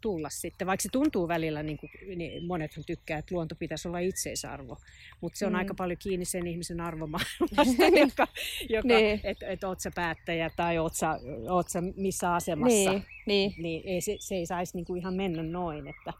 tulla 0.00 0.28
sitten, 0.30 0.66
vaikka 0.66 0.82
se 0.82 0.88
tuntuu 0.92 1.28
välillä, 1.28 1.62
niin 1.62 1.78
kuin, 1.78 1.90
niin 2.16 2.46
monethan 2.46 2.84
tykkää, 2.84 3.18
että 3.18 3.34
luonto 3.34 3.54
pitäisi 3.54 3.88
olla 3.88 3.98
itseisarvo, 3.98 4.76
mutta 5.20 5.38
se 5.38 5.46
on 5.46 5.52
mm. 5.52 5.58
aika 5.58 5.74
paljon 5.74 5.98
kiinni 5.98 6.24
sen 6.24 6.46
ihmisen 6.46 6.80
arvomaailmasta, 6.80 7.84
joka, 8.06 8.28
joka 8.68 8.88
niin. 8.88 9.20
että 9.24 9.46
et 9.46 9.64
oot 9.64 9.80
sä 9.80 9.90
päättäjä 9.94 10.50
tai 10.56 10.78
oot 10.78 10.94
sä, 10.94 11.20
oot 11.50 11.68
sä 11.68 11.80
missä 11.96 12.34
asemassa, 12.34 12.90
niin, 12.92 13.04
niin. 13.26 13.54
niin 13.58 13.82
ei, 13.86 14.00
se, 14.00 14.16
se 14.20 14.34
ei 14.34 14.46
saisi 14.46 14.76
niin 14.76 14.84
kuin 14.84 15.00
ihan 15.00 15.14
mennä 15.14 15.42
noin. 15.42 15.86
Että, 15.86 16.12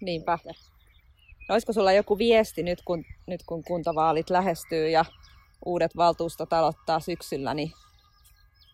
Niinpä. 0.00 0.34
Että. 0.34 0.54
No, 1.48 1.52
olisiko 1.54 1.72
sulla 1.72 1.92
joku 1.92 2.18
viesti 2.18 2.62
nyt 2.62 2.82
kun, 2.84 3.04
nyt 3.26 3.42
kun 3.46 3.64
kuntavaalit 3.64 4.30
lähestyy 4.30 4.88
ja 4.88 5.04
uudet 5.66 5.96
valtuustot 5.96 6.52
aloittaa 6.52 7.00
syksyllä, 7.00 7.54
niin 7.54 7.72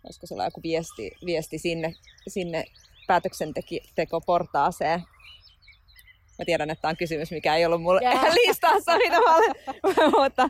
olisiko 0.05 0.27
sulla 0.27 0.45
joku 0.45 0.63
viesti, 0.63 1.13
viesti 1.27 1.59
sinne, 1.59 1.95
sinne 2.29 2.65
päätöksentekoportaaseen? 3.07 5.01
Mä 6.39 6.45
tiedän, 6.45 6.71
että 6.71 6.83
tämä 6.83 6.91
on 6.91 6.97
kysymys, 6.97 7.31
mikä 7.31 7.57
ei 7.57 7.67
ollut 7.67 7.83
mulle 7.83 8.01
yeah. 8.01 8.35
listassa, 8.47 8.97
mitä 8.97 9.17
mä 9.21 9.37
olen, 9.37 9.55
mutta 10.21 10.49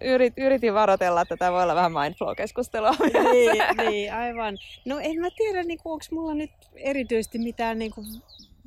yrit, 0.00 0.34
yritin 0.36 0.74
varotella, 0.74 1.20
että 1.20 1.36
tämä 1.36 1.52
voi 1.52 1.62
olla 1.62 1.74
vähän 1.74 1.92
mindflow-keskustelua. 1.92 2.94
Niin, 3.32 3.62
niin, 3.90 4.14
aivan. 4.14 4.58
No 4.84 4.98
en 4.98 5.20
mä 5.20 5.28
tiedä, 5.36 5.62
niin 5.62 5.78
onko 5.84 6.04
mulla 6.10 6.34
nyt 6.34 6.50
erityisesti 6.76 7.38
mitään 7.38 7.78
niin 7.78 7.90
kuin 7.90 8.06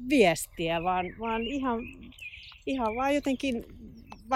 viestiä, 0.09 0.83
vaan, 0.83 1.05
vaan 1.19 1.41
ihan, 1.41 1.79
ihan 2.65 2.95
vaan 2.95 3.15
jotenkin 3.15 3.65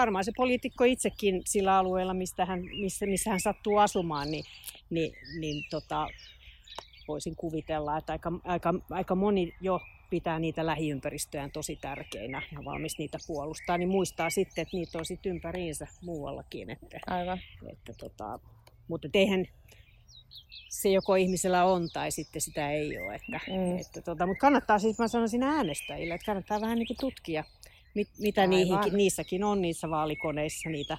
varmaan 0.00 0.24
se 0.24 0.32
poliitikko 0.36 0.84
itsekin 0.84 1.42
sillä 1.46 1.78
alueella, 1.78 2.14
mistä 2.14 2.44
hän, 2.44 2.60
missä, 2.80 3.06
missä 3.06 3.30
hän 3.30 3.40
sattuu 3.40 3.76
asumaan, 3.76 4.30
niin, 4.30 4.44
niin, 4.90 5.12
niin 5.40 5.64
tota, 5.70 6.08
voisin 7.08 7.36
kuvitella, 7.36 7.98
että 7.98 8.12
aika, 8.12 8.32
aika, 8.44 8.74
aika 8.90 9.14
moni 9.14 9.54
jo 9.60 9.80
pitää 10.10 10.38
niitä 10.38 10.66
lähiympäristöjään 10.66 11.50
tosi 11.50 11.76
tärkeinä 11.76 12.42
ja 12.52 12.64
valmis 12.64 12.98
niitä 12.98 13.18
puolustaa, 13.26 13.78
niin 13.78 13.88
muistaa 13.88 14.30
sitten, 14.30 14.62
että 14.62 14.76
niitä 14.76 14.98
on 14.98 15.04
sitten 15.04 15.32
ympäriinsä 15.32 15.86
muuallakin. 16.02 16.70
Että, 16.70 16.98
Aivan. 17.06 17.38
Että, 17.72 17.92
tota, 17.98 18.38
mutta 18.88 19.08
eihän 19.14 19.46
se 20.68 20.88
joko 20.88 21.14
ihmisellä 21.14 21.64
on 21.64 21.88
tai 21.92 22.10
sitten 22.10 22.42
sitä 22.42 22.70
ei 22.70 22.98
ole. 22.98 23.14
Että, 23.14 23.40
mm. 23.48 23.78
että, 23.78 24.02
tota, 24.02 24.26
mutta 24.26 24.40
kannattaa 24.40 24.78
siis, 24.78 24.98
mä 24.98 25.08
sanoisin 25.08 25.42
äänestäjille, 25.42 26.14
että 26.14 26.26
kannattaa 26.26 26.60
vähän 26.60 26.78
niin 26.78 26.96
tutkia 27.00 27.44
mit, 27.98 28.08
mitä 28.18 28.46
niihinkin, 28.46 28.96
niissäkin 28.96 29.44
on 29.44 29.62
niissä 29.62 29.90
vaalikoneissa 29.90 30.70
niitä 30.70 30.98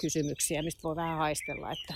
kysymyksiä, 0.00 0.62
mistä 0.62 0.82
voi 0.82 0.96
vähän 0.96 1.18
haistella, 1.18 1.72
että 1.72 1.94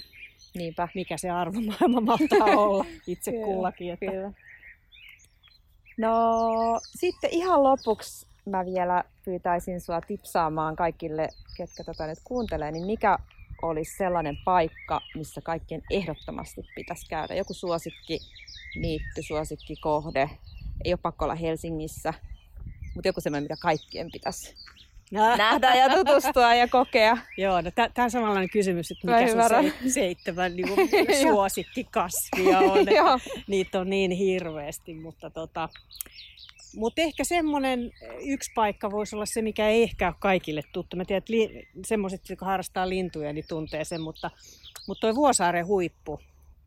Niinpä. 0.54 0.88
mikä 0.94 1.16
se 1.16 1.30
arvomaailma 1.30 2.00
mahtaa 2.12 2.56
olla 2.56 2.84
itse 3.06 3.30
kyllä, 3.30 3.44
kullakin. 3.44 3.92
Että... 3.92 4.06
Kyllä. 4.06 4.32
No 5.98 6.14
sitten 6.98 7.30
ihan 7.30 7.62
lopuksi 7.62 8.26
mä 8.46 8.64
vielä 8.64 9.04
pyytäisin 9.24 9.80
sua 9.80 10.00
tipsaamaan 10.00 10.76
kaikille, 10.76 11.28
ketkä 11.56 11.84
tätä 11.84 12.06
nyt 12.06 12.18
kuuntelee, 12.24 12.72
niin 12.72 12.86
mikä 12.86 13.18
olisi 13.62 13.96
sellainen 13.96 14.36
paikka, 14.44 15.00
missä 15.14 15.40
kaikkien 15.40 15.82
ehdottomasti 15.90 16.62
pitäisi 16.74 17.08
käydä? 17.08 17.34
Joku 17.34 17.54
suosikki, 17.54 18.18
niitty, 18.80 19.22
suosikki, 19.22 19.76
kohde. 19.76 20.30
Ei 20.84 20.92
ole 20.92 20.98
pakko 21.02 21.24
olla 21.24 21.34
Helsingissä, 21.34 22.14
mutta 22.94 23.08
joku 23.08 23.20
semmoinen, 23.20 23.44
mitä 23.44 23.56
kaikkien 23.60 24.10
pitäisi 24.12 24.54
nähdä 25.12 25.74
ja 25.74 25.88
tutustua 25.88 26.54
ja 26.54 26.68
kokea. 26.68 27.18
Joo, 27.38 27.60
no 27.60 27.70
tämä 27.70 28.04
on 28.04 28.10
samanlainen 28.10 28.50
kysymys, 28.50 28.90
että 28.90 29.06
mikä 29.06 29.72
se 29.82 29.90
seitsemän 29.90 30.56
niin 30.56 30.68
suosikkikasvia 31.22 32.58
on. 32.58 32.86
Niitä 33.46 33.80
on 33.80 33.90
niin 33.90 34.10
hirveästi, 34.10 34.94
mutta 34.94 35.30
tota, 35.30 35.68
mutta 36.76 37.02
ehkä 37.02 37.24
semmoinen 37.24 37.92
yksi 38.24 38.50
paikka 38.54 38.90
voisi 38.90 39.16
olla 39.16 39.26
se, 39.26 39.42
mikä 39.42 39.68
ei 39.68 39.82
ehkä 39.82 40.08
ole 40.08 40.14
kaikille 40.18 40.62
tuttu. 40.72 40.96
Mä 40.96 41.04
tiedän, 41.04 41.18
että 41.18 41.32
li, 41.32 41.68
semmoiset, 41.86 42.28
jotka 42.28 42.46
harrastaa 42.46 42.88
lintuja, 42.88 43.32
niin 43.32 43.44
tuntee 43.48 43.84
sen, 43.84 44.00
mutta, 44.00 44.30
mutta 44.86 45.00
tuo 45.00 45.14
Vuosaaren 45.14 45.66
huippu, 45.66 46.20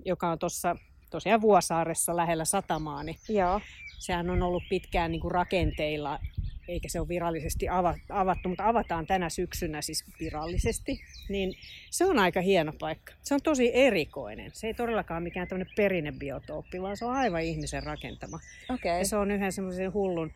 joka 0.06 0.30
on 0.30 0.40
tuossa 0.40 0.76
tosiaan 1.10 1.42
Vuosaaressa 1.42 2.16
lähellä 2.16 2.46
satamaa, 2.46 3.04
niin 3.04 3.18
Joo. 3.30 3.62
Sehän 4.00 4.30
on 4.30 4.44
ollut 4.44 4.64
pitkään 4.70 5.12
niin 5.12 5.22
kuin 5.22 5.32
rakenteilla 5.32 6.20
eikä 6.68 6.90
se 6.90 7.00
ole 7.00 7.08
virallisesti 7.08 7.70
avattu, 8.10 8.50
mutta 8.50 8.68
avataan 8.68 9.08
tänä 9.08 9.30
syksynä 9.30 9.82
siis 9.82 10.04
virallisesti, 10.20 11.04
niin 11.30 11.54
se 11.90 12.06
on 12.06 12.20
aika 12.20 12.42
hieno 12.42 12.74
paikka. 12.80 13.14
Se 13.22 13.34
on 13.34 13.42
tosi 13.42 13.72
erikoinen. 13.74 14.52
Se 14.54 14.68
ei 14.68 14.74
todellakaan 14.74 15.24
mikään 15.24 15.48
tämmöinen 15.48 15.74
perinnebiotooppi, 15.76 16.82
vaan 16.82 16.98
se 16.98 17.06
on 17.06 17.16
aivan 17.16 17.42
ihmisen 17.42 17.84
rakentama. 17.84 18.40
Okay. 18.70 18.98
Ja 18.98 19.06
se 19.06 19.16
on 19.16 19.32
yhden 19.32 19.52
semmoisen 19.52 19.94
hullun, 19.94 20.32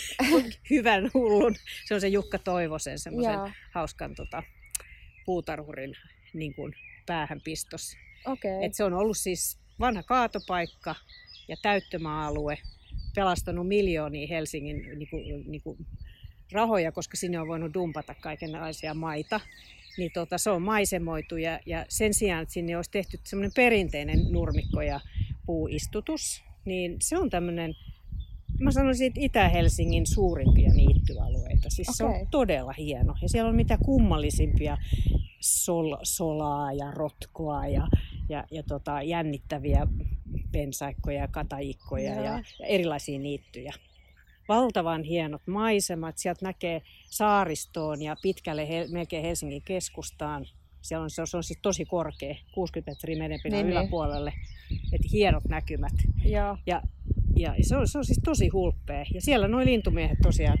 hyvän 0.70 1.10
hullun, 1.14 1.56
se 1.84 1.94
on 1.94 2.00
se 2.00 2.08
Jukka 2.08 2.38
Toivosen 2.38 2.98
semmoisen 2.98 3.32
Jaa. 3.32 3.52
hauskan 3.70 4.14
tota, 4.14 4.42
puutarhurin 5.24 5.96
niin 6.34 6.54
kuin 6.54 6.74
päähänpistos. 7.06 7.96
Okay. 8.26 8.64
Et 8.64 8.74
se 8.74 8.84
on 8.84 8.94
ollut 8.94 9.16
siis 9.16 9.58
vanha 9.80 10.02
kaatopaikka 10.02 10.94
ja 11.48 11.56
täyttömaa-alue, 11.62 12.58
pelastanut 13.14 13.68
miljoonia 13.68 14.28
Helsingin 14.28 14.98
niin 14.98 15.08
kuin, 15.10 15.50
niin 15.50 15.62
kuin 15.62 15.78
rahoja, 16.52 16.92
koska 16.92 17.16
sinne 17.16 17.40
on 17.40 17.48
voinut 17.48 17.74
dumpata 17.74 18.14
kaikenlaisia 18.14 18.94
maita. 18.94 19.40
Niin 19.98 20.10
tota, 20.14 20.38
se 20.38 20.50
on 20.50 20.62
maisemoitu 20.62 21.36
ja, 21.36 21.60
ja 21.66 21.86
sen 21.88 22.14
sijaan, 22.14 22.42
että 22.42 22.52
sinne 22.52 22.76
olisi 22.76 22.90
tehty 22.90 23.20
semmoinen 23.24 23.52
perinteinen 23.56 24.18
nurmikko 24.32 24.82
ja 24.82 25.00
puuistutus, 25.46 26.42
niin 26.64 26.96
se 27.02 27.18
on 27.18 27.30
tämmöinen, 27.30 27.74
mä 28.60 28.70
sanoisin, 28.70 29.06
että 29.06 29.20
Itä-Helsingin 29.20 30.06
suurimpia 30.06 30.70
niittyalueita. 30.74 31.70
Siis 31.70 31.88
okay. 31.88 31.94
se 31.96 32.04
on 32.04 32.26
todella 32.30 32.72
hieno. 32.72 33.14
Ja 33.22 33.28
siellä 33.28 33.48
on 33.48 33.56
mitä 33.56 33.78
kummallisimpia 33.84 34.78
sol, 35.40 35.96
solaa 36.02 36.72
ja 36.72 36.90
rotkoa 36.90 37.66
ja, 37.66 37.88
ja, 38.28 38.44
ja 38.50 38.62
tota, 38.62 39.02
jännittäviä 39.02 39.86
pensaikkoja 40.54 41.20
ja 41.20 41.28
kataikkoja 41.28 42.14
ja, 42.14 42.22
ja 42.22 42.42
erilaisia 42.66 43.18
niittyjä. 43.18 43.72
Valtavan 44.48 45.02
hienot 45.02 45.42
maisemat, 45.46 46.18
sieltä 46.18 46.44
näkee 46.44 46.82
saaristoon 47.10 48.02
ja 48.02 48.16
pitkälle 48.22 48.68
melkein 48.90 49.24
Helsingin 49.24 49.62
keskustaan. 49.62 50.46
Siellä 50.82 51.04
on, 51.04 51.10
se 51.10 51.20
on, 51.20 51.26
se 51.26 51.36
on 51.36 51.44
siis 51.44 51.58
tosi 51.62 51.84
korkea, 51.84 52.34
60 52.54 52.90
metriä 52.90 53.18
merenpinnan 53.18 53.58
niin, 53.58 53.66
niin, 53.66 53.80
yläpuolelle. 53.80 54.32
Että 54.92 55.08
hienot 55.12 55.44
näkymät. 55.48 55.92
Joo. 56.24 56.58
Ja, 56.66 56.82
ja 57.36 57.54
se, 57.62 57.76
on, 57.76 57.88
se 57.88 57.98
on 57.98 58.04
siis 58.04 58.20
tosi 58.24 58.48
hulppea. 58.48 59.04
Ja 59.14 59.20
siellä 59.20 59.48
nuo 59.48 59.64
lintumiehet 59.64 60.18
tosiaan 60.22 60.58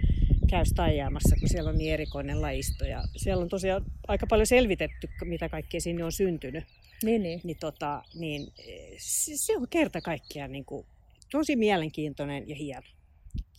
käy 0.50 0.64
staijaamassa, 0.64 1.36
kun 1.40 1.48
siellä 1.48 1.70
on 1.70 1.78
niin 1.78 1.92
erikoinen 1.92 2.42
lajisto. 2.42 2.84
Ja 2.84 3.02
siellä 3.16 3.42
on 3.42 3.48
tosiaan 3.48 3.84
aika 4.08 4.26
paljon 4.26 4.46
selvitetty, 4.46 5.08
mitä 5.24 5.48
kaikkea 5.48 5.80
sinne 5.80 6.04
on 6.04 6.12
syntynyt. 6.12 6.64
Niin, 7.02 7.22
niin. 7.22 7.40
Niin, 7.44 7.56
tota, 7.60 8.02
niin 8.14 8.52
se, 8.98 9.32
se 9.36 9.56
on 9.56 9.66
kerta 9.70 10.00
kaikkiaan 10.00 10.52
niin 10.52 10.64
kuin, 10.64 10.86
tosi 11.30 11.56
mielenkiintoinen 11.56 12.48
ja 12.48 12.54
hieno. 12.54 12.86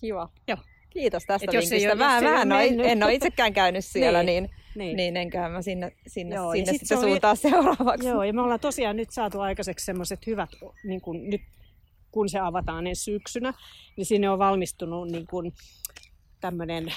Kiva. 0.02 0.30
Joo. 0.48 0.58
Kiitos 0.90 1.24
tästä 1.26 1.52
jos 1.52 1.72
vinkistä. 1.72 1.90
Ei, 1.90 1.96
mä, 1.96 2.22
mä 2.46 2.62
en, 2.62 2.80
ole, 2.80 2.92
en 2.92 3.04
ole 3.04 3.14
itsekään 3.14 3.54
käynyt 3.54 3.86
siellä, 3.86 4.24
niin, 4.24 4.44
niin, 4.44 4.52
niin. 4.76 4.98
niin 4.98 5.18
enköhän 5.18 5.52
mä 5.52 5.62
sinne, 5.62 5.92
sinne, 6.08 6.36
joo, 6.36 6.52
sinne 6.52 6.72
sit 6.72 6.82
sitten 6.82 7.02
suuntaan 7.02 7.38
seuraavaksi. 7.38 8.08
Joo, 8.08 8.24
ja 8.24 8.34
me 8.34 8.42
ollaan 8.42 8.60
tosiaan 8.60 8.96
nyt 8.96 9.10
saatu 9.12 9.40
aikaiseksi 9.40 9.86
semmoiset 9.86 10.28
hyvät, 10.28 10.50
niin 10.84 11.02
kuin 11.02 11.30
nyt 11.30 11.42
kun 12.12 12.30
se 12.30 12.40
avataan 12.40 12.88
ensi 12.88 13.04
syksynä, 13.04 13.54
niin 13.98 14.06
sinne 14.06 14.30
on 14.30 14.40
valmistunut 14.40 15.12
niin 15.12 15.28
kuin, 15.28 15.54
tämmöinen 16.46 16.93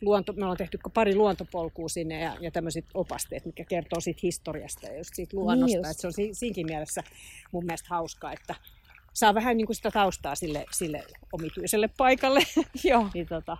luonto, 0.00 0.32
me 0.32 0.42
ollaan 0.42 0.56
tehty 0.56 0.78
pari 0.94 1.14
luontopolkua 1.14 1.88
sinne 1.88 2.20
ja, 2.20 2.36
ja 2.40 2.50
tämmöiset 2.50 2.84
opasteet, 2.94 3.46
mikä 3.46 3.64
kertoo 3.64 4.00
siitä 4.00 4.20
historiasta 4.22 4.86
ja 4.86 4.98
just 4.98 5.14
siitä 5.14 5.36
luonnosta. 5.36 5.76
Niin 5.76 5.90
että 5.90 6.00
se 6.00 6.06
on 6.06 6.12
si, 6.12 6.30
siinkin 6.32 6.66
mielessä 6.66 7.02
mun 7.52 7.64
mielestä 7.64 7.88
hauskaa, 7.90 8.32
että 8.32 8.54
saa 9.12 9.34
vähän 9.34 9.56
niin 9.56 9.66
kuin 9.66 9.76
sitä 9.76 9.90
taustaa 9.90 10.34
sille, 10.34 10.64
sille 10.72 11.04
omituiselle 11.32 11.88
paikalle. 11.96 12.40
Joo. 12.90 13.08
niin, 13.14 13.26
tota, 13.26 13.56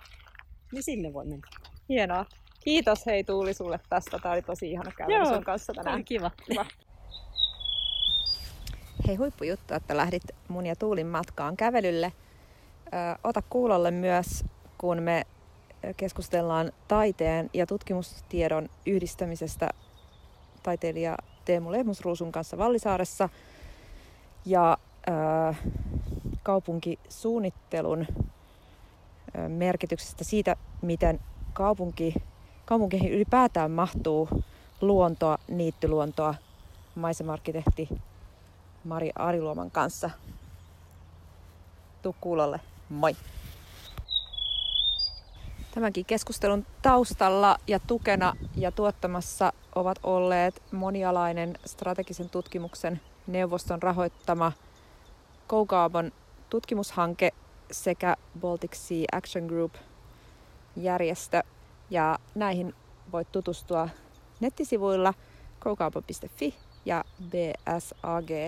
niin 0.73 0.83
sinne 0.83 1.13
voi 1.13 1.25
mennä. 1.25 1.49
Hienoa. 1.89 2.27
Kiitos 2.65 3.07
hei 3.07 3.25
Tuuli 3.25 3.55
sulle 3.55 3.81
tästä. 3.89 4.19
Tämä 4.19 4.33
oli 4.33 4.43
tosi 4.43 4.71
ihana 4.71 4.93
käydä 4.97 5.25
sun 5.25 5.45
kanssa 5.45 5.73
tänään. 5.73 5.95
Oli 5.95 6.05
kiva. 6.05 6.31
kiva. 6.47 6.67
Hei 9.09 9.17
huippujuttu, 9.17 9.75
että 9.75 9.97
lähdit 9.97 10.23
mun 10.49 10.67
ja 10.67 10.77
Tuulin 10.77 11.07
matkaan 11.07 11.57
kävelylle. 11.57 12.13
Ö, 12.87 13.19
ota 13.25 13.43
kuulolle 13.43 13.91
myös, 13.91 14.45
kun 14.81 15.03
me 15.03 15.27
keskustellaan 15.97 16.73
taiteen 16.89 17.51
ja 17.55 17.67
tutkimustiedon 17.67 18.69
yhdistämisestä 18.87 19.71
taiteilija 20.63 21.17
Teemu 21.45 21.73
Lehmusruusun 21.73 22.33
kanssa 22.33 22.59
Vallisaaressa 22.59 23.29
ja 24.45 24.79
ö, 25.09 25.55
kaupunkisuunnittelun 26.43 28.07
merkityksestä 29.49 30.25
siitä, 30.25 30.57
miten 30.83 31.21
kaupunki, 31.53 32.15
kaupunkeihin 32.65 33.13
ylipäätään 33.13 33.71
mahtuu 33.71 34.29
luontoa, 34.81 35.39
niittyluontoa, 35.49 36.35
maisemarkkitehti 36.95 37.89
Mari 38.85 39.11
Ariluoman 39.15 39.71
kanssa. 39.71 40.11
Tuu 42.03 42.17
kuulolle. 42.21 42.61
Moi! 42.89 43.17
Tämänkin 45.75 46.05
keskustelun 46.05 46.67
taustalla 46.83 47.57
ja 47.67 47.81
tukena 47.87 48.37
ja 48.57 48.73
tuottamassa 48.73 49.53
ovat 49.75 49.99
olleet 50.03 50.63
monialainen 50.73 51.59
strategisen 51.67 52.31
tutkimuksen 52.31 53.01
neuvoston 53.27 53.83
rahoittama 53.83 54.53
Koukaaban 55.47 56.13
tutkimushanke 56.51 57.31
sekä 57.71 58.17
Baltic 58.41 58.75
Sea 58.75 59.05
Action 59.13 59.47
Group 59.47 59.75
järjestö. 60.77 61.43
Ja 61.91 62.19
näihin 62.35 62.75
voit 63.13 63.33
tutustua 63.33 63.89
nettisivuilla 64.41 65.15
koukaupa.fi 65.61 66.55
ja 66.85 67.05
bsag.fi. 67.31 68.41